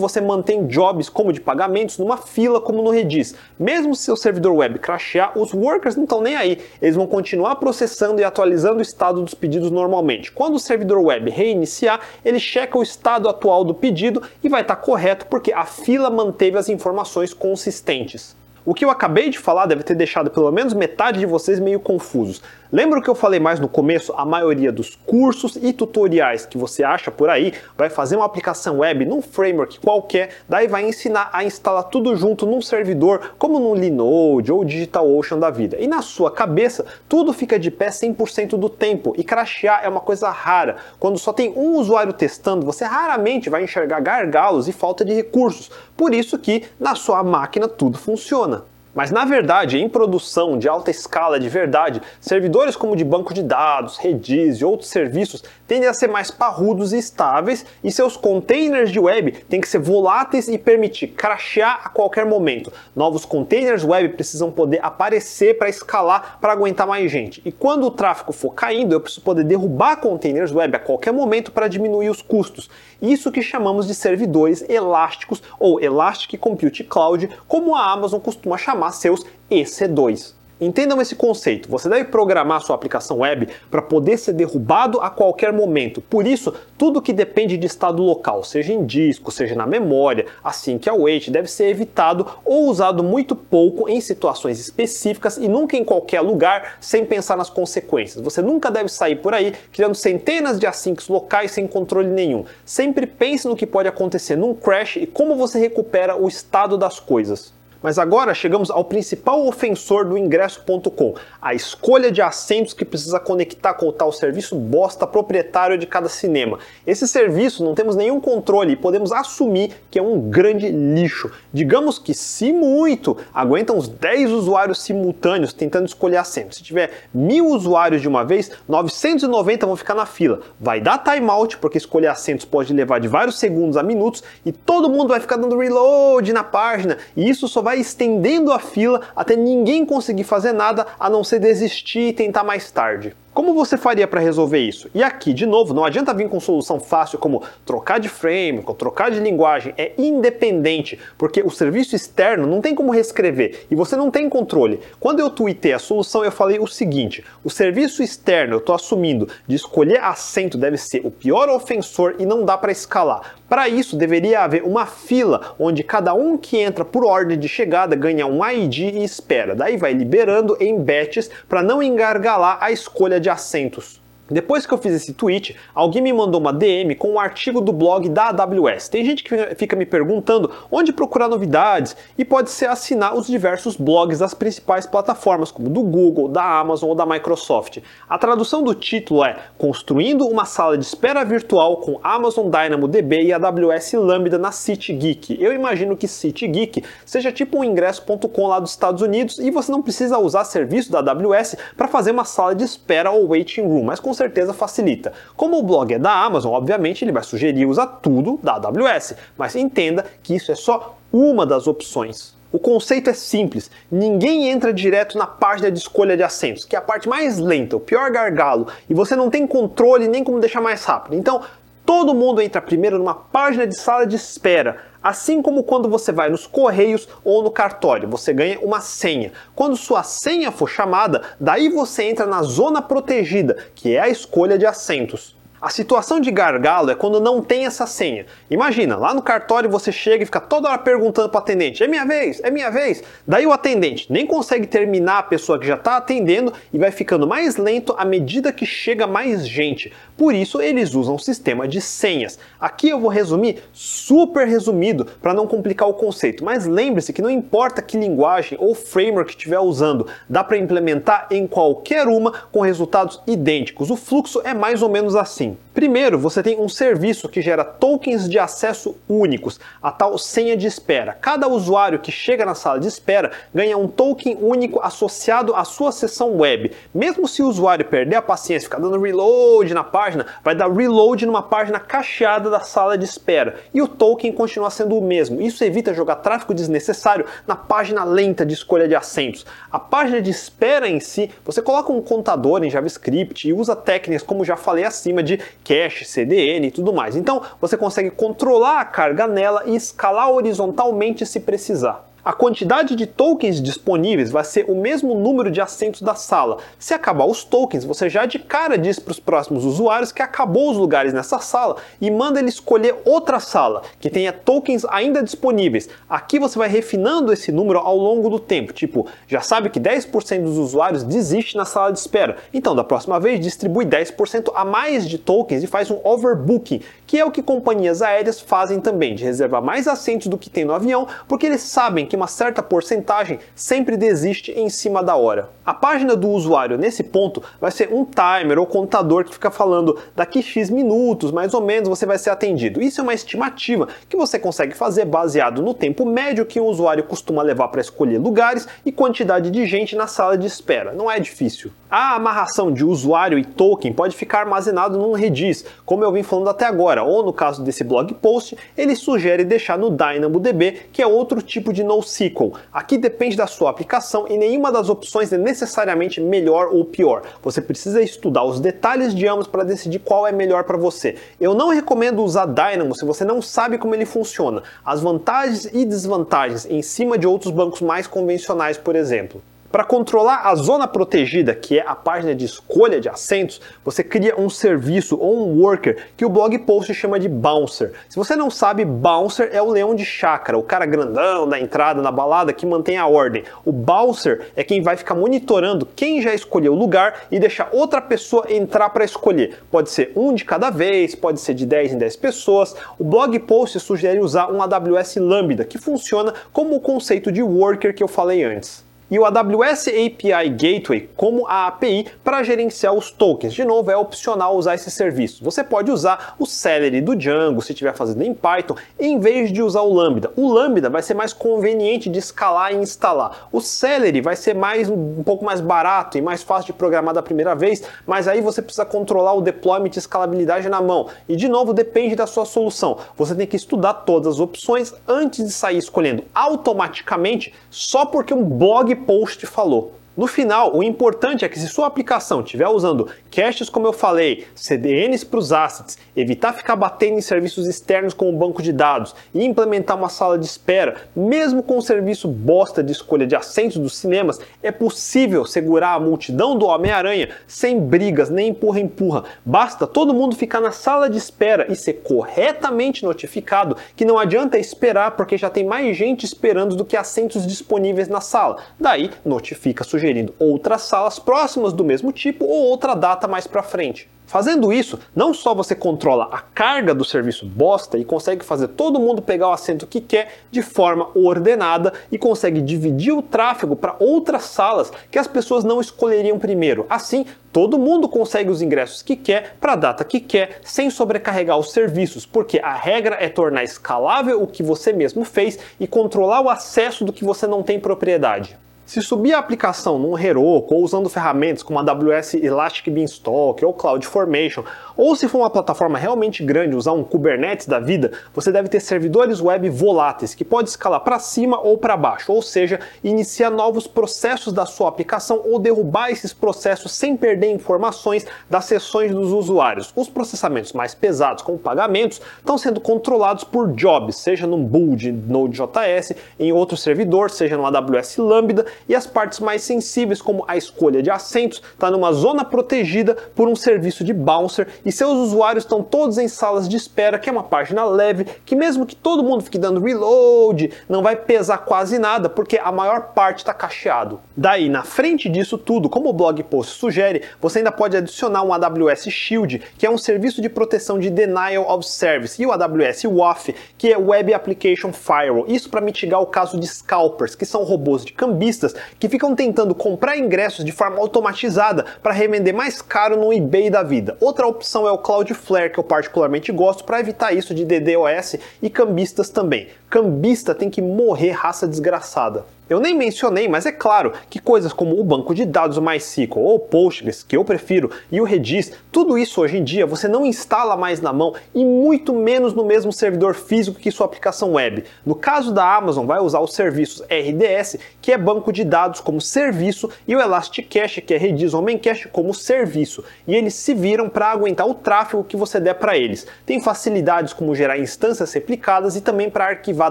você 0.00 0.20
mantém 0.20 0.66
jobs 0.66 1.08
como 1.08 1.32
de 1.32 1.40
pagamentos 1.40 1.98
numa 1.98 2.16
fila 2.16 2.60
como 2.60 2.82
no 2.82 2.90
Redis. 2.90 3.34
Mesmo 3.58 3.94
se 3.94 4.04
seu 4.04 4.16
servidor 4.16 4.52
web 4.52 4.78
crashear, 4.78 5.36
os 5.38 5.52
workers 5.52 5.96
não 5.96 6.04
estão 6.04 6.20
nem 6.20 6.36
aí, 6.36 6.58
eles 6.80 6.96
vão 6.96 7.06
continuar 7.06 7.56
processando 7.56 8.20
e 8.20 8.24
atualizando 8.24 8.78
o 8.78 8.82
estado 8.82 9.22
dos 9.22 9.34
pedidos 9.34 9.70
normalmente. 9.70 10.32
Quando 10.32 10.54
o 10.54 10.60
servidor 10.60 10.98
web 10.98 11.30
reiniciar, 11.30 12.00
ele 12.24 12.38
checa 12.38 12.78
o 12.78 12.82
estado 12.82 13.28
atual 13.28 13.64
do 13.64 13.74
pedido 13.74 14.22
e 14.42 14.48
vai 14.48 14.62
estar 14.62 14.76
correto 14.76 15.26
porque 15.26 15.52
a 15.52 15.64
fila 15.64 16.10
manteve 16.10 16.58
as 16.58 16.68
informações 16.68 16.99
informações 17.00 17.32
consistentes. 17.32 18.36
O 18.64 18.74
que 18.74 18.84
eu 18.84 18.90
acabei 18.90 19.30
de 19.30 19.38
falar 19.38 19.64
deve 19.64 19.82
ter 19.82 19.94
deixado 19.94 20.30
pelo 20.30 20.52
menos 20.52 20.74
metade 20.74 21.18
de 21.18 21.26
vocês 21.26 21.58
meio 21.58 21.80
confusos. 21.80 22.42
Lembra 22.72 23.00
o 23.00 23.02
que 23.02 23.10
eu 23.10 23.16
falei 23.16 23.40
mais 23.40 23.58
no 23.58 23.68
começo? 23.68 24.12
A 24.16 24.24
maioria 24.24 24.70
dos 24.70 24.94
cursos 24.94 25.56
e 25.56 25.72
tutoriais 25.72 26.46
que 26.46 26.56
você 26.56 26.84
acha 26.84 27.10
por 27.10 27.28
aí 27.28 27.52
vai 27.76 27.90
fazer 27.90 28.14
uma 28.14 28.24
aplicação 28.24 28.78
web 28.78 29.04
num 29.04 29.20
framework 29.20 29.80
qualquer, 29.80 30.28
daí 30.48 30.68
vai 30.68 30.86
ensinar 30.86 31.30
a 31.32 31.42
instalar 31.42 31.84
tudo 31.84 32.14
junto 32.14 32.46
num 32.46 32.62
servidor, 32.62 33.32
como 33.38 33.58
no 33.58 33.74
Linode 33.74 34.52
ou 34.52 34.64
DigitalOcean 34.64 35.40
da 35.40 35.50
vida. 35.50 35.78
E 35.80 35.88
na 35.88 36.00
sua 36.00 36.30
cabeça, 36.30 36.86
tudo 37.08 37.32
fica 37.32 37.58
de 37.58 37.72
pé 37.72 37.88
100% 37.88 38.50
do 38.50 38.68
tempo. 38.68 39.14
E 39.18 39.24
crashear 39.24 39.80
é 39.82 39.88
uma 39.88 40.00
coisa 40.00 40.30
rara. 40.30 40.76
Quando 41.00 41.18
só 41.18 41.32
tem 41.32 41.52
um 41.56 41.76
usuário 41.76 42.12
testando, 42.12 42.64
você 42.64 42.84
raramente 42.84 43.50
vai 43.50 43.64
enxergar 43.64 43.98
gargalos 43.98 44.68
e 44.68 44.72
falta 44.72 45.04
de 45.04 45.12
recursos. 45.12 45.72
Por 46.00 46.14
isso 46.14 46.38
que 46.38 46.64
na 46.80 46.94
sua 46.94 47.22
máquina 47.22 47.68
tudo 47.68 47.98
funciona. 47.98 48.62
Mas 48.94 49.10
na 49.10 49.26
verdade, 49.26 49.78
em 49.78 49.86
produção 49.86 50.58
de 50.58 50.66
alta 50.66 50.90
escala 50.90 51.38
de 51.38 51.48
verdade, 51.48 52.00
servidores 52.18 52.74
como 52.74 52.96
de 52.96 53.04
banco 53.04 53.32
de 53.32 53.42
dados, 53.42 53.98
Redis 53.98 54.56
e 54.56 54.64
outros 54.64 54.88
serviços 54.88 55.44
tendem 55.68 55.88
a 55.88 55.94
ser 55.94 56.08
mais 56.08 56.30
parrudos 56.30 56.92
e 56.92 56.98
estáveis, 56.98 57.64
e 57.84 57.92
seus 57.92 58.16
containers 58.16 58.90
de 58.90 58.98
web 58.98 59.30
têm 59.48 59.60
que 59.60 59.68
ser 59.68 59.78
voláteis 59.78 60.48
e 60.48 60.58
permitir 60.58 61.08
crashear 61.08 61.82
a 61.84 61.88
qualquer 61.88 62.26
momento. 62.26 62.72
Novos 62.96 63.24
containers 63.24 63.84
web 63.84 64.08
precisam 64.08 64.50
poder 64.50 64.80
aparecer 64.82 65.56
para 65.56 65.68
escalar 65.68 66.38
para 66.40 66.52
aguentar 66.52 66.86
mais 66.86 67.12
gente. 67.12 67.40
E 67.44 67.52
quando 67.52 67.84
o 67.84 67.90
tráfego 67.90 68.32
for 68.32 68.54
caindo, 68.54 68.94
eu 68.94 69.00
preciso 69.00 69.22
poder 69.22 69.44
derrubar 69.44 69.98
containers 69.98 70.50
web 70.50 70.74
a 70.74 70.80
qualquer 70.80 71.12
momento 71.12 71.52
para 71.52 71.68
diminuir 71.68 72.08
os 72.08 72.22
custos. 72.22 72.68
Isso 73.00 73.32
que 73.32 73.42
chamamos 73.42 73.86
de 73.86 73.94
servidores 73.94 74.64
elásticos 74.68 75.42
ou 75.58 75.80
Elastic 75.80 76.38
Compute 76.38 76.84
Cloud, 76.84 77.28
como 77.48 77.74
a 77.74 77.92
Amazon 77.92 78.20
costuma 78.20 78.58
chamar 78.58 78.92
seus 78.92 79.24
EC2. 79.50 80.39
Entendam 80.60 81.00
esse 81.00 81.16
conceito. 81.16 81.70
Você 81.70 81.88
deve 81.88 82.04
programar 82.10 82.60
sua 82.60 82.74
aplicação 82.76 83.20
web 83.20 83.48
para 83.70 83.80
poder 83.80 84.18
ser 84.18 84.34
derrubado 84.34 85.00
a 85.00 85.08
qualquer 85.08 85.54
momento. 85.54 86.02
Por 86.02 86.26
isso, 86.26 86.52
tudo 86.76 87.00
que 87.00 87.14
depende 87.14 87.56
de 87.56 87.66
estado 87.66 88.02
local, 88.02 88.44
seja 88.44 88.74
em 88.74 88.84
disco, 88.84 89.30
seja 89.30 89.54
na 89.54 89.66
memória, 89.66 90.26
assim 90.44 90.76
que 90.76 90.90
await, 90.90 91.30
deve 91.30 91.48
ser 91.48 91.68
evitado 91.68 92.26
ou 92.44 92.66
usado 92.66 93.02
muito 93.02 93.34
pouco 93.34 93.88
em 93.88 94.02
situações 94.02 94.60
específicas 94.60 95.38
e 95.38 95.48
nunca 95.48 95.78
em 95.78 95.84
qualquer 95.84 96.20
lugar 96.20 96.76
sem 96.78 97.06
pensar 97.06 97.38
nas 97.38 97.48
consequências. 97.48 98.22
Você 98.22 98.42
nunca 98.42 98.70
deve 98.70 98.90
sair 98.90 99.16
por 99.16 99.32
aí 99.32 99.54
criando 99.72 99.94
centenas 99.94 100.60
de 100.60 100.66
asyncs 100.66 101.08
locais 101.08 101.52
sem 101.52 101.66
controle 101.66 102.08
nenhum. 102.08 102.44
Sempre 102.66 103.06
pense 103.06 103.48
no 103.48 103.56
que 103.56 103.66
pode 103.66 103.88
acontecer 103.88 104.36
num 104.36 104.54
crash 104.54 104.96
e 104.96 105.06
como 105.06 105.36
você 105.36 105.58
recupera 105.58 106.16
o 106.16 106.28
estado 106.28 106.76
das 106.76 107.00
coisas. 107.00 107.58
Mas 107.82 107.98
agora 107.98 108.34
chegamos 108.34 108.70
ao 108.70 108.84
principal 108.84 109.46
ofensor 109.46 110.04
do 110.04 110.18
ingresso.com, 110.18 111.14
a 111.40 111.54
escolha 111.54 112.10
de 112.10 112.20
assentos 112.20 112.74
que 112.74 112.84
precisa 112.84 113.18
conectar 113.18 113.74
com 113.74 113.88
o 113.88 113.92
tal 113.92 114.12
serviço 114.12 114.54
bosta 114.54 115.06
proprietário 115.06 115.78
de 115.78 115.86
cada 115.86 116.08
cinema. 116.08 116.58
Esse 116.86 117.08
serviço 117.08 117.64
não 117.64 117.74
temos 117.74 117.96
nenhum 117.96 118.20
controle 118.20 118.74
e 118.74 118.76
podemos 118.76 119.12
assumir 119.12 119.72
que 119.90 119.98
é 119.98 120.02
um 120.02 120.20
grande 120.20 120.68
lixo. 120.68 121.30
Digamos 121.52 121.98
que, 121.98 122.12
se 122.12 122.52
muito, 122.52 123.16
aguenta 123.32 123.72
uns 123.72 123.88
10 123.88 124.30
usuários 124.30 124.82
simultâneos 124.82 125.52
tentando 125.52 125.86
escolher 125.86 126.18
assento. 126.18 126.54
Se 126.54 126.62
tiver 126.62 126.90
mil 127.14 127.46
usuários 127.46 128.02
de 128.02 128.08
uma 128.08 128.24
vez, 128.24 128.50
990 128.68 129.66
vão 129.66 129.76
ficar 129.76 129.94
na 129.94 130.06
fila. 130.06 130.40
Vai 130.60 130.80
dar 130.80 130.98
timeout, 130.98 131.56
porque 131.56 131.78
escolher 131.78 132.08
assentos 132.08 132.44
pode 132.44 132.72
levar 132.74 133.00
de 133.00 133.08
vários 133.08 133.38
segundos 133.38 133.76
a 133.76 133.82
minutos 133.82 134.22
e 134.44 134.52
todo 134.52 134.90
mundo 134.90 135.08
vai 135.08 135.20
ficar 135.20 135.36
dando 135.36 135.58
reload 135.58 136.32
na 136.32 136.44
página. 136.44 136.98
E 137.16 137.28
isso 137.28 137.48
só 137.48 137.62
vai 137.62 137.69
estendendo 137.76 138.52
a 138.52 138.58
fila 138.58 139.00
até 139.14 139.36
ninguém 139.36 139.84
conseguir 139.84 140.24
fazer 140.24 140.52
nada 140.52 140.86
a 140.98 141.08
não 141.08 141.22
ser 141.24 141.38
desistir 141.38 142.08
e 142.08 142.12
tentar 142.12 142.44
mais 142.44 142.70
tarde. 142.70 143.14
Como 143.40 143.54
você 143.54 143.78
faria 143.78 144.06
para 144.06 144.20
resolver 144.20 144.58
isso? 144.58 144.90
E 144.94 145.02
aqui, 145.02 145.32
de 145.32 145.46
novo, 145.46 145.72
não 145.72 145.82
adianta 145.82 146.12
vir 146.12 146.28
com 146.28 146.38
solução 146.38 146.78
fácil 146.78 147.18
como 147.18 147.42
trocar 147.64 147.98
de 147.98 148.06
frame, 148.06 148.62
trocar 148.76 149.10
de 149.10 149.18
linguagem, 149.18 149.72
é 149.78 149.94
independente, 149.96 150.98
porque 151.16 151.40
o 151.42 151.48
serviço 151.48 151.96
externo 151.96 152.46
não 152.46 152.60
tem 152.60 152.74
como 152.74 152.92
reescrever 152.92 153.64
e 153.70 153.74
você 153.74 153.96
não 153.96 154.10
tem 154.10 154.28
controle. 154.28 154.80
Quando 155.00 155.20
eu 155.20 155.30
tuitei 155.30 155.72
a 155.72 155.78
solução, 155.78 156.22
eu 156.22 156.30
falei 156.30 156.58
o 156.58 156.66
seguinte: 156.66 157.24
o 157.42 157.48
serviço 157.48 158.02
externo, 158.02 158.56
eu 158.56 158.58
estou 158.58 158.74
assumindo, 158.74 159.26
de 159.46 159.56
escolher 159.56 160.04
assento 160.04 160.58
deve 160.58 160.76
ser 160.76 161.00
o 161.02 161.10
pior 161.10 161.48
ofensor 161.48 162.16
e 162.18 162.26
não 162.26 162.44
dá 162.44 162.58
para 162.58 162.70
escalar. 162.70 163.36
Para 163.48 163.68
isso, 163.68 163.96
deveria 163.96 164.42
haver 164.42 164.62
uma 164.62 164.86
fila 164.86 165.56
onde 165.58 165.82
cada 165.82 166.14
um 166.14 166.36
que 166.36 166.58
entra 166.58 166.84
por 166.84 167.04
ordem 167.04 167.38
de 167.38 167.48
chegada 167.48 167.96
ganha 167.96 168.26
um 168.26 168.46
ID 168.46 168.78
e 168.78 169.02
espera. 169.02 169.56
Daí 169.56 169.76
vai 169.76 169.92
liberando 169.92 170.56
em 170.60 170.78
batches 170.78 171.28
para 171.48 171.62
não 171.62 171.82
engargalar 171.82 172.58
a 172.60 172.70
escolha 172.70 173.18
de 173.18 173.29
assentos. 173.30 173.99
Depois 174.30 174.64
que 174.64 174.72
eu 174.72 174.78
fiz 174.78 174.94
esse 174.94 175.12
tweet, 175.12 175.56
alguém 175.74 176.00
me 176.00 176.12
mandou 176.12 176.40
uma 176.40 176.52
DM 176.52 176.94
com 176.94 177.12
um 177.12 177.18
artigo 177.18 177.60
do 177.60 177.72
blog 177.72 178.08
da 178.08 178.28
AWS. 178.28 178.88
Tem 178.88 179.04
gente 179.04 179.24
que 179.24 179.54
fica 179.56 179.74
me 179.74 179.84
perguntando 179.84 180.50
onde 180.70 180.92
procurar 180.92 181.28
novidades 181.28 181.96
e 182.16 182.24
pode 182.24 182.50
ser 182.50 182.66
assinar 182.66 183.16
os 183.16 183.26
diversos 183.26 183.76
blogs 183.76 184.20
das 184.20 184.32
principais 184.32 184.86
plataformas, 184.86 185.50
como 185.50 185.68
do 185.68 185.82
Google, 185.82 186.28
da 186.28 186.60
Amazon 186.60 186.90
ou 186.90 186.94
da 186.94 187.04
Microsoft. 187.04 187.78
A 188.08 188.18
tradução 188.18 188.62
do 188.62 188.74
título 188.74 189.24
é 189.24 189.36
Construindo 189.58 190.26
uma 190.26 190.44
sala 190.44 190.78
de 190.78 190.84
espera 190.84 191.24
virtual 191.24 191.78
com 191.78 191.98
Amazon 192.02 192.48
DynamoDB 192.48 193.24
e 193.24 193.32
AWS 193.32 193.94
Lambda 193.94 194.38
na 194.38 194.52
CityGeek. 194.52 195.42
Eu 195.42 195.52
imagino 195.52 195.96
que 195.96 196.06
CityGeek 196.06 196.84
seja 197.04 197.32
tipo 197.32 197.58
um 197.58 197.64
ingresso.com 197.64 198.46
lá 198.46 198.60
dos 198.60 198.70
Estados 198.70 199.02
Unidos 199.02 199.38
e 199.38 199.50
você 199.50 199.72
não 199.72 199.82
precisa 199.82 200.18
usar 200.18 200.44
serviço 200.44 200.92
da 200.92 201.00
AWS 201.00 201.56
para 201.76 201.88
fazer 201.88 202.12
uma 202.12 202.24
sala 202.24 202.54
de 202.54 202.62
espera 202.62 203.10
ou 203.10 203.28
waiting 203.28 203.62
room, 203.62 203.84
mas 203.84 203.98
com 203.98 204.12
certeza 204.20 204.52
facilita. 204.52 205.12
Como 205.34 205.58
o 205.58 205.62
blog 205.62 205.94
é 205.94 205.98
da 205.98 206.12
Amazon, 206.12 206.52
obviamente 206.52 207.02
ele 207.02 207.12
vai 207.12 207.22
sugerir 207.22 207.64
usar 207.64 207.86
tudo 207.86 208.38
da 208.42 208.56
AWS, 208.56 209.14
mas 209.36 209.56
entenda 209.56 210.04
que 210.22 210.34
isso 210.34 210.52
é 210.52 210.54
só 210.54 210.98
uma 211.10 211.46
das 211.46 211.66
opções. 211.66 212.38
O 212.52 212.58
conceito 212.58 213.08
é 213.08 213.12
simples, 213.14 213.70
ninguém 213.90 214.50
entra 214.50 214.72
direto 214.72 215.16
na 215.16 215.26
página 215.26 215.70
de 215.70 215.78
escolha 215.78 216.16
de 216.16 216.22
assentos, 216.22 216.64
que 216.64 216.74
é 216.74 216.78
a 216.78 216.82
parte 216.82 217.08
mais 217.08 217.38
lenta, 217.38 217.76
o 217.76 217.80
pior 217.80 218.10
gargalo, 218.10 218.66
e 218.88 218.94
você 218.94 219.14
não 219.14 219.30
tem 219.30 219.46
controle 219.46 220.08
nem 220.08 220.24
como 220.24 220.40
deixar 220.40 220.60
mais 220.60 220.84
rápido. 220.84 221.14
Então, 221.14 221.42
todo 221.86 222.12
mundo 222.12 222.42
entra 222.42 222.60
primeiro 222.60 222.98
numa 222.98 223.14
página 223.14 223.66
de 223.66 223.76
sala 223.76 224.04
de 224.04 224.16
espera, 224.16 224.78
Assim 225.02 225.40
como 225.40 225.62
quando 225.62 225.88
você 225.88 226.12
vai 226.12 226.28
nos 226.28 226.46
correios 226.46 227.08
ou 227.24 227.42
no 227.42 227.50
cartório, 227.50 228.08
você 228.08 228.32
ganha 228.34 228.60
uma 228.60 228.80
senha. 228.80 229.32
Quando 229.54 229.76
sua 229.76 230.02
senha 230.02 230.52
for 230.52 230.68
chamada, 230.68 231.22
daí 231.40 231.70
você 231.70 232.04
entra 232.04 232.26
na 232.26 232.42
zona 232.42 232.82
protegida, 232.82 233.56
que 233.74 233.96
é 233.96 234.00
a 234.00 234.08
escolha 234.08 234.58
de 234.58 234.66
assentos. 234.66 235.39
A 235.62 235.68
situação 235.68 236.20
de 236.20 236.30
gargalo 236.30 236.90
é 236.90 236.94
quando 236.94 237.20
não 237.20 237.42
tem 237.42 237.66
essa 237.66 237.86
senha. 237.86 238.24
Imagina, 238.50 238.96
lá 238.96 239.12
no 239.12 239.20
cartório 239.20 239.68
você 239.68 239.92
chega 239.92 240.22
e 240.22 240.26
fica 240.26 240.40
toda 240.40 240.70
hora 240.70 240.78
perguntando 240.78 241.28
para 241.28 241.38
o 241.38 241.42
atendente: 241.42 241.84
é 241.84 241.86
minha 241.86 242.06
vez, 242.06 242.40
é 242.42 242.50
minha 242.50 242.70
vez. 242.70 243.04
Daí 243.26 243.46
o 243.46 243.52
atendente 243.52 244.10
nem 244.10 244.26
consegue 244.26 244.66
terminar 244.66 245.18
a 245.18 245.22
pessoa 245.22 245.58
que 245.58 245.66
já 245.66 245.74
está 245.74 245.98
atendendo 245.98 246.50
e 246.72 246.78
vai 246.78 246.90
ficando 246.90 247.26
mais 247.26 247.58
lento 247.58 247.94
à 247.98 248.06
medida 248.06 248.54
que 248.54 248.64
chega 248.64 249.06
mais 249.06 249.46
gente. 249.46 249.92
Por 250.16 250.34
isso 250.34 250.62
eles 250.62 250.94
usam 250.94 251.16
um 251.16 251.18
sistema 251.18 251.68
de 251.68 251.78
senhas. 251.78 252.38
Aqui 252.58 252.88
eu 252.88 252.98
vou 252.98 253.10
resumir 253.10 253.62
super 253.70 254.48
resumido 254.48 255.04
para 255.20 255.34
não 255.34 255.46
complicar 255.46 255.86
o 255.90 255.94
conceito, 255.94 256.42
mas 256.42 256.64
lembre-se 256.64 257.12
que 257.12 257.20
não 257.20 257.30
importa 257.30 257.82
que 257.82 257.98
linguagem 257.98 258.56
ou 258.58 258.74
framework 258.74 259.30
estiver 259.32 259.60
usando, 259.60 260.06
dá 260.26 260.42
para 260.42 260.56
implementar 260.56 261.26
em 261.30 261.46
qualquer 261.46 262.06
uma 262.06 262.32
com 262.50 262.60
resultados 262.60 263.20
idênticos. 263.26 263.90
O 263.90 263.96
fluxo 263.96 264.40
é 264.42 264.54
mais 264.54 264.80
ou 264.80 264.88
menos 264.88 265.14
assim. 265.14 265.49
Primeiro, 265.80 266.18
você 266.18 266.42
tem 266.42 266.60
um 266.60 266.68
serviço 266.68 267.26
que 267.26 267.40
gera 267.40 267.64
tokens 267.64 268.28
de 268.28 268.38
acesso 268.38 268.98
únicos, 269.08 269.58
a 269.82 269.90
tal 269.90 270.18
senha 270.18 270.54
de 270.54 270.66
espera. 270.66 271.16
Cada 271.18 271.48
usuário 271.48 272.00
que 272.00 272.12
chega 272.12 272.44
na 272.44 272.54
sala 272.54 272.78
de 272.78 272.86
espera 272.86 273.30
ganha 273.54 273.78
um 273.78 273.88
token 273.88 274.36
único 274.42 274.78
associado 274.82 275.54
à 275.54 275.64
sua 275.64 275.90
sessão 275.90 276.36
web. 276.36 276.70
Mesmo 276.92 277.26
se 277.26 277.42
o 277.42 277.48
usuário 277.48 277.86
perder 277.86 278.16
a 278.16 278.20
paciência, 278.20 278.68
ficar 278.68 278.78
dando 278.78 279.00
reload 279.00 279.72
na 279.72 279.82
página, 279.82 280.26
vai 280.44 280.54
dar 280.54 280.70
reload 280.70 281.24
numa 281.24 281.44
página 281.44 281.80
cacheada 281.80 282.50
da 282.50 282.60
sala 282.60 282.98
de 282.98 283.06
espera 283.06 283.54
e 283.72 283.80
o 283.80 283.88
token 283.88 284.32
continua 284.32 284.68
sendo 284.68 284.98
o 284.98 285.02
mesmo. 285.02 285.40
Isso 285.40 285.64
evita 285.64 285.94
jogar 285.94 286.16
tráfego 286.16 286.52
desnecessário 286.52 287.24
na 287.46 287.56
página 287.56 288.04
lenta 288.04 288.44
de 288.44 288.52
escolha 288.52 288.86
de 288.86 288.94
assentos. 288.94 289.46
A 289.72 289.78
página 289.78 290.20
de 290.20 290.30
espera 290.30 290.86
em 290.86 291.00
si, 291.00 291.30
você 291.42 291.62
coloca 291.62 291.90
um 291.90 292.02
contador 292.02 292.62
em 292.62 292.68
JavaScript 292.68 293.48
e 293.48 293.54
usa 293.54 293.74
técnicas 293.74 294.22
como 294.22 294.44
já 294.44 294.58
falei 294.58 294.84
acima 294.84 295.22
de 295.22 295.40
cache, 295.70 296.04
CDN 296.04 296.66
e 296.66 296.70
tudo 296.72 296.92
mais. 296.92 297.14
Então 297.14 297.40
você 297.60 297.76
consegue 297.76 298.10
controlar 298.10 298.80
a 298.80 298.84
carga 298.84 299.28
nela 299.28 299.62
e 299.66 299.76
escalar 299.76 300.28
horizontalmente 300.28 301.24
se 301.24 301.38
precisar. 301.38 302.09
A 302.22 302.34
quantidade 302.34 302.94
de 302.94 303.06
tokens 303.06 303.62
disponíveis 303.62 304.30
vai 304.30 304.44
ser 304.44 304.66
o 304.68 304.74
mesmo 304.74 305.14
número 305.14 305.50
de 305.50 305.58
assentos 305.58 306.02
da 306.02 306.14
sala. 306.14 306.58
Se 306.78 306.92
acabar 306.92 307.24
os 307.24 307.44
tokens, 307.44 307.82
você 307.82 308.10
já 308.10 308.26
de 308.26 308.38
cara 308.38 308.76
diz 308.76 308.98
para 308.98 309.12
os 309.12 309.18
próximos 309.18 309.64
usuários 309.64 310.12
que 310.12 310.20
acabou 310.20 310.70
os 310.70 310.76
lugares 310.76 311.14
nessa 311.14 311.38
sala 311.38 311.76
e 311.98 312.10
manda 312.10 312.38
ele 312.38 312.50
escolher 312.50 312.96
outra 313.06 313.40
sala 313.40 313.80
que 313.98 314.10
tenha 314.10 314.34
tokens 314.34 314.84
ainda 314.84 315.22
disponíveis. 315.22 315.88
Aqui 316.10 316.38
você 316.38 316.58
vai 316.58 316.68
refinando 316.68 317.32
esse 317.32 317.50
número 317.50 317.78
ao 317.78 317.96
longo 317.96 318.28
do 318.28 318.38
tempo. 318.38 318.74
Tipo, 318.74 319.06
já 319.26 319.40
sabe 319.40 319.70
que 319.70 319.80
10% 319.80 320.42
dos 320.42 320.58
usuários 320.58 321.02
desiste 321.02 321.56
na 321.56 321.64
sala 321.64 321.90
de 321.90 321.98
espera. 321.98 322.36
Então, 322.52 322.76
da 322.76 322.84
próxima 322.84 323.18
vez, 323.18 323.40
distribui 323.40 323.86
10% 323.86 324.52
a 324.54 324.62
mais 324.62 325.08
de 325.08 325.16
tokens 325.16 325.62
e 325.62 325.66
faz 325.66 325.90
um 325.90 325.98
overbooking, 326.04 326.82
que 327.06 327.18
é 327.18 327.24
o 327.24 327.30
que 327.30 327.42
companhias 327.42 328.02
aéreas 328.02 328.40
fazem 328.40 328.78
também, 328.78 329.14
de 329.14 329.24
reservar 329.24 329.62
mais 329.62 329.88
assentos 329.88 330.26
do 330.26 330.36
que 330.36 330.50
tem 330.50 330.66
no 330.66 330.74
avião, 330.74 331.06
porque 331.26 331.46
eles 331.46 331.62
sabem 331.62 332.09
que 332.10 332.16
uma 332.16 332.26
certa 332.26 332.60
porcentagem 332.60 333.38
sempre 333.54 333.96
desiste 333.96 334.50
em 334.50 334.68
cima 334.68 335.00
da 335.00 335.14
hora. 335.14 335.48
A 335.64 335.72
página 335.72 336.16
do 336.16 336.28
usuário 336.28 336.76
nesse 336.76 337.04
ponto 337.04 337.40
vai 337.60 337.70
ser 337.70 337.88
um 337.92 338.04
timer 338.04 338.58
ou 338.58 338.66
contador 338.66 339.24
que 339.24 339.32
fica 339.32 339.50
falando 339.50 339.96
daqui 340.16 340.42
X 340.42 340.68
minutos, 340.68 341.30
mais 341.30 341.54
ou 341.54 341.60
menos, 341.60 341.88
você 341.88 342.04
vai 342.04 342.18
ser 342.18 342.30
atendido. 342.30 342.82
Isso 342.82 343.00
é 343.00 343.04
uma 343.04 343.14
estimativa 343.14 343.86
que 344.08 344.16
você 344.16 344.40
consegue 344.40 344.74
fazer 344.74 345.04
baseado 345.04 345.62
no 345.62 345.72
tempo 345.72 346.04
médio 346.04 346.44
que 346.44 346.58
o 346.58 346.66
usuário 346.66 347.04
costuma 347.04 347.42
levar 347.42 347.68
para 347.68 347.80
escolher 347.80 348.18
lugares 348.18 348.66
e 348.84 348.90
quantidade 348.90 349.48
de 349.48 349.64
gente 349.64 349.94
na 349.94 350.08
sala 350.08 350.36
de 350.36 350.46
espera. 350.46 350.92
Não 350.92 351.08
é 351.08 351.20
difícil. 351.20 351.70
A 351.90 352.14
amarração 352.14 352.70
de 352.70 352.84
usuário 352.84 353.36
e 353.36 353.44
token 353.44 353.92
pode 353.92 354.14
ficar 354.14 354.42
armazenado 354.42 354.96
num 354.96 355.10
Redis, 355.10 355.64
como 355.84 356.04
eu 356.04 356.12
vim 356.12 356.22
falando 356.22 356.48
até 356.48 356.64
agora, 356.64 357.02
ou 357.02 357.24
no 357.24 357.32
caso 357.32 357.64
desse 357.64 357.82
blog 357.82 358.14
post, 358.14 358.56
ele 358.78 358.94
sugere 358.94 359.42
deixar 359.42 359.76
no 359.76 359.90
DynamoDB, 359.90 360.82
que 360.92 361.02
é 361.02 361.06
outro 361.06 361.42
tipo 361.42 361.72
de 361.72 361.82
NoSQL. 361.82 362.52
Aqui 362.72 362.96
depende 362.96 363.36
da 363.36 363.48
sua 363.48 363.70
aplicação 363.70 364.26
e 364.28 364.38
nenhuma 364.38 364.70
das 364.70 364.88
opções 364.88 365.32
é 365.32 365.36
necessariamente 365.36 366.20
melhor 366.20 366.68
ou 366.72 366.84
pior. 366.84 367.22
Você 367.42 367.60
precisa 367.60 368.00
estudar 368.00 368.44
os 368.44 368.60
detalhes 368.60 369.12
de 369.12 369.26
ambos 369.26 369.48
para 369.48 369.64
decidir 369.64 369.98
qual 369.98 370.24
é 370.24 370.30
melhor 370.30 370.62
para 370.62 370.76
você. 370.76 371.16
Eu 371.40 371.54
não 371.54 371.70
recomendo 371.70 372.22
usar 372.22 372.46
Dynamo 372.46 372.94
se 372.94 373.04
você 373.04 373.24
não 373.24 373.42
sabe 373.42 373.78
como 373.78 373.96
ele 373.96 374.06
funciona, 374.06 374.62
as 374.86 375.00
vantagens 375.00 375.64
e 375.64 375.84
desvantagens 375.84 376.66
em 376.66 376.82
cima 376.82 377.18
de 377.18 377.26
outros 377.26 377.52
bancos 377.52 377.80
mais 377.80 378.06
convencionais, 378.06 378.78
por 378.78 378.94
exemplo. 378.94 379.42
Para 379.70 379.84
controlar 379.84 380.48
a 380.48 380.54
zona 380.56 380.88
protegida, 380.88 381.54
que 381.54 381.78
é 381.78 381.86
a 381.86 381.94
página 381.94 382.34
de 382.34 382.44
escolha 382.44 383.00
de 383.00 383.08
assentos, 383.08 383.60
você 383.84 384.02
cria 384.02 384.34
um 384.36 384.50
serviço 384.50 385.16
ou 385.16 385.46
um 385.46 385.62
worker 385.62 386.08
que 386.16 386.24
o 386.24 386.28
blog 386.28 386.58
post 386.58 386.92
chama 386.92 387.20
de 387.20 387.28
bouncer. 387.28 387.92
Se 388.08 388.16
você 388.16 388.34
não 388.34 388.50
sabe, 388.50 388.84
bouncer 388.84 389.48
é 389.52 389.62
o 389.62 389.70
leão 389.70 389.94
de 389.94 390.04
chácara, 390.04 390.58
o 390.58 390.62
cara 390.64 390.84
grandão 390.86 391.48
da 391.48 391.60
entrada 391.60 392.02
na 392.02 392.10
balada 392.10 392.52
que 392.52 392.66
mantém 392.66 392.98
a 392.98 393.06
ordem. 393.06 393.44
O 393.64 393.70
bouncer 393.70 394.50
é 394.56 394.64
quem 394.64 394.82
vai 394.82 394.96
ficar 394.96 395.14
monitorando 395.14 395.86
quem 395.94 396.20
já 396.20 396.34
escolheu 396.34 396.72
o 396.72 396.76
lugar 396.76 397.26
e 397.30 397.38
deixar 397.38 397.68
outra 397.70 398.02
pessoa 398.02 398.46
entrar 398.48 398.90
para 398.90 399.04
escolher. 399.04 399.62
Pode 399.70 399.90
ser 399.90 400.10
um 400.16 400.34
de 400.34 400.44
cada 400.44 400.70
vez, 400.70 401.14
pode 401.14 401.38
ser 401.38 401.54
de 401.54 401.64
10 401.64 401.92
em 401.92 401.98
10 401.98 402.16
pessoas. 402.16 402.74
O 402.98 403.04
blog 403.04 403.38
post 403.38 403.78
sugere 403.78 404.18
usar 404.18 404.50
um 404.50 404.60
AWS 404.60 405.14
Lambda, 405.18 405.64
que 405.64 405.78
funciona 405.78 406.34
como 406.52 406.74
o 406.74 406.80
conceito 406.80 407.30
de 407.30 407.40
worker 407.40 407.94
que 407.94 408.02
eu 408.02 408.08
falei 408.08 408.42
antes 408.42 408.89
e 409.10 409.18
o 409.18 409.24
AWS 409.24 409.88
API 409.88 410.50
Gateway 410.50 411.10
como 411.16 411.46
a 411.46 411.66
API 411.66 412.06
para 412.22 412.42
gerenciar 412.42 412.94
os 412.94 413.10
tokens. 413.10 413.52
De 413.52 413.64
novo, 413.64 413.90
é 413.90 413.96
opcional 413.96 414.56
usar 414.56 414.74
esse 414.74 414.90
serviço. 414.90 415.42
Você 415.44 415.64
pode 415.64 415.90
usar 415.90 416.34
o 416.38 416.46
Celery 416.46 417.00
do 417.00 417.16
Django 417.16 417.60
se 417.60 417.72
estiver 417.72 417.94
fazendo 417.94 418.22
em 418.22 418.32
Python, 418.32 418.76
em 418.98 419.18
vez 419.18 419.52
de 419.52 419.62
usar 419.62 419.80
o 419.80 419.92
Lambda. 419.92 420.30
O 420.36 420.52
Lambda 420.52 420.88
vai 420.88 421.02
ser 421.02 421.14
mais 421.14 421.32
conveniente 421.32 422.08
de 422.08 422.18
escalar 422.18 422.72
e 422.72 422.76
instalar. 422.76 423.48
O 423.50 423.60
Celery 423.60 424.20
vai 424.20 424.36
ser 424.36 424.54
mais 424.54 424.88
um 424.88 425.22
pouco 425.22 425.44
mais 425.44 425.60
barato 425.60 426.16
e 426.16 426.22
mais 426.22 426.42
fácil 426.42 426.66
de 426.66 426.72
programar 426.74 427.14
da 427.14 427.22
primeira 427.22 427.54
vez, 427.54 427.82
mas 428.06 428.28
aí 428.28 428.40
você 428.40 428.62
precisa 428.62 428.84
controlar 428.84 429.34
o 429.34 429.40
deployment 429.40 429.90
e 429.94 429.98
escalabilidade 429.98 430.68
na 430.68 430.80
mão. 430.80 431.08
E 431.28 431.36
de 431.36 431.48
novo, 431.48 431.72
depende 431.72 432.14
da 432.14 432.26
sua 432.26 432.44
solução. 432.44 432.98
Você 433.16 433.34
tem 433.34 433.46
que 433.46 433.56
estudar 433.56 433.94
todas 433.94 434.34
as 434.34 434.40
opções 434.40 434.94
antes 435.06 435.44
de 435.44 435.52
sair 435.52 435.78
escolhendo 435.78 436.24
automaticamente 436.34 437.52
só 437.70 438.04
porque 438.04 438.34
um 438.34 438.44
blog 438.44 438.94
post 438.96 439.46
falou. 439.46 439.99
No 440.20 440.26
final, 440.26 440.76
o 440.76 440.82
importante 440.82 441.46
é 441.46 441.48
que 441.48 441.58
se 441.58 441.66
sua 441.66 441.86
aplicação 441.86 442.42
estiver 442.42 442.68
usando 442.68 443.08
caches, 443.30 443.70
como 443.70 443.86
eu 443.86 443.92
falei, 443.94 444.46
CDNs 444.54 445.24
para 445.24 445.38
os 445.38 445.50
assets, 445.50 445.96
evitar 446.14 446.52
ficar 446.52 446.76
batendo 446.76 447.16
em 447.16 447.22
serviços 447.22 447.66
externos 447.66 448.12
como 448.12 448.30
banco 448.36 448.62
de 448.62 448.70
dados 448.70 449.14
e 449.32 449.42
implementar 449.42 449.96
uma 449.96 450.10
sala 450.10 450.38
de 450.38 450.44
espera, 450.44 450.96
mesmo 451.16 451.62
com 451.62 451.78
o 451.78 451.82
serviço 451.82 452.28
bosta 452.28 452.82
de 452.82 452.92
escolha 452.92 453.26
de 453.26 453.34
assentos 453.34 453.78
dos 453.78 453.96
cinemas, 453.96 454.38
é 454.62 454.70
possível 454.70 455.46
segurar 455.46 455.94
a 455.94 456.00
multidão 456.00 456.54
do 456.54 456.66
Homem-Aranha 456.66 457.30
sem 457.46 457.80
brigas 457.80 458.28
nem 458.28 458.48
empurra-empurra. 458.48 459.24
Basta 459.42 459.86
todo 459.86 460.12
mundo 460.12 460.36
ficar 460.36 460.60
na 460.60 460.70
sala 460.70 461.08
de 461.08 461.16
espera 461.16 461.64
e 461.72 461.74
ser 461.74 461.94
corretamente 462.04 463.06
notificado 463.06 463.74
que 463.96 464.04
não 464.04 464.18
adianta 464.18 464.58
esperar 464.58 465.12
porque 465.12 465.38
já 465.38 465.48
tem 465.48 465.64
mais 465.64 465.96
gente 465.96 466.26
esperando 466.26 466.76
do 466.76 466.84
que 466.84 466.94
assentos 466.94 467.46
disponíveis 467.46 468.06
na 468.06 468.20
sala. 468.20 468.58
Daí, 468.78 469.10
notifica 469.24 469.82
sugestão 469.82 470.09
sugerindo 470.10 470.34
outras 470.38 470.82
salas 470.82 471.18
próximas 471.18 471.72
do 471.72 471.84
mesmo 471.84 472.12
tipo 472.12 472.44
ou 472.44 472.64
outra 472.64 472.94
data 472.94 473.28
mais 473.28 473.46
para 473.46 473.62
frente. 473.62 474.08
Fazendo 474.26 474.72
isso, 474.72 474.96
não 475.14 475.34
só 475.34 475.52
você 475.52 475.74
controla 475.74 476.28
a 476.30 476.38
carga 476.38 476.94
do 476.94 477.04
serviço 477.04 477.44
bosta 477.44 477.98
e 477.98 478.04
consegue 478.04 478.44
fazer 478.44 478.68
todo 478.68 479.00
mundo 479.00 479.20
pegar 479.20 479.48
o 479.48 479.52
assento 479.52 479.88
que 479.88 480.00
quer 480.00 480.34
de 480.52 480.62
forma 480.62 481.08
ordenada 481.16 481.92
e 482.12 482.18
consegue 482.18 482.60
dividir 482.60 483.12
o 483.12 483.22
tráfego 483.22 483.74
para 483.74 483.96
outras 483.98 484.44
salas 484.44 484.92
que 485.10 485.18
as 485.18 485.26
pessoas 485.26 485.64
não 485.64 485.80
escolheriam 485.80 486.38
primeiro. 486.38 486.86
Assim, 486.88 487.26
todo 487.52 487.76
mundo 487.76 488.08
consegue 488.08 488.50
os 488.50 488.62
ingressos 488.62 489.02
que 489.02 489.16
quer 489.16 489.56
para 489.60 489.72
a 489.72 489.76
data 489.76 490.04
que 490.04 490.20
quer, 490.20 490.60
sem 490.62 490.90
sobrecarregar 490.90 491.58
os 491.58 491.72
serviços, 491.72 492.24
porque 492.24 492.60
a 492.60 492.72
regra 492.72 493.16
é 493.18 493.28
tornar 493.28 493.64
escalável 493.64 494.40
o 494.40 494.46
que 494.46 494.62
você 494.62 494.92
mesmo 494.92 495.24
fez 495.24 495.58
e 495.80 495.88
controlar 495.88 496.40
o 496.40 496.48
acesso 496.48 497.04
do 497.04 497.12
que 497.12 497.24
você 497.24 497.48
não 497.48 497.64
tem 497.64 497.80
propriedade. 497.80 498.56
Se 498.90 499.00
subir 499.00 499.32
a 499.34 499.38
aplicação 499.38 500.00
num 500.00 500.18
Heroku 500.18 500.74
ou 500.74 500.82
usando 500.82 501.08
ferramentas 501.08 501.62
como 501.62 501.78
AWS 501.78 502.34
Elastic 502.34 502.92
Beanstalk 502.92 503.64
ou 503.64 503.72
CloudFormation, 503.72 504.64
ou 505.00 505.16
se 505.16 505.26
for 505.26 505.38
uma 505.38 505.48
plataforma 505.48 505.98
realmente 505.98 506.44
grande, 506.44 506.76
usar 506.76 506.92
um 506.92 507.02
Kubernetes 507.02 507.66
da 507.66 507.80
vida, 507.80 508.12
você 508.34 508.52
deve 508.52 508.68
ter 508.68 508.80
servidores 508.80 509.40
web 509.40 509.66
voláteis 509.70 510.34
que 510.34 510.44
pode 510.44 510.68
escalar 510.68 511.00
para 511.00 511.18
cima 511.18 511.58
ou 511.58 511.78
para 511.78 511.96
baixo, 511.96 512.30
ou 512.30 512.42
seja, 512.42 512.78
iniciar 513.02 513.48
novos 513.48 513.86
processos 513.86 514.52
da 514.52 514.66
sua 514.66 514.90
aplicação 514.90 515.40
ou 515.46 515.58
derrubar 515.58 516.10
esses 516.10 516.34
processos 516.34 516.92
sem 516.92 517.16
perder 517.16 517.50
informações 517.50 518.26
das 518.50 518.66
sessões 518.66 519.10
dos 519.10 519.32
usuários. 519.32 519.90
Os 519.96 520.06
processamentos 520.06 520.74
mais 520.74 520.94
pesados, 520.94 521.42
como 521.42 521.56
pagamentos, 521.56 522.20
estão 522.36 522.58
sendo 522.58 522.78
controlados 522.78 523.42
por 523.42 523.72
jobs, 523.72 524.16
seja 524.16 524.46
num 524.46 524.62
build 524.62 524.96
de 524.96 525.12
Node.js, 525.12 526.12
em 526.38 526.52
outro 526.52 526.76
servidor, 526.76 527.30
seja 527.30 527.56
no 527.56 527.64
AWS 527.64 528.18
Lambda, 528.18 528.66
e 528.86 528.94
as 528.94 529.06
partes 529.06 529.40
mais 529.40 529.62
sensíveis, 529.62 530.20
como 530.20 530.44
a 530.46 530.58
escolha 530.58 531.02
de 531.02 531.10
assentos, 531.10 531.62
está 531.72 531.90
numa 531.90 532.12
zona 532.12 532.44
protegida 532.44 533.16
por 533.34 533.48
um 533.48 533.56
serviço 533.56 534.04
de 534.04 534.12
bouncer 534.12 534.68
e 534.84 534.89
seus 534.92 535.14
usuários 535.18 535.64
estão 535.64 535.82
todos 535.82 536.18
em 536.18 536.28
salas 536.28 536.68
de 536.68 536.76
espera, 536.76 537.18
que 537.18 537.28
é 537.28 537.32
uma 537.32 537.42
página 537.42 537.84
leve, 537.84 538.26
que 538.44 538.56
mesmo 538.56 538.86
que 538.86 538.96
todo 538.96 539.22
mundo 539.22 539.42
fique 539.42 539.58
dando 539.58 539.80
reload, 539.80 540.72
não 540.88 541.02
vai 541.02 541.16
pesar 541.16 541.58
quase 541.58 541.98
nada, 541.98 542.28
porque 542.28 542.58
a 542.58 542.72
maior 542.72 543.12
parte 543.12 543.38
está 543.38 543.52
cacheado. 543.52 544.20
Daí, 544.36 544.68
na 544.68 544.82
frente 544.82 545.28
disso 545.28 545.58
tudo, 545.58 545.88
como 545.88 546.08
o 546.08 546.12
blog 546.12 546.42
post 546.44 546.78
sugere, 546.78 547.22
você 547.40 547.58
ainda 547.58 547.72
pode 547.72 547.96
adicionar 547.96 548.42
um 548.42 548.52
AWS 548.52 549.04
Shield, 549.10 549.62
que 549.76 549.86
é 549.86 549.90
um 549.90 549.98
serviço 549.98 550.40
de 550.40 550.48
proteção 550.48 550.98
de 550.98 551.10
denial 551.10 551.68
of 551.68 551.86
service, 551.86 552.40
e 552.40 552.46
o 552.46 552.52
AWS 552.52 553.04
WAF, 553.04 553.54
que 553.76 553.92
é 553.92 553.98
Web 553.98 554.32
Application 554.32 554.92
Firewall. 554.92 555.46
Isso 555.48 555.68
para 555.68 555.80
mitigar 555.80 556.20
o 556.20 556.26
caso 556.26 556.58
de 556.58 556.66
scalpers, 556.66 557.34
que 557.34 557.44
são 557.44 557.64
robôs 557.64 558.04
de 558.04 558.12
cambistas 558.12 558.74
que 558.98 559.08
ficam 559.08 559.34
tentando 559.34 559.74
comprar 559.74 560.16
ingressos 560.16 560.64
de 560.64 560.72
forma 560.72 560.98
automatizada 560.98 561.84
para 562.02 562.12
revender 562.12 562.54
mais 562.54 562.80
caro 562.80 563.16
no 563.16 563.32
eBay 563.32 563.70
da 563.70 563.82
vida. 563.82 564.16
Outra 564.20 564.46
opção 564.46 564.69
é 564.86 564.92
o 564.92 564.98
Cloudflare, 564.98 565.72
que 565.72 565.78
eu 565.78 565.84
particularmente 565.84 566.52
gosto, 566.52 566.84
para 566.84 567.00
evitar 567.00 567.32
isso 567.32 567.52
de 567.52 567.64
DDoS 567.64 568.36
e 568.62 568.70
cambistas 568.70 569.28
também. 569.28 569.68
Cambista 569.88 570.54
tem 570.54 570.70
que 570.70 570.80
morrer 570.80 571.32
raça 571.32 571.66
desgraçada. 571.66 572.44
Eu 572.70 572.78
nem 572.78 572.94
mencionei, 572.94 573.48
mas 573.48 573.66
é 573.66 573.72
claro 573.72 574.12
que 574.30 574.38
coisas 574.38 574.72
como 574.72 574.96
o 574.96 575.02
banco 575.02 575.34
de 575.34 575.44
dados 575.44 575.76
MySQL 575.76 576.38
ou 576.38 576.56
Postgres, 576.56 577.20
que 577.20 577.36
eu 577.36 577.44
prefiro, 577.44 577.90
e 578.12 578.20
o 578.20 578.24
Redis, 578.24 578.70
tudo 578.92 579.18
isso 579.18 579.40
hoje 579.40 579.58
em 579.58 579.64
dia 579.64 579.84
você 579.84 580.06
não 580.06 580.24
instala 580.24 580.76
mais 580.76 581.00
na 581.00 581.12
mão 581.12 581.34
e 581.52 581.64
muito 581.64 582.14
menos 582.14 582.54
no 582.54 582.64
mesmo 582.64 582.92
servidor 582.92 583.34
físico 583.34 583.80
que 583.80 583.90
sua 583.90 584.06
aplicação 584.06 584.52
web. 584.52 584.84
No 585.04 585.16
caso 585.16 585.52
da 585.52 585.74
Amazon, 585.74 586.06
vai 586.06 586.20
usar 586.20 586.38
os 586.38 586.54
serviços 586.54 587.02
RDS, 587.10 587.76
que 588.00 588.12
é 588.12 588.16
banco 588.16 588.52
de 588.52 588.62
dados 588.62 589.00
como 589.00 589.20
serviço, 589.20 589.90
e 590.06 590.14
o 590.14 590.20
Elasticache, 590.20 591.02
que 591.02 591.12
é 591.12 591.16
Redis 591.16 591.54
ou 591.54 591.62
Memcache 591.62 592.06
como 592.06 592.32
serviço. 592.32 593.02
E 593.26 593.34
eles 593.34 593.54
se 593.54 593.74
viram 593.74 594.08
para 594.08 594.30
aguentar 594.30 594.68
o 594.68 594.74
tráfego 594.74 595.24
que 595.24 595.36
você 595.36 595.58
der 595.58 595.74
para 595.74 595.98
eles. 595.98 596.24
Tem 596.46 596.60
facilidades 596.60 597.32
como 597.32 597.52
gerar 597.52 597.80
instâncias 597.80 598.32
replicadas 598.32 598.94
e 598.94 599.00
também 599.00 599.28
para 599.28 599.46
arquivar 599.46 599.90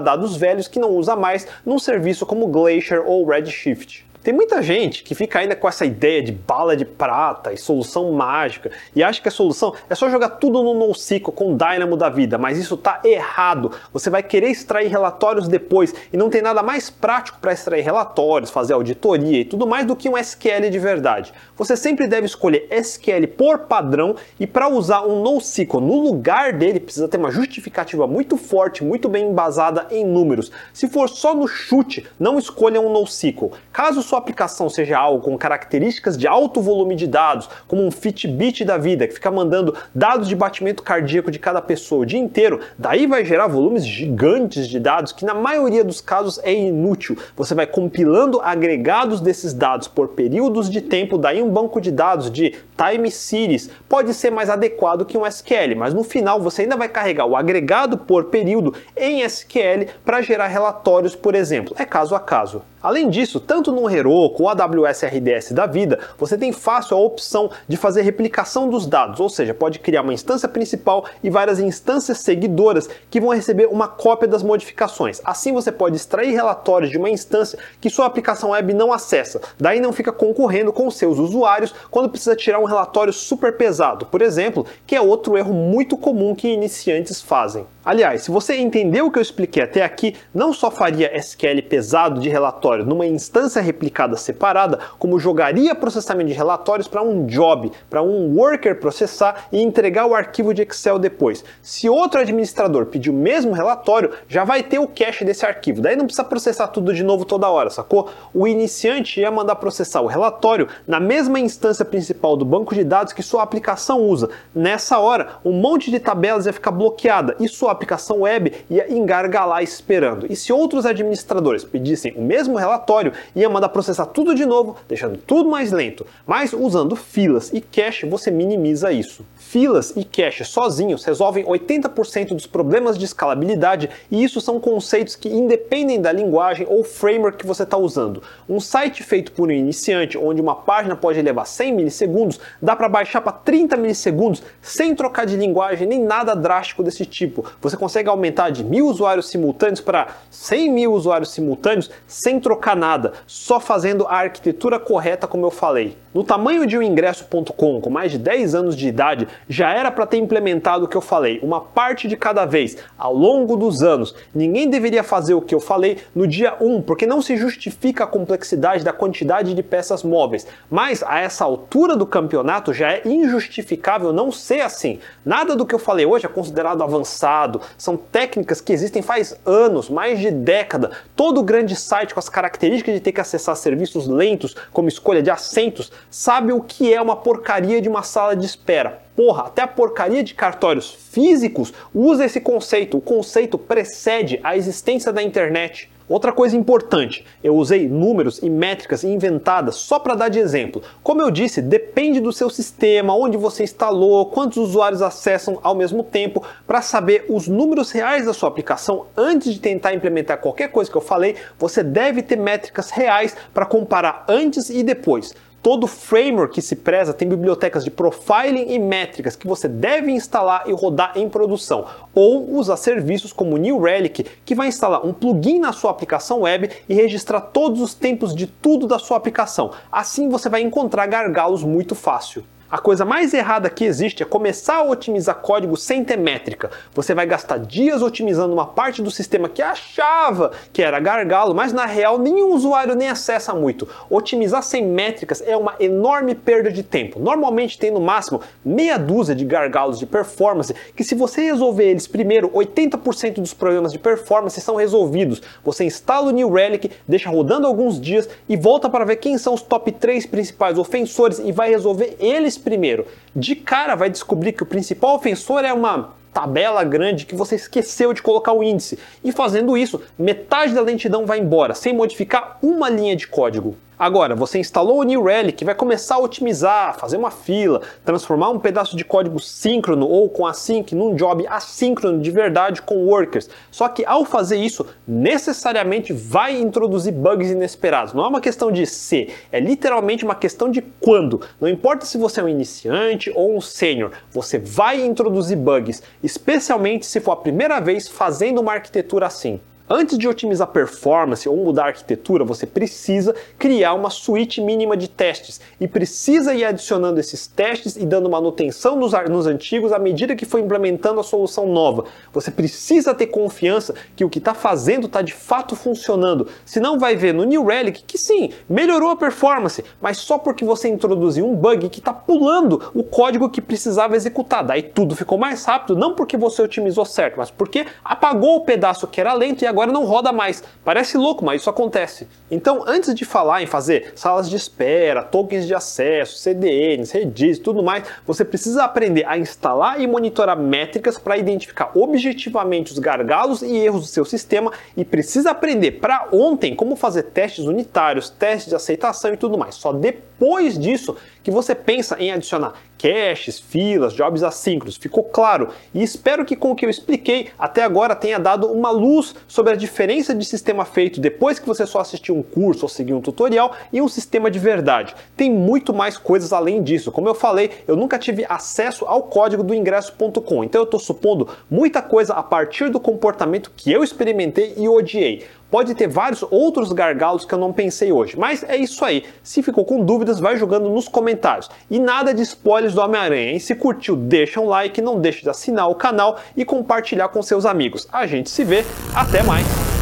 dados 0.00 0.34
velhos 0.34 0.66
que 0.66 0.78
não 0.78 0.92
usa 0.92 1.14
mais 1.14 1.46
num 1.66 1.78
serviço 1.78 2.24
como 2.24 2.46
Glacier 2.46 2.69
Glacier 2.70 3.02
ou 3.04 3.24
Redshift. 3.24 4.04
Tem 4.22 4.34
muita 4.34 4.62
gente 4.62 5.02
que 5.02 5.14
fica 5.14 5.38
ainda 5.38 5.56
com 5.56 5.66
essa 5.66 5.86
ideia 5.86 6.22
de 6.22 6.30
bala 6.30 6.76
de 6.76 6.84
prata 6.84 7.54
e 7.54 7.56
solução 7.56 8.12
mágica 8.12 8.70
e 8.94 9.02
acha 9.02 9.22
que 9.22 9.28
a 9.28 9.32
solução 9.32 9.74
é 9.88 9.94
só 9.94 10.10
jogar 10.10 10.28
tudo 10.30 10.62
no 10.62 10.74
NoSQL 10.74 11.32
com 11.32 11.54
o 11.54 11.56
Dynamo 11.56 11.96
da 11.96 12.10
vida, 12.10 12.36
mas 12.36 12.58
isso 12.58 12.74
está 12.74 13.00
errado. 13.02 13.72
Você 13.94 14.10
vai 14.10 14.22
querer 14.22 14.50
extrair 14.50 14.88
relatórios 14.88 15.48
depois 15.48 15.94
e 16.12 16.18
não 16.18 16.28
tem 16.28 16.42
nada 16.42 16.62
mais 16.62 16.90
prático 16.90 17.38
para 17.40 17.54
extrair 17.54 17.80
relatórios, 17.80 18.50
fazer 18.50 18.74
auditoria 18.74 19.40
e 19.40 19.44
tudo 19.46 19.66
mais 19.66 19.86
do 19.86 19.96
que 19.96 20.06
um 20.06 20.18
SQL 20.18 20.68
de 20.70 20.78
verdade. 20.78 21.32
Você 21.56 21.74
sempre 21.74 22.06
deve 22.06 22.26
escolher 22.26 22.68
SQL 22.70 23.26
por 23.38 23.60
padrão 23.60 24.16
e 24.38 24.46
para 24.46 24.68
usar 24.68 25.00
um 25.00 25.22
NoSQL 25.22 25.80
no 25.80 25.98
lugar 25.98 26.52
dele 26.52 26.78
precisa 26.78 27.08
ter 27.08 27.16
uma 27.16 27.30
justificativa 27.30 28.06
muito 28.06 28.36
forte, 28.36 28.84
muito 28.84 29.08
bem 29.08 29.30
embasada 29.30 29.86
em 29.90 30.04
números. 30.04 30.52
Se 30.74 30.86
for 30.88 31.08
só 31.08 31.34
no 31.34 31.48
chute, 31.48 32.06
não 32.18 32.38
escolha 32.38 32.82
um 32.82 32.92
NoSQL. 32.92 33.52
Caso 33.72 34.09
sua 34.10 34.18
aplicação 34.18 34.68
seja 34.68 34.98
algo 34.98 35.22
com 35.22 35.38
características 35.38 36.18
de 36.18 36.26
alto 36.26 36.60
volume 36.60 36.96
de 36.96 37.06
dados, 37.06 37.48
como 37.68 37.86
um 37.86 37.92
Fitbit 37.92 38.64
da 38.64 38.76
vida, 38.76 39.06
que 39.06 39.14
fica 39.14 39.30
mandando 39.30 39.76
dados 39.94 40.26
de 40.26 40.34
batimento 40.34 40.82
cardíaco 40.82 41.30
de 41.30 41.38
cada 41.38 41.62
pessoa 41.62 42.02
o 42.02 42.06
dia 42.06 42.18
inteiro, 42.18 42.58
daí 42.76 43.06
vai 43.06 43.24
gerar 43.24 43.46
volumes 43.46 43.86
gigantes 43.86 44.66
de 44.66 44.80
dados 44.80 45.12
que 45.12 45.24
na 45.24 45.32
maioria 45.32 45.84
dos 45.84 46.00
casos 46.00 46.40
é 46.42 46.52
inútil. 46.52 47.16
Você 47.36 47.54
vai 47.54 47.68
compilando 47.68 48.40
agregados 48.40 49.20
desses 49.20 49.54
dados 49.54 49.86
por 49.86 50.08
períodos 50.08 50.68
de 50.68 50.80
tempo, 50.80 51.16
daí 51.16 51.40
um 51.40 51.48
banco 51.48 51.80
de 51.80 51.92
dados 51.92 52.32
de 52.32 52.56
time 52.76 53.12
series 53.12 53.70
pode 53.88 54.12
ser 54.12 54.32
mais 54.32 54.50
adequado 54.50 55.04
que 55.04 55.16
um 55.16 55.24
SQL, 55.24 55.76
mas 55.76 55.94
no 55.94 56.02
final 56.02 56.40
você 56.40 56.62
ainda 56.62 56.76
vai 56.76 56.88
carregar 56.88 57.26
o 57.26 57.36
agregado 57.36 57.96
por 57.96 58.24
período 58.24 58.74
em 58.96 59.22
SQL 59.22 59.86
para 60.04 60.20
gerar 60.20 60.48
relatórios, 60.48 61.14
por 61.14 61.36
exemplo. 61.36 61.76
É 61.78 61.84
caso 61.84 62.16
a 62.16 62.20
caso. 62.20 62.62
Além 62.82 63.10
disso, 63.10 63.38
tanto 63.38 63.70
no 63.72 63.90
Heroku 63.90 64.44
ou 64.44 64.48
AWS 64.48 65.02
RDS 65.02 65.52
da 65.52 65.66
vida, 65.66 65.98
você 66.16 66.38
tem 66.38 66.50
fácil 66.50 66.96
a 66.96 67.00
opção 67.00 67.50
de 67.68 67.76
fazer 67.76 68.00
replicação 68.02 68.70
dos 68.70 68.86
dados, 68.86 69.20
ou 69.20 69.28
seja, 69.28 69.52
pode 69.52 69.78
criar 69.78 70.00
uma 70.00 70.14
instância 70.14 70.48
principal 70.48 71.04
e 71.22 71.28
várias 71.28 71.60
instâncias 71.60 72.18
seguidoras 72.18 72.88
que 73.10 73.20
vão 73.20 73.34
receber 73.34 73.66
uma 73.66 73.86
cópia 73.86 74.26
das 74.26 74.42
modificações. 74.42 75.20
Assim 75.24 75.52
você 75.52 75.70
pode 75.70 75.96
extrair 75.96 76.32
relatórios 76.32 76.90
de 76.90 76.96
uma 76.96 77.10
instância 77.10 77.58
que 77.80 77.90
sua 77.90 78.06
aplicação 78.06 78.50
web 78.50 78.72
não 78.72 78.92
acessa, 78.92 79.42
daí 79.58 79.78
não 79.78 79.92
fica 79.92 80.10
concorrendo 80.10 80.72
com 80.72 80.90
seus 80.90 81.18
usuários 81.18 81.74
quando 81.90 82.08
precisa 82.08 82.34
tirar 82.34 82.60
um 82.60 82.64
relatório 82.64 83.12
super 83.12 83.56
pesado, 83.58 84.06
por 84.06 84.22
exemplo, 84.22 84.64
que 84.86 84.96
é 84.96 85.00
outro 85.00 85.36
erro 85.36 85.52
muito 85.52 85.98
comum 85.98 86.34
que 86.34 86.48
iniciantes 86.48 87.20
fazem. 87.20 87.66
Aliás, 87.82 88.24
se 88.24 88.30
você 88.30 88.58
entendeu 88.58 89.06
o 89.06 89.10
que 89.10 89.18
eu 89.18 89.22
expliquei 89.22 89.62
até 89.62 89.82
aqui, 89.82 90.14
não 90.34 90.52
só 90.52 90.70
faria 90.70 91.16
SQL 91.16 91.62
pesado 91.66 92.20
de 92.20 92.28
relatório 92.28 92.84
numa 92.84 93.06
instância 93.06 93.62
replicada 93.62 94.18
separada, 94.18 94.78
como 94.98 95.18
jogaria 95.18 95.74
processamento 95.74 96.28
de 96.28 96.34
relatórios 96.34 96.86
para 96.86 97.00
um 97.00 97.24
job, 97.24 97.72
para 97.88 98.02
um 98.02 98.36
worker 98.36 98.78
processar 98.78 99.46
e 99.50 99.62
entregar 99.62 100.04
o 100.04 100.14
arquivo 100.14 100.52
de 100.52 100.60
Excel 100.60 100.98
depois. 100.98 101.42
Se 101.62 101.88
outro 101.88 102.20
administrador 102.20 102.84
pedir 102.84 103.08
o 103.08 103.14
mesmo 103.14 103.52
relatório, 103.52 104.10
já 104.28 104.44
vai 104.44 104.62
ter 104.62 104.78
o 104.78 104.86
cache 104.86 105.24
desse 105.24 105.46
arquivo. 105.46 105.80
Daí 105.80 105.96
não 105.96 106.04
precisa 106.04 106.24
processar 106.24 106.68
tudo 106.68 106.92
de 106.92 107.02
novo 107.02 107.24
toda 107.24 107.48
hora, 107.48 107.70
sacou? 107.70 108.10
O 108.34 108.46
iniciante 108.46 109.20
ia 109.20 109.30
mandar 109.30 109.56
processar 109.56 110.02
o 110.02 110.06
relatório 110.06 110.68
na 110.86 111.00
mesma 111.00 111.40
instância 111.40 111.86
principal 111.86 112.36
do 112.36 112.44
banco 112.44 112.74
de 112.74 112.84
dados 112.84 113.14
que 113.14 113.22
sua 113.22 113.42
aplicação 113.42 114.02
usa. 114.02 114.28
Nessa 114.54 114.98
hora, 114.98 115.38
um 115.42 115.52
monte 115.52 115.90
de 115.90 115.98
tabelas 115.98 116.44
ia 116.44 116.52
ficar 116.52 116.72
bloqueada 116.72 117.34
e 117.40 117.48
sua 117.48 117.69
aplicação 117.72 118.20
web 118.20 118.52
ia 118.70 118.92
engargalar 118.92 119.62
esperando. 119.62 120.26
E 120.30 120.36
se 120.36 120.52
outros 120.52 120.86
administradores 120.86 121.64
pedissem 121.64 122.12
o 122.16 122.22
mesmo 122.22 122.56
relatório, 122.56 123.12
ia 123.34 123.48
mandar 123.48 123.68
processar 123.70 124.06
tudo 124.06 124.34
de 124.34 124.44
novo, 124.44 124.76
deixando 124.88 125.18
tudo 125.18 125.48
mais 125.48 125.72
lento. 125.72 126.06
Mas 126.26 126.52
usando 126.52 126.96
filas 126.96 127.52
e 127.52 127.60
cache, 127.60 128.06
você 128.06 128.30
minimiza 128.30 128.92
isso. 128.92 129.24
Filas 129.36 129.92
e 129.96 130.04
cache 130.04 130.44
sozinhos 130.44 131.04
resolvem 131.04 131.44
80% 131.44 132.28
dos 132.28 132.46
problemas 132.46 132.98
de 132.98 133.04
escalabilidade 133.04 133.90
e 134.10 134.22
isso 134.22 134.40
são 134.40 134.60
conceitos 134.60 135.16
que 135.16 135.28
independem 135.28 136.00
da 136.00 136.12
linguagem 136.12 136.66
ou 136.68 136.84
framework 136.84 137.38
que 137.38 137.46
você 137.46 137.62
está 137.62 137.76
usando. 137.76 138.22
Um 138.48 138.60
site 138.60 139.02
feito 139.02 139.32
por 139.32 139.48
um 139.48 139.52
iniciante, 139.52 140.18
onde 140.18 140.40
uma 140.40 140.54
página 140.54 140.96
pode 140.96 141.20
levar 141.20 141.44
100 141.44 141.72
milissegundos, 141.72 142.40
dá 142.60 142.76
para 142.76 142.88
baixar 142.88 143.20
para 143.20 143.32
30 143.32 143.76
milissegundos 143.76 144.42
sem 144.60 144.94
trocar 144.94 145.26
de 145.26 145.36
linguagem 145.36 145.86
nem 145.86 146.02
nada 146.02 146.34
drástico 146.34 146.82
desse 146.82 147.04
tipo 147.04 147.44
você 147.60 147.76
consegue 147.76 148.08
aumentar 148.08 148.50
de 148.50 148.64
mil 148.64 148.86
usuários 148.86 149.28
simultâneos 149.28 149.80
para 149.80 150.08
100 150.30 150.72
mil 150.72 150.92
usuários 150.92 151.30
simultâneos 151.30 151.90
sem 152.06 152.40
trocar 152.40 152.76
nada, 152.76 153.12
só 153.26 153.60
fazendo 153.60 154.06
a 154.06 154.14
arquitetura 154.14 154.78
correta, 154.78 155.26
como 155.26 155.44
eu 155.46 155.50
falei. 155.50 155.96
No 156.12 156.24
tamanho 156.24 156.66
de 156.66 156.76
um 156.76 156.82
ingresso.com, 156.82 157.80
com 157.80 157.88
mais 157.88 158.10
de 158.10 158.18
10 158.18 158.56
anos 158.56 158.74
de 158.74 158.88
idade, 158.88 159.28
já 159.48 159.72
era 159.72 159.92
para 159.92 160.06
ter 160.06 160.16
implementado 160.16 160.84
o 160.84 160.88
que 160.88 160.96
eu 160.96 161.00
falei, 161.00 161.38
uma 161.40 161.60
parte 161.60 162.08
de 162.08 162.16
cada 162.16 162.44
vez, 162.44 162.76
ao 162.98 163.14
longo 163.14 163.56
dos 163.56 163.80
anos. 163.80 164.12
Ninguém 164.34 164.68
deveria 164.68 165.04
fazer 165.04 165.34
o 165.34 165.40
que 165.40 165.54
eu 165.54 165.60
falei 165.60 165.98
no 166.12 166.26
dia 166.26 166.56
1, 166.60 166.82
porque 166.82 167.06
não 167.06 167.22
se 167.22 167.36
justifica 167.36 168.02
a 168.02 168.08
complexidade 168.08 168.82
da 168.82 168.92
quantidade 168.92 169.54
de 169.54 169.62
peças 169.62 170.02
móveis. 170.02 170.48
Mas 170.68 171.00
a 171.04 171.20
essa 171.20 171.44
altura 171.44 171.96
do 171.96 172.04
campeonato 172.04 172.74
já 172.74 172.90
é 172.90 173.02
injustificável 173.04 174.12
não 174.12 174.32
ser 174.32 174.62
assim. 174.62 174.98
Nada 175.24 175.54
do 175.54 175.64
que 175.64 175.76
eu 175.76 175.78
falei 175.78 176.06
hoje 176.06 176.26
é 176.26 176.28
considerado 176.28 176.82
avançado, 176.82 177.60
são 177.78 177.96
técnicas 177.96 178.60
que 178.60 178.72
existem 178.72 179.00
faz 179.00 179.38
anos, 179.46 179.88
mais 179.88 180.18
de 180.18 180.32
década. 180.32 180.90
Todo 181.14 181.40
grande 181.40 181.76
site 181.76 182.14
com 182.14 182.18
as 182.18 182.28
características 182.28 182.94
de 182.94 183.00
ter 183.00 183.12
que 183.12 183.20
acessar 183.20 183.54
serviços 183.54 184.08
lentos, 184.08 184.56
como 184.72 184.88
escolha 184.88 185.22
de 185.22 185.30
assentos, 185.30 185.92
sabe 186.10 186.52
o 186.52 186.60
que 186.60 186.92
é 186.92 187.00
uma 187.00 187.16
porcaria 187.16 187.80
de 187.80 187.88
uma 187.88 188.02
sala 188.02 188.36
de 188.36 188.46
espera. 188.46 189.02
Porra, 189.16 189.44
até 189.44 189.62
a 189.62 189.68
porcaria 189.68 190.22
de 190.22 190.34
cartórios 190.34 190.90
físicos 190.90 191.72
usa 191.94 192.24
esse 192.24 192.40
conceito. 192.40 192.96
O 192.96 193.00
conceito 193.00 193.58
precede 193.58 194.40
a 194.42 194.56
existência 194.56 195.12
da 195.12 195.22
internet. 195.22 195.90
Outra 196.10 196.32
coisa 196.32 196.56
importante, 196.56 197.24
eu 197.40 197.54
usei 197.54 197.86
números 197.86 198.40
e 198.42 198.50
métricas 198.50 199.04
inventadas 199.04 199.76
só 199.76 199.96
para 199.96 200.16
dar 200.16 200.28
de 200.28 200.40
exemplo. 200.40 200.82
Como 201.04 201.22
eu 201.22 201.30
disse, 201.30 201.62
depende 201.62 202.18
do 202.18 202.32
seu 202.32 202.50
sistema, 202.50 203.14
onde 203.14 203.36
você 203.36 203.62
instalou, 203.62 204.26
quantos 204.26 204.58
usuários 204.58 205.02
acessam 205.02 205.60
ao 205.62 205.72
mesmo 205.72 206.02
tempo. 206.02 206.42
Para 206.66 206.82
saber 206.82 207.26
os 207.28 207.46
números 207.46 207.92
reais 207.92 208.26
da 208.26 208.32
sua 208.32 208.48
aplicação 208.48 209.06
antes 209.16 209.54
de 209.54 209.60
tentar 209.60 209.94
implementar 209.94 210.38
qualquer 210.38 210.72
coisa 210.72 210.90
que 210.90 210.96
eu 210.96 211.00
falei, 211.00 211.36
você 211.56 211.80
deve 211.80 212.22
ter 212.22 212.36
métricas 212.36 212.90
reais 212.90 213.36
para 213.54 213.64
comparar 213.64 214.24
antes 214.28 214.68
e 214.68 214.82
depois. 214.82 215.32
Todo 215.62 215.86
framework 215.86 216.54
que 216.54 216.62
se 216.62 216.74
preza 216.74 217.12
tem 217.12 217.28
bibliotecas 217.28 217.84
de 217.84 217.90
profiling 217.90 218.72
e 218.72 218.78
métricas 218.78 219.36
que 219.36 219.46
você 219.46 219.68
deve 219.68 220.10
instalar 220.10 220.64
e 220.66 220.72
rodar 220.72 221.12
em 221.16 221.28
produção, 221.28 221.84
ou 222.14 222.56
usar 222.56 222.78
serviços 222.78 223.30
como 223.30 223.58
New 223.58 223.78
Relic, 223.78 224.24
que 224.44 224.54
vai 224.54 224.68
instalar 224.68 225.04
um 225.04 225.12
plugin 225.12 225.58
na 225.58 225.72
sua 225.72 225.90
aplicação 225.90 226.40
web 226.40 226.70
e 226.88 226.94
registrar 226.94 227.42
todos 227.42 227.82
os 227.82 227.92
tempos 227.92 228.34
de 228.34 228.46
tudo 228.46 228.86
da 228.86 228.98
sua 228.98 229.18
aplicação. 229.18 229.70
Assim 229.92 230.30
você 230.30 230.48
vai 230.48 230.62
encontrar 230.62 231.06
gargalos 231.06 231.62
muito 231.62 231.94
fácil. 231.94 232.42
A 232.70 232.78
coisa 232.78 233.04
mais 233.04 233.34
errada 233.34 233.68
que 233.68 233.84
existe 233.84 234.22
é 234.22 234.26
começar 234.26 234.76
a 234.76 234.84
otimizar 234.84 235.34
código 235.40 235.76
sem 235.76 236.04
ter 236.04 236.16
métrica. 236.16 236.70
Você 236.94 237.12
vai 237.12 237.26
gastar 237.26 237.58
dias 237.58 238.00
otimizando 238.00 238.54
uma 238.54 238.64
parte 238.64 239.02
do 239.02 239.10
sistema 239.10 239.48
que 239.48 239.60
achava 239.60 240.52
que 240.72 240.80
era 240.80 241.00
gargalo, 241.00 241.52
mas 241.52 241.72
na 241.72 241.84
real 241.84 242.16
nenhum 242.16 242.54
usuário 242.54 242.94
nem 242.94 243.08
acessa 243.08 243.52
muito. 243.52 243.88
Otimizar 244.08 244.62
sem 244.62 244.86
métricas 244.86 245.42
é 245.44 245.56
uma 245.56 245.74
enorme 245.80 246.32
perda 246.32 246.70
de 246.70 246.84
tempo. 246.84 247.18
Normalmente 247.18 247.76
tem 247.76 247.90
no 247.90 248.00
máximo 248.00 248.40
meia 248.64 248.96
dúzia 248.96 249.34
de 249.34 249.44
gargalos 249.44 249.98
de 249.98 250.06
performance 250.06 250.72
que 250.94 251.02
se 251.02 251.16
você 251.16 251.42
resolver 251.42 251.90
eles 251.90 252.06
primeiro, 252.06 252.50
80% 252.50 253.40
dos 253.40 253.52
problemas 253.52 253.90
de 253.90 253.98
performance 253.98 254.60
são 254.60 254.76
resolvidos. 254.76 255.42
Você 255.64 255.82
instala 255.82 256.28
o 256.28 256.30
New 256.30 256.52
Relic, 256.52 256.88
deixa 257.08 257.30
rodando 257.30 257.66
alguns 257.66 258.00
dias 258.00 258.28
e 258.48 258.56
volta 258.56 258.88
para 258.88 259.04
ver 259.04 259.16
quem 259.16 259.36
são 259.38 259.54
os 259.54 259.62
top 259.62 259.90
3 259.90 260.24
principais 260.26 260.78
ofensores 260.78 261.40
e 261.40 261.50
vai 261.50 261.68
resolver 261.68 262.14
eles 262.20 262.59
primeiro. 262.60 263.06
De 263.34 263.56
cara 263.56 263.94
vai 263.94 264.10
descobrir 264.10 264.52
que 264.52 264.62
o 264.62 264.66
principal 264.66 265.16
ofensor 265.16 265.64
é 265.64 265.72
uma 265.72 266.14
tabela 266.32 266.84
grande 266.84 267.26
que 267.26 267.34
você 267.34 267.56
esqueceu 267.56 268.12
de 268.12 268.22
colocar 268.22 268.52
o 268.52 268.62
índice. 268.62 268.98
E 269.24 269.32
fazendo 269.32 269.76
isso, 269.76 270.00
metade 270.18 270.74
da 270.74 270.80
lentidão 270.80 271.26
vai 271.26 271.38
embora, 271.38 271.74
sem 271.74 271.92
modificar 271.92 272.58
uma 272.62 272.88
linha 272.88 273.16
de 273.16 273.26
código. 273.26 273.76
Agora, 274.00 274.34
você 274.34 274.58
instalou 274.58 275.00
o 275.00 275.02
New 275.02 275.24
Relic, 275.24 275.62
vai 275.62 275.74
começar 275.74 276.14
a 276.14 276.20
otimizar, 276.20 276.98
fazer 276.98 277.18
uma 277.18 277.30
fila, 277.30 277.82
transformar 278.02 278.48
um 278.48 278.58
pedaço 278.58 278.96
de 278.96 279.04
código 279.04 279.38
síncrono 279.38 280.08
ou 280.08 280.26
com 280.30 280.46
async 280.46 280.94
num 280.94 281.14
job 281.14 281.46
assíncrono 281.46 282.18
de 282.18 282.30
verdade 282.30 282.80
com 282.80 283.04
workers. 283.04 283.50
Só 283.70 283.90
que 283.90 284.02
ao 284.06 284.24
fazer 284.24 284.56
isso, 284.56 284.86
necessariamente 285.06 286.14
vai 286.14 286.58
introduzir 286.58 287.12
bugs 287.12 287.50
inesperados. 287.50 288.14
Não 288.14 288.24
é 288.24 288.28
uma 288.28 288.40
questão 288.40 288.72
de 288.72 288.86
se, 288.86 289.28
é 289.52 289.60
literalmente 289.60 290.24
uma 290.24 290.34
questão 290.34 290.70
de 290.70 290.80
quando. 290.80 291.42
Não 291.60 291.68
importa 291.68 292.06
se 292.06 292.16
você 292.16 292.40
é 292.40 292.44
um 292.44 292.48
iniciante 292.48 293.30
ou 293.34 293.54
um 293.54 293.60
sênior, 293.60 294.12
você 294.30 294.58
vai 294.58 295.04
introduzir 295.04 295.58
bugs, 295.58 296.02
especialmente 296.22 297.04
se 297.04 297.20
for 297.20 297.32
a 297.32 297.36
primeira 297.36 297.78
vez 297.80 298.08
fazendo 298.08 298.62
uma 298.62 298.72
arquitetura 298.72 299.26
assim. 299.26 299.60
Antes 299.92 300.16
de 300.16 300.28
otimizar 300.28 300.68
performance 300.68 301.48
ou 301.48 301.56
mudar 301.56 301.82
a 301.82 301.86
arquitetura, 301.88 302.44
você 302.44 302.64
precisa 302.64 303.34
criar 303.58 303.94
uma 303.94 304.08
suíte 304.08 304.60
mínima 304.60 304.96
de 304.96 305.08
testes 305.08 305.60
e 305.80 305.88
precisa 305.88 306.54
ir 306.54 306.64
adicionando 306.64 307.18
esses 307.18 307.48
testes 307.48 307.96
e 307.96 308.06
dando 308.06 308.30
manutenção 308.30 308.94
nos, 308.94 309.10
nos 309.28 309.48
antigos 309.48 309.90
à 309.92 309.98
medida 309.98 310.36
que 310.36 310.46
for 310.46 310.60
implementando 310.60 311.18
a 311.18 311.24
solução 311.24 311.66
nova. 311.66 312.04
Você 312.32 312.52
precisa 312.52 313.12
ter 313.12 313.26
confiança 313.26 313.92
que 314.14 314.24
o 314.24 314.30
que 314.30 314.38
está 314.38 314.54
fazendo 314.54 315.08
está 315.08 315.22
de 315.22 315.34
fato 315.34 315.74
funcionando. 315.74 316.46
Senão 316.64 316.96
vai 316.96 317.16
ver 317.16 317.34
no 317.34 317.42
New 317.42 317.66
Relic 317.66 318.04
que 318.04 318.16
sim, 318.16 318.52
melhorou 318.68 319.10
a 319.10 319.16
performance, 319.16 319.84
mas 320.00 320.18
só 320.18 320.38
porque 320.38 320.64
você 320.64 320.88
introduziu 320.88 321.44
um 321.44 321.56
bug 321.56 321.88
que 321.88 321.98
está 321.98 322.12
pulando 322.12 322.92
o 322.94 323.02
código 323.02 323.50
que 323.50 323.60
precisava 323.60 324.14
executar. 324.14 324.62
Daí 324.62 324.84
tudo 324.84 325.16
ficou 325.16 325.36
mais 325.36 325.64
rápido, 325.64 325.98
não 325.98 326.14
porque 326.14 326.36
você 326.36 326.62
otimizou 326.62 327.04
certo, 327.04 327.38
mas 327.38 327.50
porque 327.50 327.86
apagou 328.04 328.54
o 328.54 328.64
pedaço 328.64 329.08
que 329.08 329.20
era 329.20 329.34
lento 329.34 329.62
e 329.62 329.66
agora 329.66 329.79
agora 329.80 329.92
não 329.92 330.04
roda 330.04 330.32
mais. 330.32 330.62
Parece 330.84 331.16
louco, 331.16 331.44
mas 331.44 331.62
isso 331.62 331.70
acontece. 331.70 332.28
Então, 332.50 332.84
antes 332.86 333.14
de 333.14 333.24
falar 333.24 333.62
em 333.62 333.66
fazer 333.66 334.12
salas 334.14 334.48
de 334.48 334.56
espera, 334.56 335.22
tokens 335.22 335.66
de 335.66 335.74
acesso, 335.74 336.36
CDNs, 336.36 337.12
redis, 337.12 337.58
tudo 337.58 337.82
mais, 337.82 338.04
você 338.26 338.44
precisa 338.44 338.84
aprender 338.84 339.24
a 339.26 339.38
instalar 339.38 340.00
e 340.00 340.06
monitorar 340.06 340.58
métricas 340.58 341.18
para 341.18 341.38
identificar 341.38 341.92
objetivamente 341.94 342.92
os 342.92 342.98
gargalos 342.98 343.62
e 343.62 343.74
erros 343.76 344.02
do 344.02 344.06
seu 344.06 344.24
sistema 344.24 344.70
e 344.96 345.04
precisa 345.04 345.50
aprender 345.50 345.92
para 345.92 346.28
ontem 346.32 346.74
como 346.74 346.94
fazer 346.94 347.24
testes 347.24 347.64
unitários, 347.64 348.28
testes 348.28 348.68
de 348.68 348.74
aceitação 348.74 349.32
e 349.32 349.36
tudo 349.36 349.56
mais. 349.56 349.74
Só 349.76 349.92
depois 349.92 350.78
disso 350.78 351.16
que 351.42 351.50
você 351.50 351.74
pensa 351.74 352.16
em 352.18 352.30
adicionar 352.30 352.74
caches, 353.00 353.58
filas, 353.58 354.12
jobs 354.12 354.42
assíncronos. 354.42 354.96
Ficou 354.96 355.24
claro? 355.24 355.68
E 355.94 356.02
espero 356.02 356.44
que 356.44 356.54
com 356.54 356.72
o 356.72 356.74
que 356.74 356.84
eu 356.84 356.90
expliquei 356.90 357.48
até 357.58 357.82
agora 357.82 358.14
tenha 358.14 358.38
dado 358.38 358.70
uma 358.70 358.90
luz 358.90 359.34
sobre 359.48 359.72
a 359.72 359.76
diferença 359.76 360.34
de 360.34 360.44
sistema 360.44 360.84
feito 360.84 361.20
depois 361.20 361.58
que 361.58 361.66
você 361.66 361.86
só 361.86 362.00
assistiu 362.00 362.36
um 362.36 362.42
curso 362.42 362.84
ou 362.84 362.88
seguir 362.88 363.14
um 363.14 363.20
tutorial 363.20 363.74
e 363.92 364.02
um 364.02 364.08
sistema 364.08 364.50
de 364.50 364.58
verdade. 364.58 365.14
Tem 365.36 365.50
muito 365.50 365.94
mais 365.94 366.18
coisas 366.18 366.52
além 366.52 366.82
disso. 366.82 367.10
Como 367.10 367.28
eu 367.28 367.34
falei, 367.34 367.70
eu 367.88 367.96
nunca 367.96 368.18
tive 368.18 368.44
acesso 368.48 369.06
ao 369.06 369.22
código 369.22 369.62
do 369.62 369.74
ingresso.com, 369.74 370.64
então 370.64 370.82
eu 370.82 370.84
estou 370.84 371.00
supondo 371.00 371.48
muita 371.70 372.02
coisa 372.02 372.34
a 372.34 372.42
partir 372.42 372.90
do 372.90 373.00
comportamento 373.00 373.72
que 373.74 373.90
eu 373.90 374.04
experimentei 374.04 374.74
e 374.76 374.88
odiei. 374.88 375.46
Pode 375.70 375.94
ter 375.94 376.08
vários 376.08 376.44
outros 376.50 376.92
gargalos 376.92 377.44
que 377.44 377.54
eu 377.54 377.58
não 377.58 377.72
pensei 377.72 378.10
hoje, 378.10 378.36
mas 378.38 378.64
é 378.64 378.76
isso 378.76 379.04
aí. 379.04 379.24
Se 379.42 379.62
ficou 379.62 379.84
com 379.84 380.04
dúvidas, 380.04 380.40
vai 380.40 380.56
jogando 380.56 380.88
nos 380.90 381.06
comentários. 381.08 381.70
E 381.90 381.98
nada 381.98 382.34
de 382.34 382.42
spoilers 382.42 382.94
do 382.94 383.00
Homem-Aranha. 383.00 383.52
E 383.52 383.60
se 383.60 383.74
curtiu, 383.74 384.16
deixa 384.16 384.60
um 384.60 384.66
like, 384.66 385.00
não 385.00 385.20
deixe 385.20 385.42
de 385.42 385.50
assinar 385.50 385.88
o 385.88 385.94
canal 385.94 386.38
e 386.56 386.64
compartilhar 386.64 387.28
com 387.28 387.42
seus 387.42 387.64
amigos. 387.64 388.08
A 388.12 388.26
gente 388.26 388.50
se 388.50 388.64
vê, 388.64 388.84
até 389.14 389.42
mais! 389.42 389.99